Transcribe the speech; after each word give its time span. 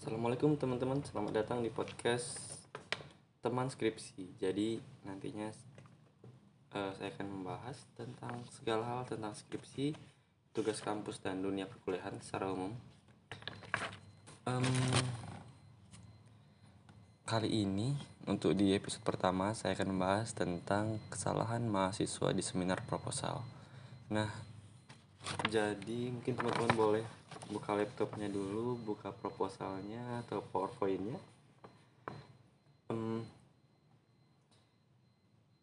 Assalamualaikum 0.00 0.56
teman-teman, 0.56 1.04
selamat 1.04 1.44
datang 1.44 1.60
di 1.60 1.68
podcast 1.68 2.40
teman 3.44 3.68
skripsi. 3.68 4.32
Jadi 4.40 4.80
nantinya 5.04 5.52
uh, 6.72 6.88
saya 6.96 7.12
akan 7.12 7.28
membahas 7.28 7.84
tentang 8.00 8.40
segala 8.48 8.80
hal 8.88 9.04
tentang 9.04 9.36
skripsi, 9.36 9.92
tugas 10.56 10.80
kampus 10.80 11.20
dan 11.20 11.44
dunia 11.44 11.68
perkuliahan 11.68 12.16
secara 12.24 12.48
umum. 12.48 12.72
Um, 14.48 14.64
kali 17.28 17.68
ini 17.68 17.92
untuk 18.24 18.56
di 18.56 18.72
episode 18.72 19.04
pertama 19.04 19.52
saya 19.52 19.76
akan 19.76 20.00
membahas 20.00 20.32
tentang 20.32 20.96
kesalahan 21.12 21.60
mahasiswa 21.68 22.32
di 22.32 22.40
seminar 22.40 22.88
proposal. 22.88 23.44
Nah, 24.08 24.32
jadi 25.50 26.14
mungkin 26.14 26.32
teman-teman 26.32 26.72
boleh 26.72 27.04
buka 27.50 27.74
laptopnya 27.74 28.30
dulu 28.30 28.78
buka 28.80 29.10
proposalnya 29.10 30.22
atau 30.24 30.40
powerpointnya. 30.40 31.18
Um, 32.90 33.22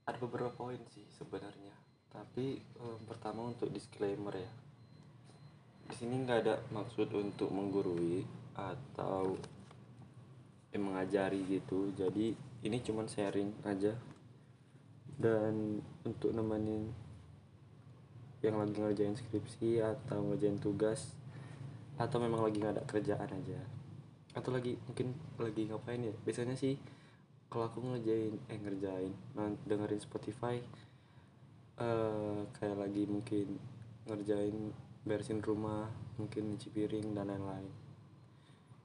ada 0.08 0.18
beberapa 0.20 0.52
poin 0.56 0.80
sih 0.92 1.04
sebenarnya. 1.16 1.74
Tapi 2.12 2.60
um, 2.80 3.00
pertama 3.08 3.48
untuk 3.48 3.72
disclaimer 3.72 4.36
ya. 4.36 4.52
Di 5.88 5.96
sini 5.96 6.24
nggak 6.24 6.40
ada 6.44 6.56
maksud 6.72 7.12
untuk 7.16 7.52
menggurui 7.52 8.28
atau 8.56 9.40
eh, 10.72 10.80
mengajari 10.80 11.44
gitu. 11.48 11.96
Jadi 11.96 12.36
ini 12.64 12.78
cuma 12.84 13.08
sharing 13.08 13.64
aja. 13.64 13.96
Dan 15.18 15.82
untuk 16.06 16.30
nemenin 16.30 17.07
yang 18.46 18.62
lagi 18.62 18.78
ngerjain 18.78 19.18
skripsi 19.18 19.82
atau 19.82 20.22
ngerjain 20.30 20.62
tugas 20.62 21.18
atau 21.98 22.22
memang 22.22 22.46
lagi 22.46 22.62
nggak 22.62 22.74
ada 22.78 22.84
kerjaan 22.86 23.30
aja. 23.34 23.58
Atau 24.38 24.54
lagi 24.54 24.78
mungkin 24.86 25.18
lagi 25.42 25.66
ngapain 25.66 26.06
ya? 26.06 26.14
Biasanya 26.22 26.54
sih 26.54 26.78
kalau 27.50 27.66
aku 27.66 27.82
ngerjain 27.82 28.38
eh 28.52 28.60
ngerjain 28.62 29.14
dengerin 29.66 30.02
Spotify 30.02 30.62
uh, 31.82 32.46
kayak 32.62 32.78
lagi 32.78 33.10
mungkin 33.10 33.58
ngerjain 34.06 34.74
beresin 35.08 35.42
rumah 35.42 35.90
mungkin 36.22 36.54
nyuci 36.54 36.70
piring 36.70 37.18
dan 37.18 37.34
lain-lain. 37.34 37.74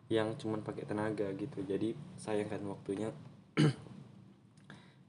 Yang 0.08 0.45
cuman 0.45 0.64
pakai 0.64 0.89
tenaga 0.89 1.28
gitu. 1.36 1.61
Jadi 1.61 1.92
sayangkan 2.17 2.64
waktunya 2.64 3.12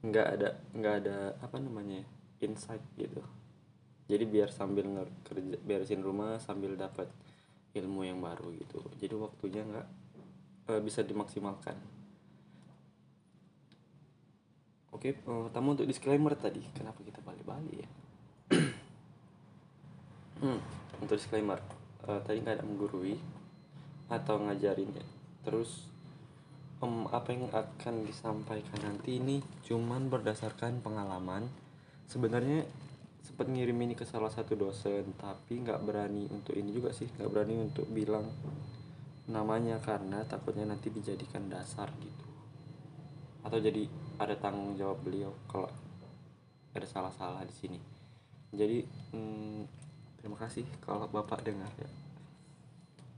nggak 0.04 0.28
ada 0.36 0.48
nggak 0.76 0.94
ada 1.00 1.32
apa 1.40 1.56
namanya 1.56 2.04
insight 2.44 2.84
gitu 3.00 3.24
jadi 4.04 4.24
biar 4.28 4.52
sambil 4.52 4.84
ngerja 4.84 5.58
beresin 5.64 6.04
rumah 6.04 6.36
sambil 6.36 6.76
dapat 6.76 7.08
ilmu 7.74 8.04
yang 8.04 8.20
baru 8.20 8.52
gitu. 8.60 8.84
Jadi 9.00 9.14
waktunya 9.16 9.64
nggak 9.64 9.86
uh, 10.70 10.80
bisa 10.84 11.00
dimaksimalkan. 11.00 11.74
Oke 14.94 15.18
uh, 15.26 15.48
tamu 15.50 15.74
untuk 15.74 15.88
disclaimer 15.88 16.36
tadi. 16.36 16.62
Kenapa 16.76 17.00
kita 17.02 17.20
balik-balik 17.24 17.74
ya? 17.74 17.90
Hmm, 20.34 20.60
untuk 21.00 21.16
disclaimer. 21.16 21.56
Uh, 22.04 22.20
tadi 22.20 22.44
nggak 22.44 22.60
ada 22.60 22.66
menggurui 22.68 23.16
atau 24.12 24.36
ngajarin 24.44 24.92
ya. 24.92 25.06
Terus 25.40 25.88
um, 26.84 27.08
apa 27.08 27.32
yang 27.32 27.48
akan 27.48 28.04
disampaikan 28.04 28.80
nanti 28.84 29.16
ini 29.16 29.40
cuman 29.64 30.12
berdasarkan 30.12 30.84
pengalaman. 30.84 31.48
Sebenarnya 32.04 32.68
sempat 33.24 33.48
ngirim 33.48 33.80
ini 33.80 33.96
ke 33.96 34.04
salah 34.04 34.28
satu 34.28 34.52
dosen 34.52 35.16
tapi 35.16 35.64
nggak 35.64 35.80
berani 35.80 36.28
untuk 36.28 36.52
ini 36.52 36.70
juga 36.76 36.92
sih 36.92 37.08
nggak 37.08 37.30
berani 37.32 37.56
untuk 37.56 37.88
bilang 37.88 38.28
namanya 39.24 39.80
karena 39.80 40.20
takutnya 40.28 40.68
nanti 40.68 40.92
dijadikan 40.92 41.48
dasar 41.48 41.88
gitu. 41.96 42.26
Atau 43.40 43.60
jadi 43.60 43.88
ada 44.20 44.36
tanggung 44.36 44.76
jawab 44.76 45.00
beliau 45.00 45.32
kalau 45.48 45.72
ada 46.76 46.84
salah-salah 46.84 47.40
di 47.48 47.54
sini. 47.56 47.80
Jadi 48.52 48.84
hmm, 49.16 49.60
terima 50.20 50.36
kasih 50.36 50.68
kalau 50.84 51.08
bapak 51.08 51.40
dengar 51.40 51.72
ya. 51.80 51.88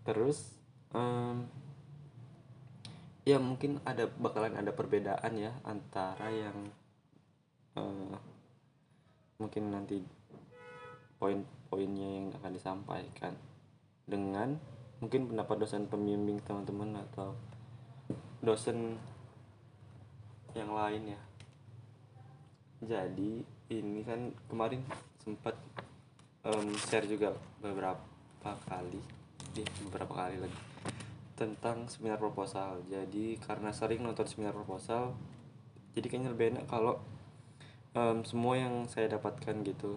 Terus 0.06 0.54
um, 0.94 1.42
ya 3.26 3.42
mungkin 3.42 3.82
ada 3.82 4.06
bakalan 4.06 4.54
ada 4.54 4.70
perbedaan 4.70 5.34
ya 5.34 5.50
antara 5.66 6.31
yang 6.31 6.70
uh, 7.75 8.14
mungkin 9.36 9.72
nanti 9.72 10.00
poin-poinnya 11.16 12.08
yang 12.20 12.26
akan 12.41 12.52
disampaikan 12.52 13.32
dengan 14.04 14.56
mungkin 15.00 15.28
pendapat 15.28 15.56
dosen 15.60 15.88
pembimbing 15.88 16.41
teman-teman 16.44 17.00
atau 17.08 17.36
dosen 18.41 18.96
yang 20.56 20.72
lain 20.72 21.12
ya. 21.12 21.20
Jadi 22.84 23.44
ini 23.72 24.00
kan 24.04 24.32
kemarin 24.48 24.80
sempat 25.20 25.56
um, 26.44 26.72
share 26.88 27.08
juga 27.08 27.32
beberapa 27.60 28.52
kali 28.69 29.00
di 29.52 29.64
beberapa 29.88 30.12
kali 30.12 30.36
lagi 30.41 30.60
tentang 31.36 31.88
seminar 31.88 32.16
proposal. 32.16 32.80
Jadi 32.88 33.36
karena 33.41 33.72
sering 33.72 34.00
nonton 34.00 34.25
seminar 34.28 34.56
proposal 34.56 35.16
jadi 35.96 36.12
kayaknya 36.12 36.30
lebih 36.36 36.46
enak 36.52 36.64
kalau 36.69 37.00
um, 37.96 38.20
semua 38.22 38.60
yang 38.60 38.84
saya 38.86 39.16
dapatkan 39.16 39.64
gitu 39.64 39.96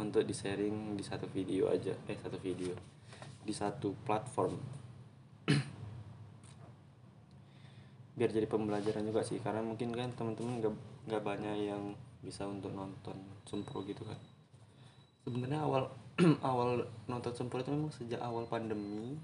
untuk 0.00 0.24
di 0.24 0.34
sharing 0.34 0.96
di 0.96 1.04
satu 1.04 1.28
video 1.28 1.68
aja 1.68 1.92
eh 2.08 2.18
satu 2.18 2.40
video 2.40 2.72
di 3.44 3.52
satu 3.52 3.92
platform. 4.02 4.56
Biar 8.16 8.30
jadi 8.32 8.48
pembelajaran 8.48 9.04
juga 9.04 9.20
sih 9.20 9.38
karena 9.44 9.60
mungkin 9.60 9.92
kan 9.92 10.08
teman-teman 10.16 10.64
nggak 10.64 10.72
nggak 11.12 11.22
banyak 11.22 11.68
yang 11.68 11.92
bisa 12.24 12.48
untuk 12.48 12.72
nonton 12.72 13.20
sempro 13.44 13.84
gitu 13.84 14.08
kan. 14.08 14.16
Sebenarnya 15.28 15.60
awal 15.60 15.92
awal 16.50 16.88
nonton 17.04 17.32
sempro 17.36 17.60
itu 17.60 17.70
memang 17.70 17.92
sejak 17.92 18.24
awal 18.24 18.48
pandemi 18.48 19.20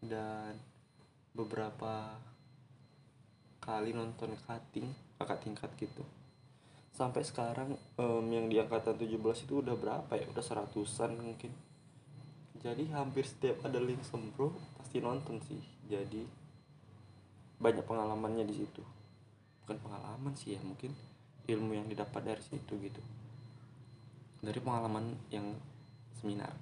dan 0.00 0.56
beberapa 1.36 2.16
kali 3.60 3.92
nonton 3.92 4.32
cutting 4.48 4.88
kakak 5.20 5.44
tingkat 5.44 5.68
gitu 5.76 6.00
sampai 7.00 7.24
sekarang 7.24 7.80
um, 7.96 8.28
yang 8.28 8.52
di 8.52 8.60
angkatan 8.60 9.00
17 9.00 9.16
itu 9.48 9.64
udah 9.64 9.72
berapa 9.72 10.12
ya? 10.20 10.28
Udah 10.28 10.44
seratusan 10.44 11.16
mungkin. 11.16 11.48
Jadi 12.60 12.92
hampir 12.92 13.24
setiap 13.24 13.64
ada 13.64 13.80
link 13.80 14.04
sempro 14.04 14.52
pasti 14.76 15.00
nonton 15.00 15.40
sih. 15.40 15.64
Jadi 15.88 16.28
banyak 17.56 17.88
pengalamannya 17.88 18.44
di 18.44 18.52
situ. 18.52 18.84
Bukan 19.64 19.80
pengalaman 19.80 20.36
sih 20.36 20.52
ya 20.52 20.60
mungkin 20.60 20.92
ilmu 21.48 21.72
yang 21.72 21.88
didapat 21.88 22.20
dari 22.20 22.42
situ 22.44 22.76
gitu. 22.76 23.00
Dari 24.44 24.60
pengalaman 24.60 25.16
yang 25.32 25.56
seminar. 26.20 26.52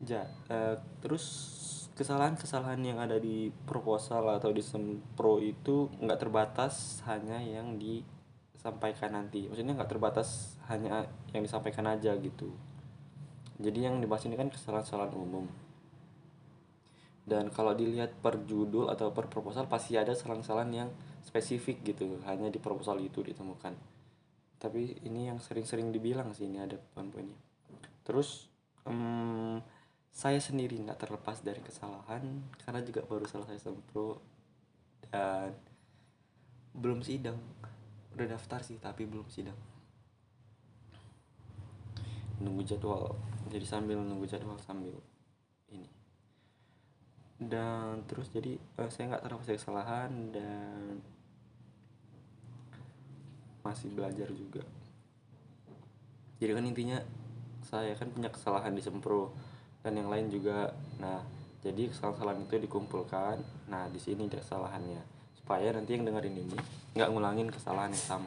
Ja 0.00 0.24
uh, 0.48 0.80
terus 1.04 1.52
kesalahan-kesalahan 2.00 2.80
yang 2.80 2.96
ada 3.00 3.20
di 3.20 3.52
proposal 3.68 4.28
atau 4.40 4.52
di 4.52 4.64
sempro 4.64 5.36
itu 5.40 5.92
nggak 6.00 6.20
terbatas 6.20 7.04
hanya 7.08 7.40
yang 7.40 7.76
di 7.76 8.15
sampaikan 8.66 9.14
nanti. 9.14 9.46
Maksudnya 9.46 9.78
nggak 9.78 9.90
terbatas 9.90 10.58
hanya 10.66 11.06
yang 11.30 11.46
disampaikan 11.46 11.86
aja 11.86 12.18
gitu. 12.18 12.50
Jadi 13.62 13.86
yang 13.86 14.02
dibahas 14.02 14.26
ini 14.26 14.34
kan 14.34 14.50
kesalahan-kesalahan 14.50 15.14
umum. 15.14 15.46
Dan 17.26 17.50
kalau 17.50 17.74
dilihat 17.74 18.14
per 18.18 18.42
judul 18.46 18.90
atau 18.90 19.10
per 19.10 19.30
proposal 19.30 19.66
pasti 19.70 19.94
ada 19.94 20.14
kesalahan-kesalahan 20.14 20.70
yang 20.74 20.90
spesifik 21.22 21.82
gitu. 21.94 22.18
Hanya 22.26 22.50
di 22.50 22.58
proposal 22.58 22.98
itu 23.02 23.22
ditemukan. 23.22 23.74
Tapi 24.58 25.06
ini 25.06 25.30
yang 25.30 25.38
sering-sering 25.38 25.94
dibilang 25.94 26.34
sih 26.34 26.50
ini 26.50 26.58
ada 26.58 26.74
poin-poinnya. 26.94 27.38
Terus 28.02 28.50
um, 28.86 29.58
saya 30.16 30.40
sendiri 30.40 30.80
nggak 30.80 30.96
terlepas 30.96 31.44
dari 31.44 31.60
kesalahan 31.60 32.24
karena 32.64 32.80
juga 32.80 33.04
baru 33.04 33.28
selesai 33.28 33.68
sempro 33.68 34.16
dan 35.12 35.52
belum 36.72 37.04
sidang 37.04 37.36
udah 38.16 38.32
daftar 38.32 38.64
sih 38.64 38.80
tapi 38.80 39.04
belum 39.04 39.28
sidang. 39.28 39.60
Nunggu 42.40 42.64
jadwal 42.64 43.12
jadi 43.52 43.62
sambil 43.68 44.00
nunggu 44.00 44.24
jadwal 44.24 44.56
sambil 44.58 44.96
ini. 45.68 45.86
Dan 47.36 48.08
terus 48.08 48.32
jadi 48.32 48.56
uh, 48.80 48.88
saya 48.88 49.12
nggak 49.12 49.24
dari 49.28 49.58
kesalahan 49.60 50.10
dan 50.32 51.04
masih 53.60 53.92
belajar 53.92 54.32
juga. 54.32 54.64
Jadi 56.40 56.50
kan 56.56 56.64
intinya 56.64 56.98
saya 57.60 57.92
kan 57.98 58.08
punya 58.08 58.32
kesalahan 58.32 58.72
di 58.72 58.80
sempro 58.80 59.36
dan 59.84 59.92
yang 60.00 60.08
lain 60.08 60.32
juga. 60.32 60.72
Nah 60.96 61.20
jadi 61.60 61.92
kesalahan-kesalahan 61.92 62.48
itu 62.48 62.56
dikumpulkan. 62.64 63.36
Nah 63.68 63.92
di 63.92 64.00
sini 64.00 64.24
kesalahannya 64.32 65.15
supaya 65.46 65.70
nanti 65.70 65.94
yang 65.94 66.02
dengerin 66.02 66.42
ini 66.42 66.58
nggak 66.98 67.06
ngulangin 67.06 67.46
kesalahan 67.54 67.94
yang 67.94 68.02
sama. 68.18 68.26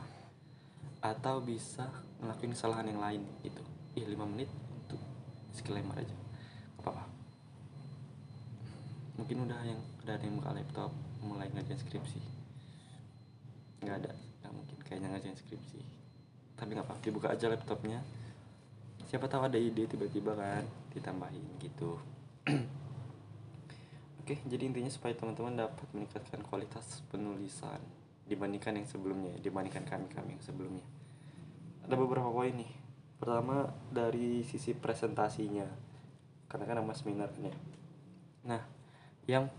Atau 1.03 1.43
bisa 1.43 1.91
ngelakuin 2.23 2.55
kesalahan 2.55 2.87
yang 2.87 3.03
lain 3.03 3.27
gitu. 3.43 3.59
Ih 3.99 4.07
5 4.07 4.23
menit 4.23 4.47
untuk 4.71 5.03
disclaimer 5.51 5.99
aja. 5.99 6.15
Apa 6.79 6.95
apa 6.95 7.03
mungkin 9.19 9.51
udah 9.51 9.59
yang 9.67 9.83
udah 10.07 10.15
ada 10.15 10.23
yang 10.23 10.39
buka 10.39 10.55
laptop 10.55 10.95
mulai 11.19 11.51
ngajain 11.51 11.75
skripsi. 11.75 12.23
Nggak 13.83 13.95
ada. 13.99 14.11
Nggak 14.15 14.53
mungkin 14.55 14.77
kayaknya 14.87 15.07
ngajain 15.11 15.35
skripsi. 15.35 15.79
Tapi 16.55 16.71
nggak 16.71 16.87
apa-apa 16.87 17.03
dibuka 17.03 17.35
aja 17.35 17.51
laptopnya. 17.51 17.99
Siapa 19.11 19.27
tahu 19.27 19.43
ada 19.43 19.59
ide 19.59 19.91
tiba-tiba 19.91 20.39
kan 20.39 20.63
ditambahin 20.95 21.43
gitu 21.59 21.99
oke 24.29 24.45
jadi 24.45 24.69
intinya 24.69 24.93
supaya 24.93 25.17
teman-teman 25.17 25.57
dapat 25.57 25.89
meningkatkan 25.89 26.45
kualitas 26.45 27.01
penulisan 27.09 27.81
dibandingkan 28.29 28.77
yang 28.77 28.85
sebelumnya 28.85 29.33
dibandingkan 29.41 29.89
kami 29.89 30.05
kami 30.05 30.37
yang 30.37 30.43
sebelumnya. 30.45 30.85
Ada 31.81 31.97
beberapa 31.97 32.29
poin 32.29 32.53
nih. 32.53 32.69
Pertama 33.17 33.73
dari 33.89 34.45
sisi 34.45 34.77
presentasinya. 34.77 35.65
Karena 36.45 36.69
kan 36.69 36.77
nama 36.77 36.93
seminar 36.93 37.33
kan 37.33 37.49
ya. 37.49 37.55
Nah 38.45 38.61
yang 39.25 39.49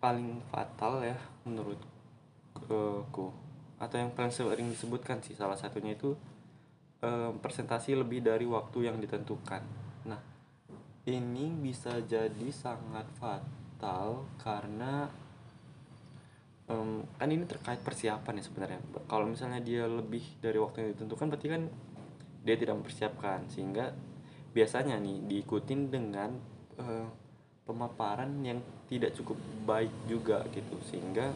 paling 0.00 0.40
fatal 0.48 1.04
ya 1.04 1.20
menurutku 1.44 3.28
atau 3.76 3.96
yang 4.00 4.08
paling 4.16 4.32
sering 4.32 4.72
disebutkan 4.72 5.20
sih 5.20 5.36
salah 5.36 5.60
satunya 5.60 5.92
itu 5.92 6.16
um, 7.04 7.36
presentasi 7.44 7.92
lebih 7.92 8.24
dari 8.24 8.48
waktu 8.48 8.88
yang 8.88 8.96
ditentukan. 8.96 9.60
Nah 10.08 10.20
ini 11.04 11.52
bisa 11.60 12.00
jadi 12.00 12.48
sangat 12.48 13.04
fatal 13.20 13.63
karena 14.40 15.08
um, 16.68 17.04
kan 17.20 17.28
ini 17.28 17.44
terkait 17.44 17.80
persiapan 17.84 18.40
ya 18.40 18.44
sebenarnya. 18.44 18.80
Kalau 19.08 19.26
misalnya 19.28 19.60
dia 19.60 19.84
lebih 19.84 20.24
dari 20.40 20.56
waktu 20.56 20.84
yang 20.84 20.88
ditentukan 20.96 21.26
berarti 21.32 21.48
kan 21.48 21.62
dia 22.44 22.56
tidak 22.56 22.74
mempersiapkan. 22.80 23.48
Sehingga 23.52 23.92
biasanya 24.54 24.96
nih 25.00 25.18
diikutin 25.28 25.80
dengan 25.92 26.30
uh, 26.80 27.08
pemaparan 27.64 28.40
yang 28.44 28.60
tidak 28.88 29.16
cukup 29.16 29.36
baik 29.64 29.92
juga 30.08 30.44
gitu. 30.52 30.76
Sehingga 30.88 31.32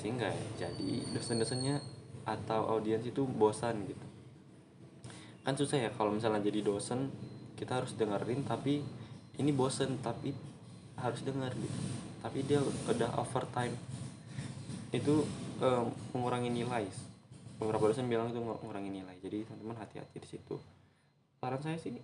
sehingga 0.00 0.32
jadi 0.56 1.12
dosen-dosennya 1.12 1.76
atau 2.24 2.72
audiens 2.72 3.04
itu 3.04 3.26
bosan 3.28 3.84
gitu. 3.84 4.06
Kan 5.44 5.56
susah 5.60 5.76
ya 5.76 5.90
kalau 5.92 6.16
misalnya 6.16 6.40
jadi 6.40 6.64
dosen 6.64 7.12
kita 7.58 7.84
harus 7.84 7.92
dengerin 8.00 8.48
tapi 8.48 8.80
ini 9.36 9.52
bosen 9.52 10.00
tapi 10.00 10.32
harus 11.00 11.20
denger 11.24 11.52
gitu. 11.56 11.80
Tapi 12.20 12.38
dia 12.44 12.60
udah 12.62 13.10
overtime. 13.16 13.74
Itu 14.92 15.24
um, 15.60 15.92
mengurangi 16.12 16.50
nilai. 16.52 16.84
Beberapa 17.60 17.92
dosen 17.92 18.08
bilang 18.08 18.32
itu 18.32 18.40
mengurangi 18.40 18.92
nilai. 18.92 19.16
Jadi 19.20 19.48
teman-teman 19.48 19.76
hati-hati 19.80 20.16
di 20.20 20.28
situ. 20.28 20.56
Saran 21.40 21.60
saya 21.64 21.80
sih 21.80 21.96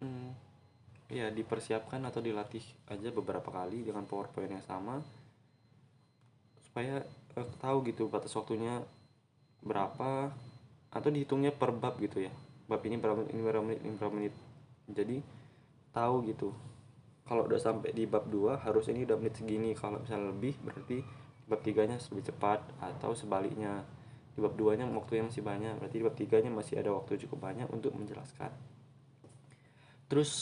hmm, 0.00 0.30
ya 1.12 1.28
dipersiapkan 1.28 2.00
atau 2.08 2.24
dilatih 2.24 2.64
aja 2.88 3.12
beberapa 3.12 3.52
kali 3.52 3.84
dengan 3.84 4.08
powerpoint 4.08 4.52
yang 4.52 4.64
sama. 4.64 5.04
Supaya 6.64 7.04
uh, 7.36 7.48
tahu 7.60 7.84
gitu 7.92 8.08
batas 8.08 8.32
waktunya 8.32 8.80
berapa 9.64 10.32
atau 10.94 11.08
dihitungnya 11.10 11.52
per 11.52 11.72
bab 11.72 12.00
gitu 12.00 12.24
ya. 12.24 12.32
Bab 12.64 12.80
ini 12.88 12.96
berapa 12.96 13.20
menit 13.20 13.32
ini 13.36 13.42
berapa 13.44 13.64
menit 13.64 13.80
ini 13.84 13.94
berapa 14.00 14.14
menit. 14.14 14.34
Jadi 14.84 15.16
tahu 15.92 16.28
gitu 16.28 16.52
kalau 17.24 17.48
udah 17.48 17.56
sampai 17.56 17.96
di 17.96 18.04
bab 18.04 18.28
2 18.28 18.68
harus 18.68 18.84
ini 18.92 19.08
udah 19.08 19.16
menit 19.16 19.40
segini. 19.40 19.72
Kalau 19.72 19.96
misalnya 19.96 20.28
lebih 20.28 20.60
berarti 20.60 21.00
bab 21.48 21.60
tiganya 21.64 21.96
lebih 21.96 22.24
cepat 22.28 22.60
atau 22.80 23.16
sebaliknya. 23.16 23.80
Di 24.36 24.44
bab 24.44 24.52
2 24.52 24.76
nya 24.76 24.84
waktunya 24.92 25.24
masih 25.24 25.40
banyak 25.40 25.80
berarti 25.80 25.96
di 25.96 26.04
bab 26.04 26.16
3 26.16 26.44
nya 26.44 26.50
masih 26.52 26.74
ada 26.76 26.92
waktu 26.92 27.16
cukup 27.24 27.48
banyak 27.48 27.64
untuk 27.72 27.96
menjelaskan. 27.96 28.52
Terus 30.12 30.32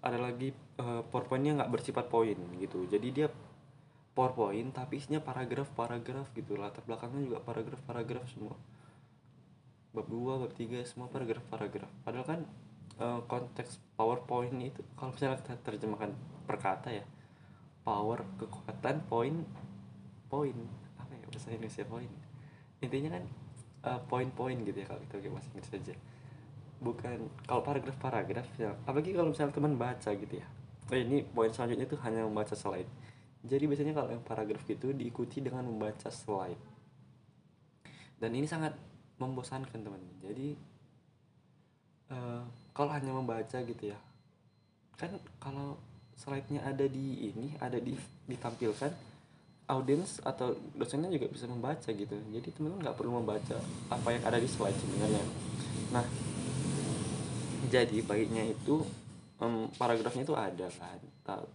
ada 0.00 0.16
lagi 0.16 0.56
uh, 0.80 1.04
powerpointnya 1.04 1.60
nggak 1.60 1.70
bersifat 1.70 2.08
poin 2.08 2.38
gitu. 2.56 2.88
Jadi 2.88 3.08
dia 3.12 3.28
powerpoint 4.16 4.72
tapi 4.72 5.04
isinya 5.04 5.20
paragraf 5.20 5.68
paragraf 5.76 6.32
gitu. 6.32 6.56
Latar 6.56 6.80
belakangnya 6.88 7.28
juga 7.28 7.38
paragraf 7.44 7.84
paragraf 7.84 8.24
semua. 8.32 8.56
Bab 9.92 10.08
2 10.08 10.48
bab 10.48 10.52
3 10.56 10.80
semua 10.88 11.12
paragraf 11.12 11.44
paragraf. 11.52 11.92
Padahal 12.08 12.24
kan 12.24 12.40
uh, 13.02 13.20
konteks 13.26 13.82
powerpoint 13.98 14.54
itu 14.62 14.86
kalau 14.94 15.10
misalnya 15.10 15.42
kita 15.42 15.58
terjemahkan 15.66 16.14
per 16.46 16.56
kata 16.62 17.02
ya 17.02 17.04
power 17.82 18.22
kekuatan 18.38 19.02
poin 19.10 19.42
poin 20.30 20.54
apa 20.94 21.10
ya 21.18 21.26
bahasa 21.26 21.50
Indonesia 21.50 21.82
poin 21.90 22.10
intinya 22.78 23.18
kan 23.18 23.24
uh, 23.90 24.00
poin-poin 24.06 24.54
gitu 24.62 24.78
ya 24.78 24.86
kalau 24.86 25.02
kita 25.02 25.18
pakai 25.18 25.30
bahasa 25.34 25.50
Inggris 25.50 25.70
saja 25.70 25.94
bukan 26.82 27.30
kalau 27.46 27.62
paragraf-paragraf 27.62 28.48
ya. 28.58 28.74
Apalagi 28.84 29.14
kalau 29.14 29.30
misalnya 29.30 29.54
teman 29.54 29.78
baca 29.78 30.10
gitu 30.10 30.34
ya. 30.34 30.46
Oh 30.90 30.98
ini 30.98 31.22
poin 31.22 31.48
selanjutnya 31.48 31.86
itu 31.86 31.96
hanya 32.02 32.26
membaca 32.26 32.52
slide. 32.58 32.90
Jadi 33.46 33.64
biasanya 33.70 33.94
kalau 33.94 34.10
yang 34.10 34.26
paragraf 34.26 34.66
gitu 34.66 34.90
diikuti 34.90 35.38
dengan 35.38 35.64
membaca 35.64 36.10
slide. 36.10 36.58
Dan 38.18 38.34
ini 38.34 38.46
sangat 38.50 38.74
membosankan 39.22 39.78
teman. 39.78 40.02
Jadi 40.18 40.58
uh, 42.10 42.42
kalau 42.72 42.90
hanya 42.92 43.12
membaca 43.12 43.60
gitu 43.60 43.84
ya. 43.92 43.98
Kan 44.96 45.16
kalau 45.40 45.76
slide-nya 46.16 46.64
ada 46.64 46.84
di 46.88 47.32
ini 47.32 47.56
ada 47.60 47.76
di 47.80 47.96
ditampilkan 48.28 48.92
audiens 49.72 50.20
atau 50.20 50.52
dosennya 50.76 51.08
juga 51.08 51.32
bisa 51.32 51.48
membaca 51.48 51.88
gitu. 51.88 52.12
Jadi 52.12 52.48
teman-teman 52.52 52.84
nggak 52.84 52.96
perlu 52.96 53.12
membaca 53.20 53.56
apa 53.88 54.08
yang 54.12 54.22
ada 54.24 54.38
di 54.40 54.48
slide 54.48 54.76
sebenarnya. 54.76 55.24
Nah 55.94 56.04
jadi 57.72 58.04
baiknya 58.04 58.52
itu 58.52 58.84
um, 59.40 59.70
paragrafnya 59.80 60.24
itu 60.28 60.36
ada 60.36 60.68
kan. 60.76 60.98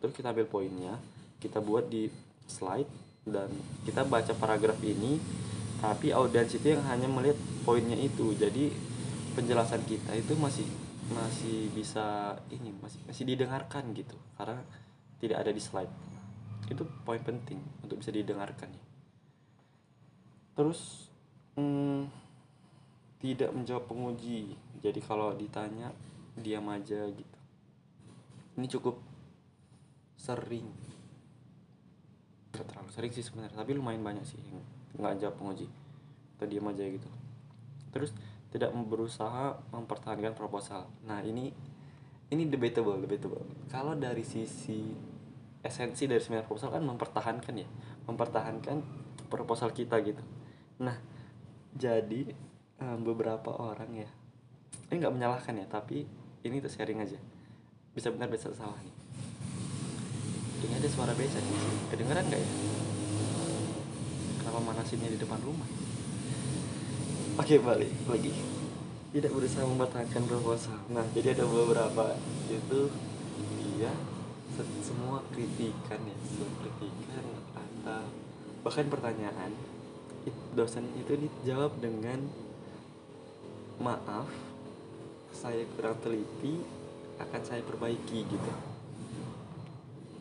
Terus 0.01 0.13
kita 0.15 0.33
ambil 0.33 0.47
poinnya 0.49 0.97
kita 1.37 1.61
buat 1.61 1.85
di 1.89 2.09
slide 2.49 2.89
dan 3.27 3.51
kita 3.85 4.07
baca 4.07 4.33
paragraf 4.33 4.79
ini 4.81 5.21
tapi 5.77 6.09
audiens 6.09 6.49
itu 6.57 6.73
yang 6.73 6.81
hanya 6.89 7.05
melihat 7.05 7.37
poinnya 7.61 7.97
itu. 7.99 8.33
Jadi 8.33 8.73
penjelasan 9.37 9.85
kita 9.85 10.17
itu 10.17 10.33
masih 10.33 10.65
masih 11.07 11.71
bisa 11.71 12.35
ini 12.51 12.75
masih 12.77 12.99
masih 13.07 13.23
didengarkan 13.23 13.91
gitu. 13.95 14.15
Karena 14.35 14.59
tidak 15.17 15.37
ada 15.41 15.51
di 15.51 15.61
slide 15.61 16.07
itu 16.67 16.83
poin 17.07 17.23
penting 17.23 17.63
untuk 17.83 18.03
bisa 18.03 18.11
didengarkan 18.11 18.67
ya. 18.67 18.83
Terus 20.57 21.07
hmm, 21.55 22.11
tidak 23.23 23.51
menjawab 23.55 23.87
penguji. 23.87 24.57
Jadi 24.83 24.99
kalau 25.01 25.33
ditanya 25.33 25.89
diam 26.37 26.67
aja 26.69 27.07
gitu. 27.07 27.39
Ini 28.59 28.67
cukup 28.67 28.99
sering. 30.19 30.67
Terlalu 32.51 32.89
sering 32.89 33.11
sih 33.13 33.23
sebenarnya 33.23 33.53
tapi 33.53 33.77
lumayan 33.77 34.01
banyak 34.01 34.25
sih 34.25 34.41
nggak 34.97 35.23
jawab 35.23 35.35
penguji. 35.39 35.67
Atau 36.35 36.45
diam 36.51 36.67
aja 36.67 36.83
gitu. 36.83 37.09
Terus 37.95 38.11
tidak 38.57 38.73
berusaha 38.73 39.53
mempertahankan 39.69 40.33
proposal. 40.33 40.89
Nah 41.05 41.21
ini 41.21 41.53
ini 42.33 42.43
debatable 42.49 42.97
debatable. 42.97 43.45
Kalau 43.69 43.93
dari 43.93 44.25
sisi 44.25 44.81
esensi 45.61 46.09
dari 46.09 46.17
seminar 46.17 46.49
proposal 46.49 46.73
kan 46.73 46.81
mempertahankan 46.81 47.53
ya 47.53 47.69
mempertahankan 48.09 48.81
proposal 49.29 49.69
kita 49.77 50.01
gitu. 50.01 50.25
Nah 50.81 50.97
jadi 51.77 52.33
um, 52.81 53.05
beberapa 53.05 53.53
orang 53.53 53.93
ya 53.93 54.09
ini 54.89 55.05
nggak 55.05 55.13
menyalahkan 55.13 55.53
ya 55.53 55.69
tapi 55.69 56.09
ini 56.41 56.57
tuh 56.57 56.73
sharing 56.73 56.97
aja. 57.05 57.21
Bisa 57.93 58.09
benar 58.09 58.33
bisa 58.33 58.49
salah 58.57 58.81
nih. 58.81 58.95
Ini 60.65 60.81
ada 60.81 60.89
suara 60.89 61.13
beca 61.13 61.37
nih. 61.37 61.55
Kedengeran 61.93 62.25
nggak 62.25 62.41
ya? 62.41 62.49
Kenapa 64.41 64.59
manasinnya 64.65 65.13
di 65.13 65.21
depan 65.21 65.37
rumah 65.45 65.86
oke 67.37 67.55
balik 67.61 67.91
lagi. 68.09 68.33
Tidak 69.13 69.31
berusaha 69.31 69.63
mempertahankan 69.63 70.23
proposal. 70.25 70.77
Nah 70.91 71.05
jadi 71.13 71.37
ada 71.37 71.45
beberapa 71.45 72.17
itu 72.49 72.91
dia 73.77 73.93
semua 74.81 75.21
kritikan 75.29 76.01
ya 76.01 76.17
semua 76.25 76.49
kritikan 76.65 77.25
atau 77.53 78.03
bahkan 78.65 78.89
pertanyaan. 78.89 79.53
Dosen 80.57 80.91
itu 80.99 81.15
dijawab 81.15 81.79
dengan 81.79 82.19
maaf 83.79 84.27
saya 85.31 85.63
kurang 85.77 85.95
teliti 86.01 86.59
akan 87.21 87.41
saya 87.45 87.61
perbaiki 87.63 88.25
gitu. 88.25 88.51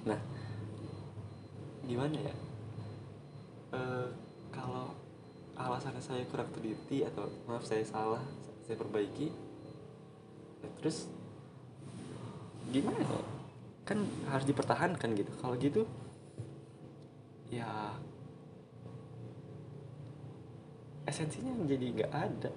Nah 0.05 0.21
gimana 1.89 2.17
ya? 2.21 2.35
E, 3.73 3.81
kalau 4.53 4.93
alasannya 5.57 6.05
saya 6.05 6.23
kurang 6.29 6.53
teliti 6.53 7.01
atau 7.03 7.33
maaf 7.49 7.65
saya 7.65 7.83
salah 7.83 8.23
saya 8.69 8.77
perbaiki. 8.77 9.33
Terus 10.81 11.09
gimana 12.69 13.01
ya? 13.01 13.21
Kan 13.89 14.05
harus 14.29 14.45
dipertahankan 14.45 15.17
gitu. 15.17 15.33
Kalau 15.41 15.57
gitu 15.57 15.89
ya 17.49 17.95
esensinya 21.09 21.55
menjadi 21.57 21.85
nggak 22.03 22.13
ada. 22.13 22.51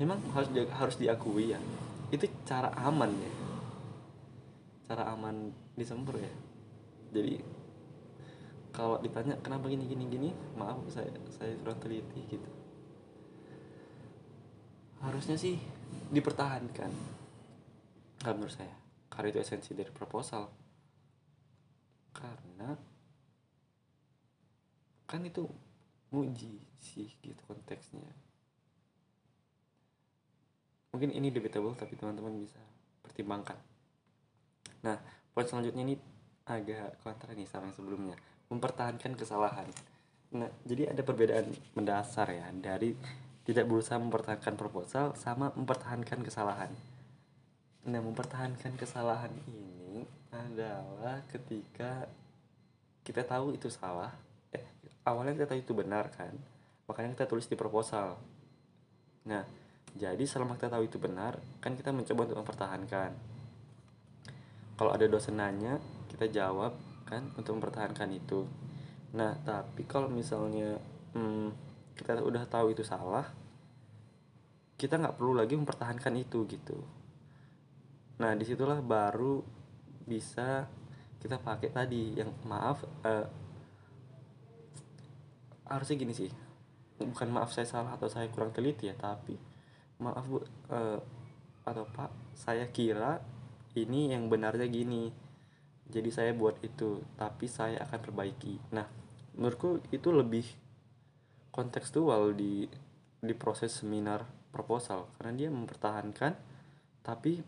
Memang 0.00 0.18
harus 0.32 0.48
di, 0.48 0.64
harus 0.64 0.96
diakui 0.96 1.52
ya 1.52 1.60
itu 2.10 2.26
cara 2.42 2.74
aman 2.74 3.10
ya. 3.14 3.32
Cara 4.90 5.14
aman 5.14 5.54
disempur 5.78 6.18
ya. 6.18 6.32
Jadi 7.14 7.38
kalau 8.70 9.02
ditanya 9.02 9.34
kenapa 9.42 9.66
gini 9.66 9.84
gini 9.90 10.04
gini? 10.06 10.30
Maaf 10.54 10.86
saya 10.86 11.10
saya 11.34 11.54
teliti 11.78 12.22
gitu. 12.30 12.50
Harusnya 15.02 15.34
sih 15.34 15.58
dipertahankan 16.14 16.92
kalau 18.22 18.34
menurut 18.38 18.54
saya. 18.54 18.74
Karena 19.10 19.34
itu 19.34 19.38
esensi 19.42 19.74
dari 19.74 19.90
proposal. 19.90 20.46
Karena 22.14 22.70
kan 25.10 25.20
itu 25.26 25.42
nguji 26.14 26.54
sih 26.78 27.10
gitu 27.18 27.42
konteksnya. 27.50 28.06
Mungkin 30.94 31.10
ini 31.10 31.34
debatable 31.34 31.74
tapi 31.74 31.98
teman-teman 31.98 32.38
bisa 32.38 32.62
pertimbangkan. 33.02 33.58
Nah 34.86 34.94
poin 35.34 35.46
selanjutnya 35.46 35.82
ini 35.86 35.94
agak 36.46 36.98
kontra 37.02 37.34
nih 37.34 37.46
sama 37.46 37.70
yang 37.70 37.76
sebelumnya 37.78 38.18
mempertahankan 38.50 39.14
kesalahan. 39.14 39.66
Nah 40.34 40.50
jadi 40.66 40.90
ada 40.90 41.06
perbedaan 41.06 41.46
mendasar 41.78 42.34
ya 42.34 42.50
dari 42.50 42.92
tidak 43.46 43.66
berusaha 43.70 43.96
mempertahankan 43.96 44.54
proposal 44.58 45.14
sama 45.14 45.54
mempertahankan 45.54 46.20
kesalahan. 46.26 46.70
Nah 47.86 48.00
mempertahankan 48.02 48.74
kesalahan 48.76 49.32
ini 49.46 50.04
adalah 50.34 51.22
ketika 51.30 52.06
kita 53.06 53.22
tahu 53.26 53.56
itu 53.56 53.70
salah 53.70 54.12
eh 54.54 54.62
awalnya 55.06 55.34
kita 55.34 55.46
tahu 55.54 55.58
itu 55.62 55.72
benar 55.74 56.10
kan 56.14 56.30
makanya 56.86 57.14
kita 57.14 57.26
tulis 57.30 57.46
di 57.46 57.54
proposal. 57.54 58.18
Nah 59.30 59.46
jadi 59.94 60.22
selama 60.26 60.58
kita 60.58 60.70
tahu 60.74 60.86
itu 60.86 60.98
benar 60.98 61.38
kan 61.62 61.74
kita 61.78 61.90
mencoba 61.94 62.26
untuk 62.26 62.38
mempertahankan. 62.42 63.10
Kalau 64.74 64.90
ada 64.90 65.06
dosen 65.06 65.38
nanya 65.38 65.78
kita 66.10 66.30
jawab 66.30 66.89
kan 67.10 67.34
untuk 67.34 67.58
mempertahankan 67.58 68.08
itu. 68.14 68.46
Nah 69.18 69.34
tapi 69.42 69.82
kalau 69.90 70.06
misalnya 70.06 70.78
hmm, 71.18 71.50
kita 71.98 72.22
udah 72.22 72.46
tahu 72.46 72.70
itu 72.70 72.86
salah 72.86 73.26
kita 74.78 74.96
nggak 74.96 75.18
perlu 75.18 75.36
lagi 75.36 75.58
mempertahankan 75.58 76.14
itu 76.16 76.46
gitu. 76.46 76.78
Nah 78.22 78.32
di 78.38 78.46
situlah 78.46 78.78
baru 78.80 79.42
bisa 80.06 80.64
kita 81.20 81.36
pakai 81.36 81.68
tadi 81.68 82.16
yang 82.16 82.32
maaf 82.48 82.86
uh, 83.04 83.26
harusnya 85.68 85.96
gini 85.98 86.14
sih. 86.14 86.30
Bukan 86.96 87.28
maaf 87.28 87.50
saya 87.50 87.68
salah 87.68 87.98
atau 87.98 88.08
saya 88.08 88.30
kurang 88.30 88.54
teliti 88.54 88.88
ya 88.88 88.94
tapi 88.94 89.50
maaf 90.00 90.24
bu 90.24 90.40
uh, 90.72 90.98
atau 91.60 91.84
pak 91.92 92.10
saya 92.32 92.64
kira 92.72 93.20
ini 93.76 94.10
yang 94.10 94.32
benarnya 94.32 94.66
gini 94.66 95.12
jadi 95.90 96.10
saya 96.10 96.32
buat 96.32 96.56
itu 96.62 97.02
tapi 97.18 97.50
saya 97.50 97.82
akan 97.84 97.98
perbaiki. 98.00 98.72
Nah 98.72 98.86
menurutku 99.34 99.82
itu 99.90 100.08
lebih 100.14 100.46
kontekstual 101.50 102.32
di 102.32 102.70
di 103.20 103.34
proses 103.36 103.74
seminar 103.82 104.24
proposal. 104.54 105.10
Karena 105.18 105.32
dia 105.36 105.48
mempertahankan 105.50 106.32
tapi 107.02 107.42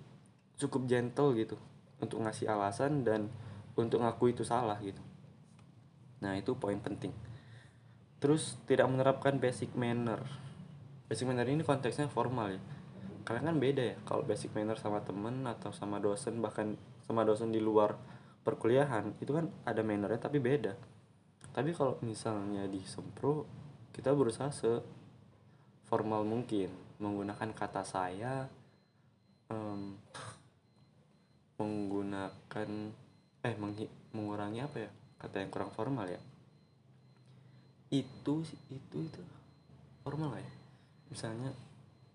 cukup 0.58 0.86
gentle 0.86 1.34
gitu 1.38 1.56
untuk 2.02 2.18
ngasih 2.22 2.50
alasan 2.50 3.06
dan 3.06 3.30
untuk 3.78 4.02
ngaku 4.02 4.34
itu 4.34 4.42
salah 4.44 4.76
gitu. 4.82 5.00
Nah 6.20 6.36
itu 6.38 6.54
poin 6.58 6.78
penting. 6.78 7.14
Terus 8.22 8.58
tidak 8.70 8.86
menerapkan 8.86 9.38
basic 9.38 9.74
manner. 9.74 10.22
Basic 11.10 11.26
manner 11.26 11.46
ini 11.48 11.66
konteksnya 11.66 12.06
formal 12.06 12.54
ya. 12.54 12.62
Karena 13.22 13.50
kan 13.50 13.56
beda 13.58 13.82
ya 13.82 13.96
kalau 14.06 14.26
basic 14.26 14.54
manner 14.54 14.78
sama 14.78 15.02
temen 15.02 15.46
atau 15.46 15.70
sama 15.70 16.02
dosen 16.02 16.42
bahkan 16.42 16.74
sama 17.06 17.26
dosen 17.26 17.50
di 17.50 17.58
luar 17.58 17.98
perkuliahan 18.42 19.14
itu 19.22 19.30
kan 19.30 19.46
ada 19.62 19.80
mannernya 19.86 20.18
tapi 20.18 20.42
beda. 20.42 20.74
Tapi 21.52 21.70
kalau 21.76 21.98
misalnya 22.02 22.66
di 22.66 22.82
sempro 22.82 23.46
kita 23.94 24.10
berusaha 24.16 24.50
se 24.50 24.72
formal 25.86 26.24
mungkin 26.24 26.72
menggunakan 26.96 27.50
kata 27.52 27.82
saya 27.84 28.48
um, 29.52 29.94
menggunakan 31.60 32.70
eh 33.42 33.54
mengurangi 34.14 34.60
apa 34.64 34.76
ya 34.88 34.90
kata 35.20 35.36
yang 35.44 35.50
kurang 35.52 35.70
formal 35.70 36.08
ya. 36.08 36.18
Itu 37.92 38.42
itu 38.72 38.96
itu 38.98 39.22
formal 40.02 40.40
ya. 40.40 40.52
Misalnya 41.12 41.52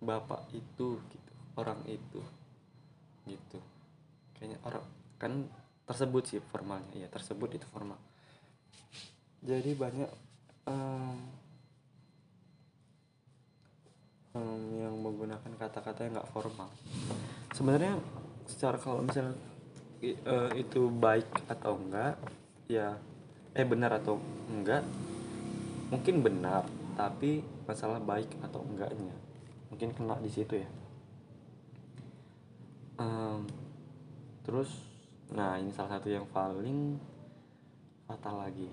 bapak 0.02 0.50
itu 0.52 0.98
gitu 0.98 1.32
orang 1.56 1.80
itu 1.86 2.22
gitu. 3.30 3.60
Kayaknya 4.34 4.58
orang 4.66 4.86
kan 5.22 5.34
tersebut 5.88 6.24
sih 6.28 6.40
formalnya 6.44 6.92
ya 6.94 7.08
tersebut 7.08 7.56
itu 7.56 7.66
formal. 7.72 7.96
Jadi 9.40 9.72
banyak 9.72 10.12
um, 10.68 11.18
um, 14.36 14.62
yang 14.76 14.96
menggunakan 15.00 15.52
kata-kata 15.56 16.04
yang 16.04 16.20
nggak 16.20 16.32
formal. 16.36 16.68
Sebenarnya 17.56 17.96
secara 18.44 18.76
kalau 18.76 19.00
misalnya 19.00 19.40
uh, 20.28 20.52
itu 20.60 20.92
baik 20.92 21.28
atau 21.48 21.80
enggak 21.80 22.20
ya 22.68 23.00
eh 23.56 23.64
benar 23.64 23.96
atau 23.98 24.20
enggak 24.52 24.84
mungkin 25.88 26.20
benar 26.20 26.68
tapi 27.00 27.40
masalah 27.64 28.04
baik 28.04 28.28
atau 28.44 28.60
enggaknya 28.68 29.16
mungkin 29.72 29.96
kena 29.96 30.20
di 30.20 30.28
situ 30.28 30.60
ya. 30.60 30.70
Um, 32.98 33.48
terus 34.44 34.97
nah 35.36 35.60
ini 35.60 35.72
salah 35.76 36.00
satu 36.00 36.08
yang 36.08 36.28
paling 36.32 36.96
fatal 38.08 38.40
lagi. 38.44 38.70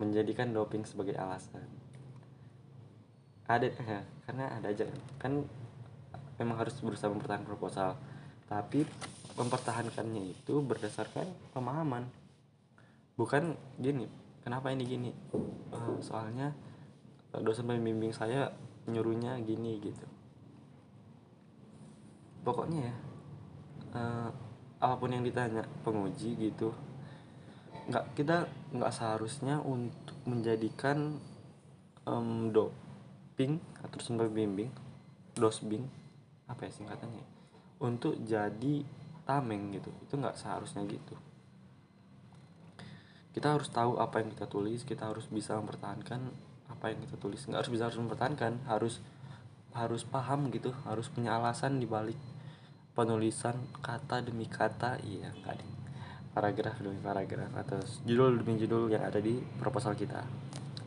Menjadikan 0.00 0.50
doping 0.50 0.82
sebagai 0.82 1.14
alasan. 1.14 1.62
Ada 3.46 3.70
ya, 3.70 4.02
karena 4.26 4.44
ada 4.58 4.66
aja 4.70 4.88
kan. 5.22 5.46
Memang 6.40 6.58
harus 6.58 6.74
berusaha 6.82 7.12
mempertahankan 7.12 7.46
proposal. 7.46 7.94
Tapi 8.50 8.82
mempertahankannya 9.38 10.34
itu 10.34 10.58
berdasarkan 10.58 11.28
pemahaman. 11.54 12.10
Bukan 13.14 13.54
gini 13.78 14.08
kenapa 14.42 14.74
ini 14.74 14.84
gini? 14.84 15.10
Uh, 15.70 15.96
soalnya 16.02 16.52
dosen 17.32 17.64
pembimbing 17.64 18.12
saya 18.12 18.50
nyuruhnya 18.90 19.38
gini 19.46 19.78
gitu. 19.78 20.06
Pokoknya 22.42 22.90
ya 22.90 22.96
uh, 23.94 24.30
apa 24.82 24.98
pun 24.98 25.14
yang 25.14 25.22
ditanya 25.22 25.62
penguji 25.86 26.34
gitu. 26.34 26.74
Nggak 27.86 28.18
kita 28.18 28.50
nggak 28.74 28.90
seharusnya 28.90 29.62
untuk 29.62 30.18
menjadikan 30.26 31.22
um, 32.02 32.50
doping 32.50 33.62
atau 33.78 33.94
dosen 33.94 34.18
pembimbing 34.18 34.74
dosbing 35.38 35.86
apa 36.50 36.66
ya 36.66 36.72
singkatannya 36.74 37.24
untuk 37.78 38.18
jadi 38.26 38.82
tameng 39.22 39.70
gitu. 39.78 39.94
Itu 40.02 40.18
nggak 40.18 40.34
seharusnya 40.34 40.82
gitu. 40.90 41.14
Kita 43.32 43.54
harus 43.54 43.70
tahu 43.70 44.02
apa 44.02 44.18
yang 44.18 44.34
kita 44.34 44.50
tulis 44.50 44.82
kita 44.82 45.06
harus 45.06 45.30
bisa 45.30 45.54
mempertahankan 45.62 46.20
apa 46.66 46.90
yang 46.90 46.98
kita 47.06 47.14
tulis. 47.22 47.38
Nggak 47.46 47.64
harus 47.64 47.72
bisa 47.72 47.86
harus 47.86 47.98
mempertahankan 48.02 48.66
harus 48.66 48.98
harus 49.72 50.04
paham 50.04 50.52
gitu 50.52 50.68
harus 50.84 51.08
punya 51.08 51.32
alasan 51.40 51.80
di 51.80 51.88
balik 51.88 52.18
penulisan 52.92 53.56
kata 53.80 54.20
demi 54.20 54.44
kata 54.44 55.00
iya 55.04 55.32
enggak 55.32 55.60
deh 55.60 55.72
paragraf 56.32 56.80
demi 56.80 56.96
paragraf 57.00 57.52
atau 57.60 57.78
judul 58.08 58.40
demi 58.40 58.56
judul 58.56 58.88
yang 58.88 59.04
ada 59.04 59.20
di 59.20 59.36
proposal 59.60 59.92
kita. 59.92 60.24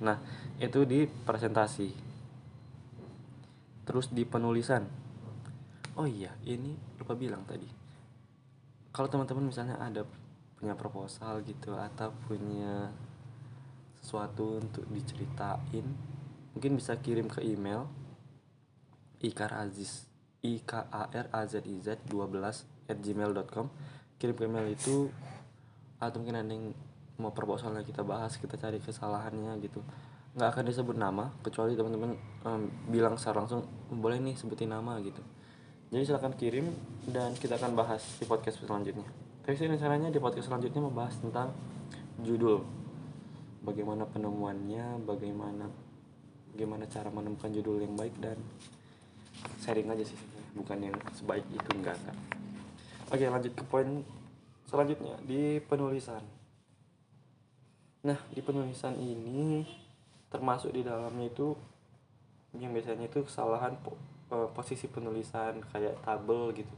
Nah 0.01 0.17
itu 0.57 0.83
di 0.89 1.05
presentasi. 1.05 1.89
Terus 3.85 4.09
di 4.09 4.25
penulisan. 4.25 4.81
Oh 5.95 6.09
iya 6.09 6.33
ini 6.49 6.73
lupa 6.97 7.13
bilang 7.13 7.45
tadi. 7.45 7.69
Kalau 8.89 9.05
teman-teman 9.05 9.53
misalnya 9.53 9.77
ada 9.77 10.01
punya 10.57 10.73
proposal 10.73 11.45
gitu 11.45 11.77
atau 11.77 12.09
punya 12.25 12.89
sesuatu 14.01 14.61
untuk 14.61 14.85
diceritain 14.89 15.85
mungkin 16.53 16.77
bisa 16.77 16.95
kirim 17.01 17.27
ke 17.27 17.41
email 17.41 17.89
ikar 19.19 19.51
aziz 19.57 20.05
i 20.45 20.61
k 20.61 20.71
a 20.77 21.03
r 21.09 21.27
a 21.33 21.41
z 21.49 21.65
i 21.65 21.75
z 21.81 21.97
12 22.05 22.85
at 22.85 22.97
gmail.com 23.01 23.67
kirim 24.21 24.37
email 24.45 24.67
itu 24.69 25.09
atau 25.97 26.21
mungkin 26.21 26.37
ada 26.37 26.51
yang 26.53 26.71
mau 27.17 27.31
proposalnya 27.31 27.81
kita 27.81 28.03
bahas 28.03 28.37
kita 28.37 28.59
cari 28.59 28.77
kesalahannya 28.77 29.57
gitu. 29.63 29.81
Nggak 30.35 30.49
akan 30.51 30.63
disebut 30.67 30.95
nama 30.99 31.31
kecuali 31.41 31.73
teman-teman 31.73 32.11
um, 32.43 32.61
bilang 32.91 33.15
secara 33.15 33.43
langsung 33.43 33.63
boleh 33.89 34.19
nih 34.19 34.35
sebutin 34.35 34.69
nama 34.69 34.99
gitu. 34.99 35.23
Jadi 35.89 36.03
silahkan 36.03 36.33
kirim 36.35 36.67
dan 37.07 37.33
kita 37.39 37.55
akan 37.55 37.71
bahas 37.73 38.03
di 38.19 38.27
podcast 38.27 38.59
selanjutnya. 38.59 39.07
Tapi 39.45 39.55
sih 39.55 39.69
rencananya 39.69 40.11
di 40.11 40.19
podcast 40.19 40.51
selanjutnya 40.51 40.81
membahas 40.83 41.15
tentang 41.23 41.55
judul. 42.19 42.65
Bagaimana 43.63 44.03
penemuannya 44.05 45.01
bagaimana 45.07 45.65
bagaimana 46.53 46.83
cara 46.91 47.09
menemukan 47.09 47.49
judul 47.49 47.81
yang 47.81 47.95
baik 47.95 48.15
dan 48.19 48.37
sharing 49.63 49.89
aja 49.91 50.05
sih 50.05 50.34
bukan 50.55 50.89
yang 50.89 50.95
sebaik 51.11 51.45
itu 51.51 51.69
enggak 51.75 51.99
enggak 51.99 52.17
oke 53.11 53.25
lanjut 53.29 53.53
ke 53.53 53.63
poin 53.67 53.89
selanjutnya 54.65 55.15
di 55.23 55.61
penulisan. 55.61 56.21
Nah 58.05 58.19
di 58.33 58.41
penulisan 58.41 58.97
ini 58.97 59.65
termasuk 60.29 60.73
di 60.73 60.81
dalamnya 60.81 61.29
itu 61.29 61.53
yang 62.55 62.73
biasanya 62.73 63.07
itu 63.07 63.23
kesalahan 63.23 63.77
po, 63.83 63.95
eh, 64.33 64.49
posisi 64.51 64.89
penulisan 64.89 65.61
kayak 65.69 66.01
tabel 66.01 66.53
gitu. 66.57 66.75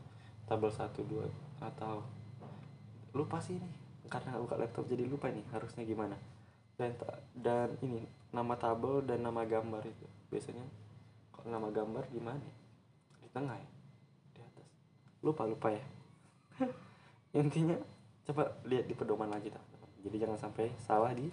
Tabel 0.48 0.72
satu 0.72 1.04
dua 1.04 1.28
atau 1.60 2.04
lupa 3.16 3.42
sih 3.42 3.58
ini 3.58 3.72
karena 4.08 4.40
buka 4.40 4.56
laptop 4.56 4.88
jadi 4.88 5.04
lupa 5.08 5.32
nih 5.32 5.44
harusnya 5.52 5.84
gimana. 5.88 6.16
Dan 6.78 6.94
dan 7.34 7.74
ini 7.82 8.04
nama 8.36 8.54
tabel 8.60 9.04
dan 9.04 9.24
nama 9.24 9.48
gambar 9.48 9.84
itu. 9.88 10.06
Biasanya 10.28 10.64
kalau 11.32 11.50
nama 11.56 11.72
gambar 11.72 12.04
di 12.12 12.20
mana 12.20 12.57
di 13.28 13.30
tengah 13.36 13.60
ya 13.60 13.70
di 14.32 14.40
atas. 14.40 14.68
Lupa 15.20 15.44
lupa 15.44 15.68
ya. 15.76 15.84
Intinya 17.44 17.76
coba 18.24 18.56
lihat 18.64 18.88
di 18.88 18.96
pedoman 18.96 19.28
lagi 19.28 19.52
tak 19.52 19.64
jadi 20.08 20.24
jangan 20.24 20.40
sampai 20.40 20.72
salah 20.80 21.12
di 21.12 21.28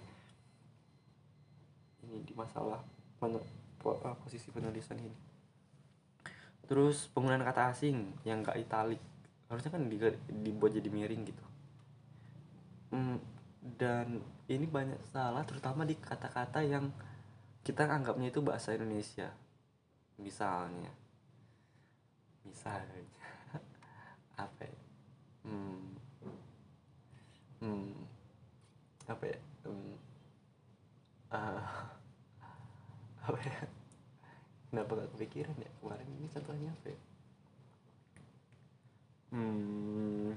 ini 2.05 2.19
di 2.27 2.35
masalah 2.35 2.83
eh, 3.23 4.17
posisi 4.19 4.51
penulisan 4.51 4.99
ini. 4.99 5.19
Terus 6.67 7.07
penggunaan 7.15 7.47
kata 7.47 7.71
asing 7.71 8.11
yang 8.27 8.43
gak 8.43 8.59
italik 8.67 8.99
harusnya 9.47 9.71
kan 9.71 9.87
dibuat 10.43 10.73
jadi 10.75 10.91
miring 10.91 11.23
gitu. 11.29 11.45
Hmm, 12.91 13.21
dan 13.63 14.19
ini 14.51 14.67
banyak 14.67 14.99
salah 15.15 15.47
terutama 15.47 15.87
di 15.87 15.95
kata-kata 15.95 16.67
yang 16.67 16.91
kita 17.63 17.87
anggapnya 17.89 18.29
itu 18.29 18.45
bahasa 18.45 18.77
Indonesia 18.77 19.33
misalnya 20.21 20.93
misalnya 22.45 23.01
apa 24.45 24.63
ya? 24.65 24.79
hmm, 25.45 25.85
hmm, 27.61 27.93
apa 29.09 29.25
ya? 29.25 29.39
Hmm, 29.65 29.95
uh, 31.33 31.69
apa 33.29 33.39
ya? 33.41 33.59
Kenapa 34.69 34.91
gak 34.99 35.11
kepikiran 35.17 35.57
ya? 35.57 35.71
Kemarin 35.81 36.09
ini 36.19 36.27
contohnya 36.29 36.71
apa 36.73 36.87
ya? 36.91 37.01
Hmm, 39.35 40.31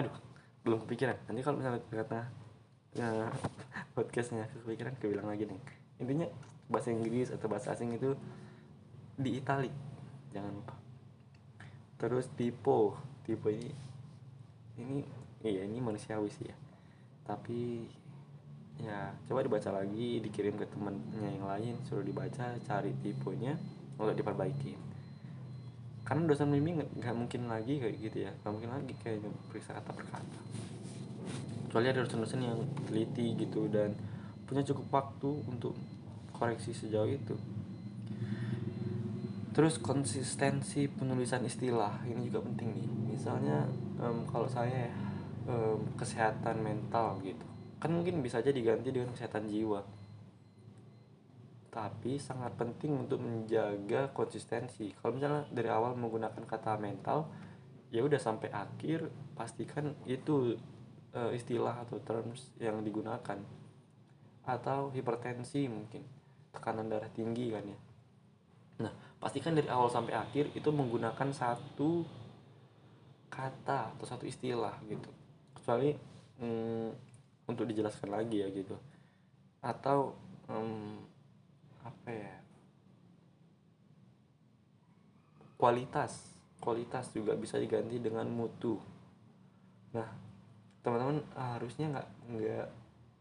aduh 0.00 0.16
belum 0.64 0.80
kepikiran. 0.88 1.16
Nanti 1.28 1.40
kalau 1.44 1.56
misalnya 1.60 1.84
kata 1.84 2.20
ya, 2.96 3.08
podcastnya 3.96 4.48
kepikiran 4.64 4.96
kebilang 4.96 5.28
lagi 5.28 5.44
nih. 5.44 5.60
Intinya 6.00 6.26
bahasa 6.66 6.90
Inggris 6.90 7.30
atau 7.30 7.46
bahasa 7.46 7.76
asing 7.76 7.94
itu 7.94 8.16
di 9.16 9.40
italik 9.40 9.72
jangan 10.36 10.52
lupa. 10.52 10.76
Terus 11.96 12.28
tipe. 12.36 12.80
Tipe 13.24 13.48
ini 13.48 13.72
ini 14.76 15.00
iya 15.40 15.64
ini 15.64 15.80
manusiawi 15.80 16.28
sih 16.28 16.44
ya. 16.44 16.56
Tapi 17.24 17.88
ya 18.76 19.16
coba 19.24 19.40
dibaca 19.40 19.72
lagi 19.72 20.20
dikirim 20.20 20.60
ke 20.60 20.68
temennya 20.68 21.32
yang 21.32 21.48
lain 21.48 21.74
suruh 21.88 22.04
dibaca 22.04 22.52
cari 22.60 22.92
tipenya 23.00 23.56
untuk 23.96 24.12
diperbaiki. 24.12 24.76
Karena 26.04 26.28
dosen 26.28 26.52
bimbing 26.52 26.84
nggak 26.84 27.16
mungkin 27.16 27.48
lagi 27.48 27.80
kayak 27.80 27.96
gitu 27.98 28.28
ya. 28.28 28.32
Nggak 28.44 28.52
mungkin 28.52 28.70
lagi 28.76 28.92
kayak 29.00 29.24
periksa 29.48 29.72
kata 29.74 29.90
per 29.96 30.06
kata. 30.06 30.40
Kecuali 31.66 31.86
ada 31.90 32.04
dosen-dosen 32.04 32.40
yang 32.44 32.60
teliti 32.86 33.34
gitu 33.34 33.66
dan 33.72 33.96
punya 34.46 34.62
cukup 34.62 34.86
waktu 34.92 35.30
untuk 35.50 35.74
koreksi 36.30 36.70
sejauh 36.70 37.10
itu 37.10 37.34
terus 39.56 39.80
konsistensi 39.80 40.84
penulisan 40.84 41.40
istilah 41.48 42.04
ini 42.04 42.28
juga 42.28 42.44
penting 42.44 42.76
nih. 42.76 42.88
Misalnya 43.16 43.64
um, 43.96 44.28
kalau 44.28 44.44
saya 44.44 44.92
um, 45.48 45.80
kesehatan 45.96 46.60
mental 46.60 47.16
gitu 47.24 47.40
kan 47.80 47.88
mungkin 47.88 48.20
bisa 48.20 48.44
aja 48.44 48.52
diganti 48.52 48.92
dengan 48.92 49.16
kesehatan 49.16 49.48
jiwa. 49.48 49.80
Tapi 51.72 52.20
sangat 52.20 52.52
penting 52.60 53.08
untuk 53.08 53.20
menjaga 53.24 54.12
konsistensi. 54.12 54.92
Kalau 54.92 55.16
misalnya 55.16 55.48
dari 55.48 55.72
awal 55.72 55.96
menggunakan 55.96 56.44
kata 56.44 56.76
mental 56.76 57.32
ya 57.88 58.04
udah 58.04 58.20
sampai 58.20 58.52
akhir 58.52 59.08
pastikan 59.32 59.96
itu 60.04 60.56
uh, 61.16 61.32
istilah 61.32 61.80
atau 61.88 61.96
terms 62.04 62.52
yang 62.60 62.84
digunakan. 62.84 63.40
Atau 64.44 64.92
hipertensi 64.92 65.64
mungkin 65.64 66.04
tekanan 66.52 66.92
darah 66.92 67.08
tinggi 67.08 67.52
kan 67.52 67.64
ya. 67.64 67.78
Nah 68.84 69.05
pastikan 69.16 69.56
dari 69.56 69.68
awal 69.72 69.88
sampai 69.88 70.12
akhir 70.12 70.52
itu 70.52 70.68
menggunakan 70.68 71.32
satu 71.32 72.04
kata 73.32 73.96
atau 73.96 74.06
satu 74.06 74.24
istilah 74.28 74.76
gitu. 74.86 75.10
Kecuali 75.56 75.92
hmm, 76.40 76.88
untuk 77.48 77.64
dijelaskan 77.68 78.10
lagi 78.12 78.44
ya 78.44 78.48
gitu. 78.52 78.76
Atau 79.64 80.14
hmm, 80.48 80.94
apa 81.84 82.08
ya? 82.12 82.34
Kualitas. 85.56 86.36
Kualitas 86.60 87.12
juga 87.12 87.36
bisa 87.36 87.56
diganti 87.56 88.00
dengan 88.00 88.28
mutu. 88.28 88.76
Nah 89.92 90.08
teman-teman 90.86 91.18
harusnya 91.34 91.90
nggak 91.90 92.08
nggak 92.30 92.68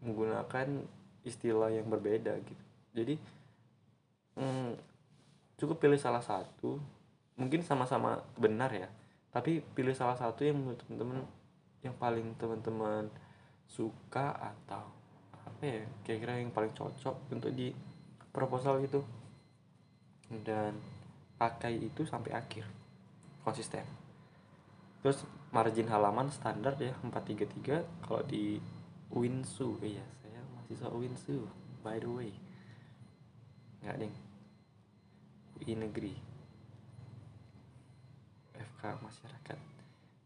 menggunakan 0.05 0.67
istilah 1.25 1.73
yang 1.73 1.89
berbeda 1.89 2.37
gitu. 2.45 2.63
Jadi 2.93 3.15
hmm, 4.37 4.94
cukup 5.55 5.79
pilih 5.79 5.99
salah 5.99 6.23
satu 6.23 6.79
mungkin 7.35 7.63
sama-sama 7.63 8.23
benar 8.39 8.71
ya 8.71 8.87
tapi 9.35 9.59
pilih 9.75 9.91
salah 9.91 10.15
satu 10.15 10.47
yang 10.47 10.55
menurut 10.55 10.79
teman-teman 10.83 11.19
yang 11.83 11.95
paling 11.99 12.31
teman-teman 12.39 13.11
suka 13.67 14.31
atau 14.31 14.87
apa 15.45 15.61
ya 15.61 15.83
kira-kira 16.07 16.39
yang 16.39 16.55
paling 16.55 16.71
cocok 16.71 17.35
untuk 17.35 17.51
di 17.51 17.75
proposal 18.31 18.79
gitu 18.81 19.03
dan 20.41 20.73
pakai 21.35 21.77
itu 21.77 22.07
sampai 22.07 22.33
akhir 22.33 22.65
konsisten. 23.45 23.85
Terus 25.03 25.21
margin 25.53 25.91
halaman 25.91 26.33
standar 26.33 26.73
ya 26.81 26.95
433 27.05 28.07
kalau 28.07 28.23
di 28.25 28.57
Winsu 29.13 29.77
iya 29.85 30.01
saya 30.23 30.41
masih 30.57 30.79
mahasiswa 30.79 30.89
Winsu 30.95 31.37
by 31.85 32.01
the 32.01 32.09
way. 32.09 32.31
Nggak 33.85 33.97
ding 34.01 34.24
UI 35.61 35.73
negeri. 35.75 36.13
FK 38.55 38.81
masyarakat. 38.99 39.59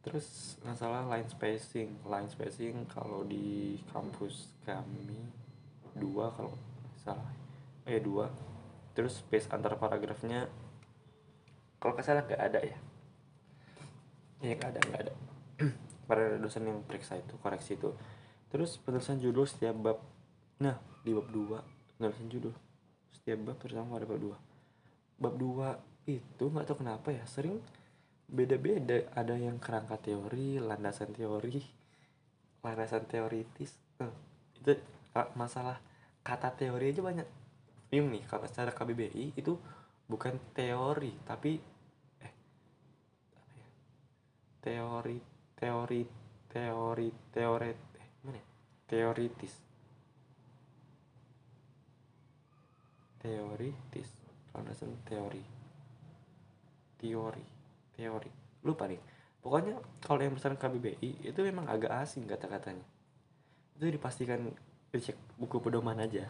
Terus 0.06 0.58
masalah 0.64 1.06
line 1.10 1.30
spacing. 1.30 2.02
Line 2.06 2.30
spacing 2.30 2.88
kalau 2.90 3.26
di 3.26 3.78
kampus 3.92 4.54
kami 4.64 5.20
dua 5.98 6.32
kalau 6.34 6.54
salah. 6.98 7.30
Eh 7.86 8.02
dua. 8.02 8.32
Terus 8.98 9.22
space 9.22 9.50
antar 9.54 9.78
paragrafnya 9.78 10.50
kalau 11.80 11.96
nggak 11.96 12.06
salah 12.06 12.24
nggak 12.26 12.42
ada 12.42 12.60
ya? 12.62 12.78
Ya 14.44 14.54
nggak 14.56 14.70
ada 14.76 14.80
nggak 14.88 15.02
ada. 15.08 15.14
Pada 16.10 16.36
dosen 16.42 16.66
yang 16.68 16.82
periksa 16.84 17.20
itu 17.20 17.38
koreksi 17.40 17.78
itu. 17.78 17.94
Terus 18.50 18.82
penulisan 18.82 19.22
judul 19.22 19.46
setiap 19.46 19.78
bab 19.78 20.00
nah 20.60 20.76
di 21.08 21.16
bab 21.16 21.32
dua 21.32 21.64
penulisan 21.96 22.28
judul 22.28 22.52
setiap 23.16 23.40
bab 23.48 23.56
terutama 23.64 23.96
pada 23.96 24.04
bab 24.04 24.20
dua 24.20 24.38
bab 25.20 25.36
dua 25.36 25.76
itu 26.08 26.48
nggak 26.48 26.66
tahu 26.66 26.82
kenapa 26.82 27.12
ya 27.12 27.24
sering 27.28 27.60
beda-beda. 28.26 29.04
Ada 29.14 29.36
yang 29.36 29.60
kerangka 29.60 30.00
teori 30.00 30.58
landasan 30.58 31.12
teori 31.12 31.60
landasan 32.64 33.04
teoritis. 33.06 33.76
Nah, 34.00 34.12
itu 34.56 34.74
masalah 35.36 35.78
kata 36.24 36.56
teori 36.56 36.96
aja 36.96 37.04
banyak. 37.04 37.28
Bingung 37.92 38.16
nih 38.16 38.24
kalau 38.26 38.48
secara 38.48 38.72
KBBI 38.72 39.36
itu 39.36 39.60
bukan 40.10 40.38
teori 40.58 41.14
tapi 41.22 41.62
eh 42.22 42.34
ya? 43.54 43.68
teori 44.62 45.18
teori 45.54 46.02
teori 46.50 47.10
teori 47.30 47.70
eh 48.02 48.10
mana 48.26 48.38
ya? 48.40 48.46
teoritis. 48.90 49.54
Teoritis 53.20 54.19
landasan 54.60 54.92
teori. 55.08 55.42
Teori. 57.00 57.46
Teori. 57.96 58.32
Lupa 58.68 58.86
nih. 58.92 59.00
Pokoknya 59.40 59.80
kalau 60.04 60.20
yang 60.20 60.36
besar 60.36 60.52
KBBI 60.60 61.24
itu 61.24 61.40
memang 61.48 61.66
agak 61.72 61.96
asing 62.04 62.28
kata-katanya. 62.28 62.84
Itu 63.80 63.88
dipastikan 63.88 64.52
dicek 64.92 65.16
buku 65.40 65.64
pedoman 65.64 65.96
aja. 65.96 66.28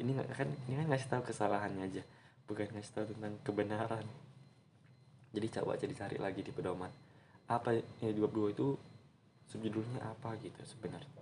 Ini 0.00 0.16
kan 0.32 0.48
ini 0.68 0.74
kan 0.80 0.86
ngasih 0.88 1.08
tahu 1.12 1.22
kesalahannya 1.28 1.84
aja. 1.84 2.02
Bukan 2.48 2.72
ngasih 2.72 2.92
tahu 2.96 3.04
tentang 3.12 3.36
kebenaran. 3.44 4.06
Jadi 5.32 5.46
coba 5.60 5.76
aja 5.76 5.84
dicari 5.84 6.16
lagi 6.16 6.40
di 6.40 6.52
pedoman. 6.52 6.88
Apa 7.52 7.76
ya 7.76 8.08
di 8.08 8.20
bab 8.20 8.32
itu 8.48 8.76
subjudulnya 9.52 10.00
apa 10.00 10.32
gitu 10.40 10.60
sebenarnya. 10.64 11.20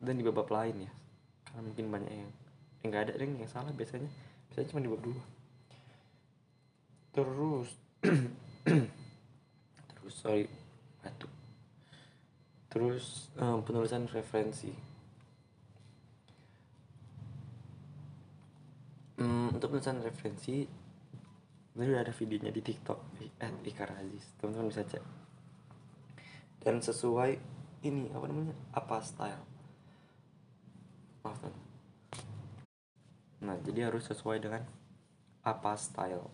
Dan 0.00 0.16
di 0.16 0.24
bab, 0.24 0.48
lain 0.48 0.88
ya. 0.88 0.92
Karena 1.44 1.60
mungkin 1.68 1.84
banyak 1.92 2.12
yang 2.12 2.30
yang 2.84 2.88
nggak 2.92 3.02
ada 3.08 3.12
yang 3.20 3.32
yang 3.40 3.50
salah 3.52 3.72
biasanya 3.72 4.08
biasanya 4.54 4.70
cuma 4.70 4.86
di 4.86 4.90
bab 4.94 5.02
dua. 5.02 5.22
Terus 7.10 7.68
terus 9.90 10.14
sorry 10.14 10.46
batuk. 11.02 11.32
Terus 12.70 13.34
um, 13.34 13.66
penulisan 13.66 14.06
referensi. 14.06 14.70
Um, 19.18 19.50
untuk 19.50 19.74
penulisan 19.74 19.98
referensi 20.06 20.62
udah 21.74 22.06
ada 22.06 22.14
videonya 22.14 22.54
di 22.54 22.62
TikTok 22.62 23.18
at 23.42 23.58
Ikar 23.66 23.90
Aziz. 23.98 24.38
Teman-teman 24.38 24.70
bisa 24.70 24.86
cek. 24.86 25.02
Dan 26.62 26.78
sesuai 26.78 27.42
ini 27.82 28.06
apa 28.14 28.30
namanya? 28.30 28.54
Apa 28.70 29.02
style? 29.02 29.42
Maaf 31.26 31.42
teman 31.42 31.63
nah 33.44 33.60
jadi 33.60 33.92
harus 33.92 34.08
sesuai 34.08 34.40
dengan 34.40 34.64
apa 35.44 35.76
style. 35.76 36.24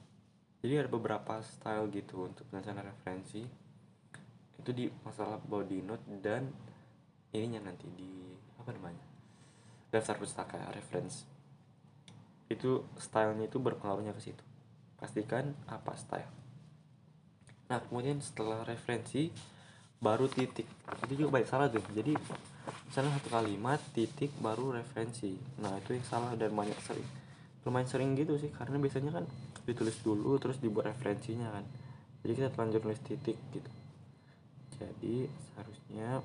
Jadi 0.62 0.86
ada 0.86 0.90
beberapa 0.92 1.42
style 1.42 1.90
gitu 1.90 2.30
untuk 2.30 2.46
penulisan 2.46 2.78
referensi. 2.78 3.42
Itu 4.60 4.70
di 4.70 4.86
masalah 5.02 5.42
body 5.42 5.82
note 5.82 6.06
dan 6.22 6.46
ininya 7.34 7.66
nanti 7.66 7.90
di 7.90 8.30
apa 8.60 8.70
namanya 8.70 9.04
daftar 9.90 10.14
pustaka 10.22 10.70
reference. 10.70 11.26
Itu 12.46 12.86
stylenya 12.94 13.50
itu 13.50 13.58
berpengaruhnya 13.58 14.14
ke 14.14 14.22
situ. 14.22 14.44
Pastikan 14.94 15.56
apa 15.66 15.98
style. 15.98 16.30
Nah 17.66 17.82
kemudian 17.82 18.22
setelah 18.22 18.62
referensi 18.62 19.34
baru 19.98 20.30
titik. 20.30 20.68
Itu 21.08 21.14
juga 21.26 21.40
baik 21.40 21.46
salah 21.50 21.66
tuh. 21.66 21.82
Jadi 21.90 22.14
misalnya 22.90 23.22
satu 23.22 23.30
kalimat 23.30 23.78
titik 23.94 24.34
baru 24.42 24.74
referensi. 24.74 25.38
Nah 25.62 25.78
itu 25.78 25.94
yang 25.94 26.02
salah 26.02 26.34
dan 26.34 26.50
banyak 26.50 26.74
sering 26.82 27.06
lumayan 27.62 27.86
sering 27.86 28.18
gitu 28.18 28.34
sih. 28.34 28.50
Karena 28.50 28.82
biasanya 28.82 29.14
kan 29.14 29.24
ditulis 29.62 29.94
dulu 30.02 30.34
terus 30.42 30.58
dibuat 30.58 30.90
referensinya 30.90 31.54
kan. 31.54 31.62
Jadi 32.26 32.32
kita 32.34 32.50
telanjur 32.50 32.82
nulis 32.82 32.98
titik 33.06 33.38
gitu. 33.54 33.70
Jadi 34.74 35.30
seharusnya 35.30 36.18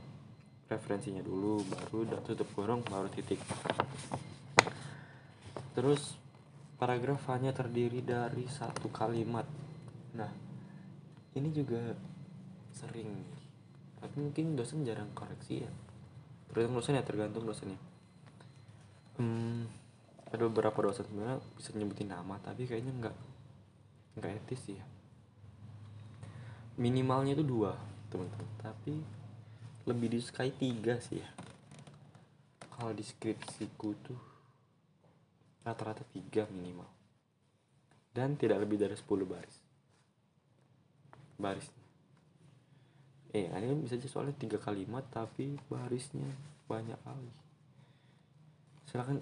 referensinya 0.66 1.22
dulu 1.22 1.62
baru 1.70 2.10
tutup 2.26 2.50
kurung 2.58 2.82
baru 2.82 3.14
titik. 3.14 3.38
Terus 5.78 6.18
paragraf 6.82 7.30
hanya 7.30 7.54
terdiri 7.54 8.02
dari 8.02 8.50
satu 8.50 8.90
kalimat. 8.90 9.46
Nah 10.18 10.34
ini 11.38 11.54
juga 11.54 11.94
sering. 12.74 13.14
Tapi 14.02 14.18
mungkin 14.18 14.58
dosen 14.58 14.82
jarang 14.82 15.14
koreksi 15.14 15.62
ya 15.62 15.85
tergantung 16.50 16.78
dosen 16.78 16.98
ya 16.98 17.04
tergantung 17.04 17.44
dosennya. 17.46 17.80
Hmm, 19.16 19.70
ada 20.30 20.42
beberapa 20.52 20.92
dosen 20.92 21.08
sebenarnya 21.08 21.40
bisa 21.56 21.72
nyebutin 21.72 22.12
nama 22.12 22.36
tapi 22.44 22.68
kayaknya 22.68 22.94
nggak 23.00 23.16
nggak 24.20 24.32
etis 24.44 24.62
sih 24.68 24.76
ya. 24.76 24.86
Minimalnya 26.76 27.36
itu 27.40 27.44
dua 27.48 27.76
teman-teman. 28.12 28.50
Tapi 28.60 28.94
lebih 29.88 30.18
disukai 30.18 30.52
tiga 30.56 31.00
sih 31.00 31.20
ya. 31.20 31.30
Kalau 32.76 32.92
di 32.92 33.04
skripsiku 33.04 33.90
tuh 34.04 34.20
rata-rata 35.64 36.04
tiga 36.12 36.44
minimal. 36.52 36.88
Dan 38.16 38.40
tidak 38.40 38.64
lebih 38.64 38.80
dari 38.80 38.96
10 38.96 39.28
baris. 39.28 39.60
Baris 41.36 41.68
eh 43.36 43.52
ini 43.52 43.84
bisa 43.84 44.00
aja 44.00 44.08
soalnya 44.08 44.32
tiga 44.40 44.56
kalimat 44.56 45.04
tapi 45.12 45.60
barisnya 45.68 46.24
banyak 46.72 46.96
kali. 47.04 47.30
Silakan 48.88 49.20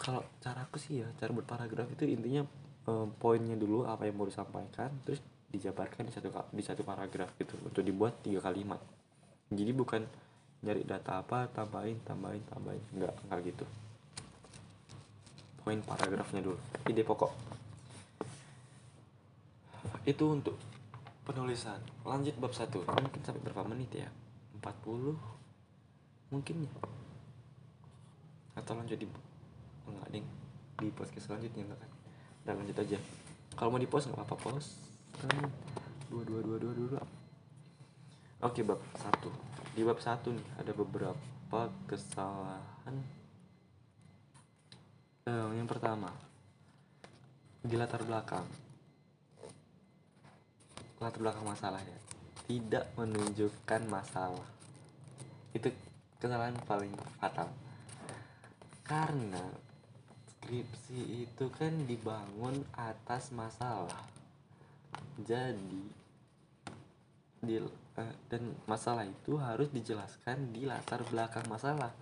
kalau 0.00 0.24
cara 0.40 0.64
aku 0.64 0.80
sih 0.80 1.04
ya 1.04 1.08
cara 1.20 1.36
berparagraf 1.36 1.92
itu 1.92 2.08
intinya 2.08 2.48
um, 2.88 3.12
poinnya 3.20 3.60
dulu 3.60 3.84
apa 3.84 4.08
yang 4.08 4.16
mau 4.16 4.24
disampaikan 4.24 4.88
terus 5.04 5.20
dijabarkan 5.52 6.08
di 6.08 6.12
satu 6.14 6.28
di 6.56 6.62
satu 6.64 6.80
paragraf 6.88 7.36
gitu 7.36 7.52
untuk 7.60 7.84
dibuat 7.84 8.24
tiga 8.24 8.40
kalimat. 8.40 8.80
Jadi 9.52 9.72
bukan 9.76 10.02
nyari 10.64 10.84
data 10.88 11.20
apa 11.20 11.44
tambahin 11.52 12.00
tambahin 12.00 12.40
tambahin. 12.48 12.84
Nggak 12.96 13.14
nggak 13.28 13.40
gitu. 13.44 13.64
Poin 15.60 15.84
paragrafnya 15.84 16.40
dulu. 16.48 16.56
Ide 16.88 17.04
pokok. 17.04 17.32
Itu 20.08 20.32
untuk 20.32 20.56
penulisan. 21.24 21.80
Lanjut 22.02 22.34
bab 22.40 22.52
satu. 22.54 22.82
Mungkin 22.84 23.20
sampai 23.22 23.42
berapa 23.44 23.62
menit 23.68 23.92
ya? 23.94 24.08
40 24.60 25.16
mungkin 26.30 26.56
ya? 26.64 26.72
Atau 28.56 28.76
lanjut 28.76 28.98
di 28.98 29.06
enggak 29.88 30.10
ding. 30.12 30.26
Di 30.80 30.88
podcast 30.92 31.30
selanjutnya 31.30 31.66
enggak 31.66 31.80
kan? 31.80 31.90
Dan 32.46 32.54
lanjut 32.64 32.76
aja. 32.80 32.98
Kalau 33.56 33.68
mau 33.74 33.80
di 33.82 33.90
post 33.90 34.08
nggak 34.08 34.20
apa-apa. 34.24 34.36
Post 34.38 34.70
kan? 35.20 35.50
Dua 36.08 36.22
dua 36.24 36.40
dua 36.42 36.56
dua 36.58 36.72
dua. 36.74 37.00
Oke 38.40 38.64
bab 38.64 38.80
satu. 38.96 39.28
Di 39.76 39.82
bab 39.84 40.00
satu 40.00 40.32
nih 40.32 40.46
ada 40.56 40.72
beberapa 40.72 41.60
kesalahan. 41.84 42.96
Eh, 45.28 45.50
yang 45.56 45.68
pertama. 45.68 46.08
Di 47.60 47.76
latar 47.76 48.00
belakang 48.08 48.69
latar 51.00 51.18
belakang 51.18 51.48
masalah 51.48 51.80
ya 51.80 51.98
tidak 52.50 52.90
menunjukkan 52.98 53.82
masalah. 53.86 54.48
Itu 55.54 55.70
kesalahan 56.18 56.58
paling 56.66 56.90
fatal. 57.22 57.46
Karena 58.82 59.46
skripsi 60.26 61.30
itu 61.30 61.46
kan 61.54 61.86
dibangun 61.86 62.66
atas 62.74 63.30
masalah. 63.30 64.02
Jadi 65.22 66.02
di 67.40 67.56
uh, 67.62 68.14
dan 68.26 68.50
masalah 68.66 69.06
itu 69.06 69.38
harus 69.38 69.70
dijelaskan 69.70 70.50
di 70.50 70.66
latar 70.66 71.06
belakang 71.06 71.46
masalah. 71.46 71.94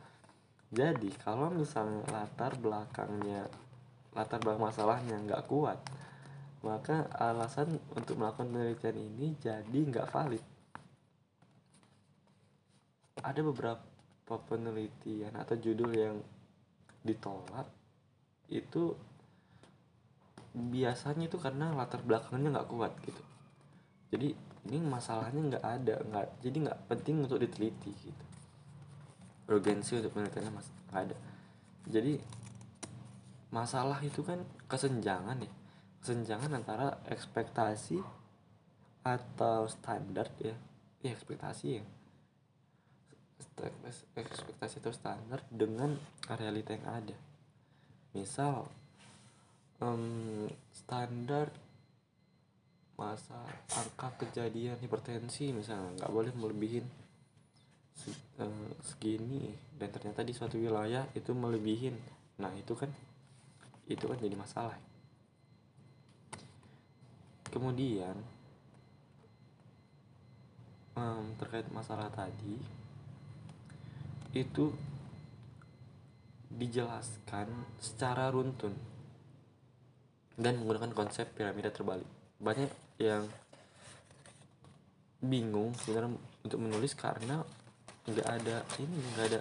Jadi 0.72 1.12
kalau 1.20 1.52
misalnya 1.52 2.08
latar 2.08 2.56
belakangnya 2.56 3.44
latar 4.16 4.40
belakang 4.40 4.64
masalahnya 4.72 5.16
nggak 5.28 5.44
kuat 5.44 5.76
maka 6.58 7.06
alasan 7.14 7.78
untuk 7.94 8.18
melakukan 8.18 8.50
penelitian 8.50 8.98
ini 8.98 9.26
jadi 9.38 9.78
nggak 9.78 10.10
valid. 10.10 10.42
Ada 13.22 13.40
beberapa 13.42 14.34
penelitian 14.46 15.38
atau 15.38 15.54
judul 15.54 15.90
yang 15.94 16.16
ditolak 17.06 17.66
itu 18.50 18.94
biasanya 20.54 21.30
itu 21.30 21.38
karena 21.38 21.70
latar 21.70 22.02
belakangnya 22.02 22.58
nggak 22.58 22.70
kuat 22.70 22.92
gitu. 23.06 23.22
Jadi 24.10 24.28
ini 24.66 24.78
masalahnya 24.82 25.40
nggak 25.54 25.64
ada 25.64 25.94
nggak 26.02 26.26
jadi 26.42 26.56
nggak 26.66 26.80
penting 26.90 27.22
untuk 27.22 27.38
diteliti 27.38 27.92
gitu. 28.02 28.24
Urgensi 29.46 30.02
untuk 30.02 30.10
penelitiannya 30.18 30.50
mas 30.50 30.66
nggak 30.90 31.02
ada. 31.06 31.16
Jadi 31.86 32.18
masalah 33.54 34.02
itu 34.02 34.20
kan 34.26 34.42
kesenjangan 34.68 35.40
ya 35.40 35.57
kesenjangan 36.08 36.56
antara 36.56 37.04
ekspektasi 37.12 38.00
atau 39.04 39.68
standar 39.68 40.32
ya. 40.40 40.56
Ya 41.04 41.12
ekspektasi 41.12 41.66
ya. 41.76 41.84
Ekspektasi 44.16 44.80
atau 44.80 44.96
standar 44.96 45.44
dengan 45.52 46.00
realita 46.32 46.72
yang 46.72 46.88
ada. 46.88 47.16
Misal 48.16 48.64
um, 49.84 50.48
standar 50.72 51.52
masa 52.96 53.44
angka 53.76 54.24
kejadian 54.24 54.80
hipertensi 54.80 55.52
misalnya 55.52 55.92
nggak 55.92 56.10
boleh 56.10 56.32
melebihin 56.34 56.88
uh, 58.40 58.68
segini 58.80 59.52
dan 59.76 59.92
ternyata 59.92 60.24
di 60.24 60.32
suatu 60.32 60.56
wilayah 60.56 61.04
itu 61.12 61.36
melebihin. 61.36 62.00
Nah 62.40 62.48
itu 62.56 62.72
kan 62.72 62.88
itu 63.84 64.08
kan 64.08 64.16
jadi 64.16 64.32
masalah 64.32 64.87
kemudian 67.48 68.14
um, 70.98 71.24
terkait 71.38 71.66
masalah 71.70 72.10
tadi 72.10 72.58
itu 74.36 74.70
dijelaskan 76.52 77.48
secara 77.78 78.28
runtun 78.34 78.74
dan 80.38 80.58
menggunakan 80.58 80.94
konsep 80.94 81.30
piramida 81.34 81.70
terbalik. 81.74 82.06
Banyak 82.38 82.70
yang 83.02 83.26
bingung 85.18 85.74
sebenarnya 85.74 86.14
untuk 86.46 86.62
menulis 86.62 86.94
karena 86.94 87.42
nggak 88.06 88.28
ada 88.28 88.62
ini 88.78 88.96
nggak 89.14 89.26
ada 89.34 89.40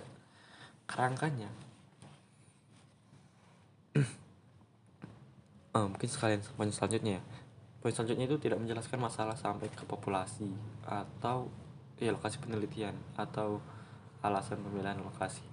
kerangkanya. 0.89 1.49
oh, 5.77 5.85
mungkin 5.89 6.09
sekalian 6.09 6.41
selanjutnya 6.73 7.21
ya. 7.21 7.23
Poin 7.77 7.93
selanjutnya 7.93 8.25
itu 8.25 8.37
tidak 8.41 8.57
menjelaskan 8.57 8.97
masalah 8.97 9.37
sampai 9.37 9.69
ke 9.69 9.85
populasi 9.85 10.49
atau 10.83 11.47
ya 11.97 12.13
lokasi 12.13 12.41
penelitian 12.41 12.93
atau 13.17 13.61
alasan 14.21 14.61
pemilihan 14.65 14.97
lokasi. 15.01 15.45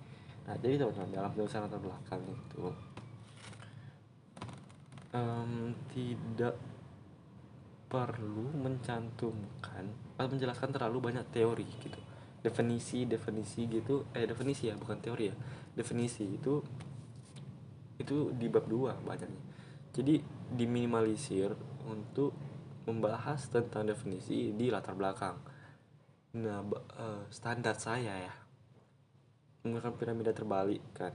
Nah 0.49 0.57
jadi 0.61 0.81
teman-teman 0.81 1.13
dalam 1.13 1.31
penulisan 1.33 1.65
latar 1.65 1.81
belakang 1.81 2.21
itu 2.25 2.65
um, 5.13 5.73
tidak 5.93 6.57
perlu 7.89 8.51
mencantumkan 8.59 9.87
atau 10.19 10.29
menjelaskan 10.33 10.75
terlalu 10.75 11.13
banyak 11.13 11.25
teori 11.31 11.69
gitu. 11.81 12.01
Definisi 12.45 13.09
definisi 13.09 13.65
gitu 13.69 14.05
eh 14.13 14.29
definisi 14.29 14.69
ya 14.69 14.77
bukan 14.77 15.01
teori 15.01 15.33
ya. 15.33 15.37
Definisi 15.73 16.29
itu 16.29 16.61
itu 17.97 18.35
di 18.35 18.51
bab 18.51 18.67
2 18.67 19.01
banyaknya. 19.07 19.43
Jadi 19.95 20.19
diminimalisir 20.51 21.55
untuk 21.89 22.33
membahas 22.85 23.49
tentang 23.49 23.89
definisi 23.89 24.53
di 24.53 24.69
latar 24.69 24.93
belakang. 24.93 25.37
Nah 26.37 26.61
uh, 27.01 27.25
standar 27.33 27.77
saya 27.81 28.15
ya. 28.19 28.35
Menggunakan 29.65 29.93
piramida 29.97 30.33
terbalik 30.37 30.83
kan? 30.93 31.15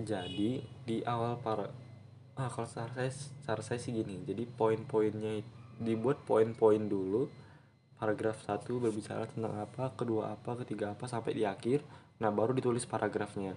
Jadi 0.00 0.60
di 0.84 1.00
awal 1.04 1.40
para 1.40 1.68
ah 2.40 2.48
kalau 2.48 2.68
cara 2.68 2.92
saya 2.92 3.12
cara 3.44 3.62
saya 3.64 3.80
sih 3.80 3.92
gini. 3.96 4.20
Jadi 4.24 4.44
poin-poinnya 4.44 5.40
dibuat 5.80 6.24
poin-poin 6.28 6.80
dulu. 6.84 7.28
Paragraf 8.00 8.40
satu 8.44 8.80
berbicara 8.80 9.28
tentang 9.28 9.60
apa 9.60 9.92
kedua 9.92 10.32
apa 10.32 10.56
ketiga 10.64 10.92
apa 10.92 11.04
sampai 11.04 11.36
di 11.36 11.44
akhir. 11.44 11.84
Nah 12.20 12.28
baru 12.32 12.56
ditulis 12.56 12.84
paragrafnya. 12.84 13.56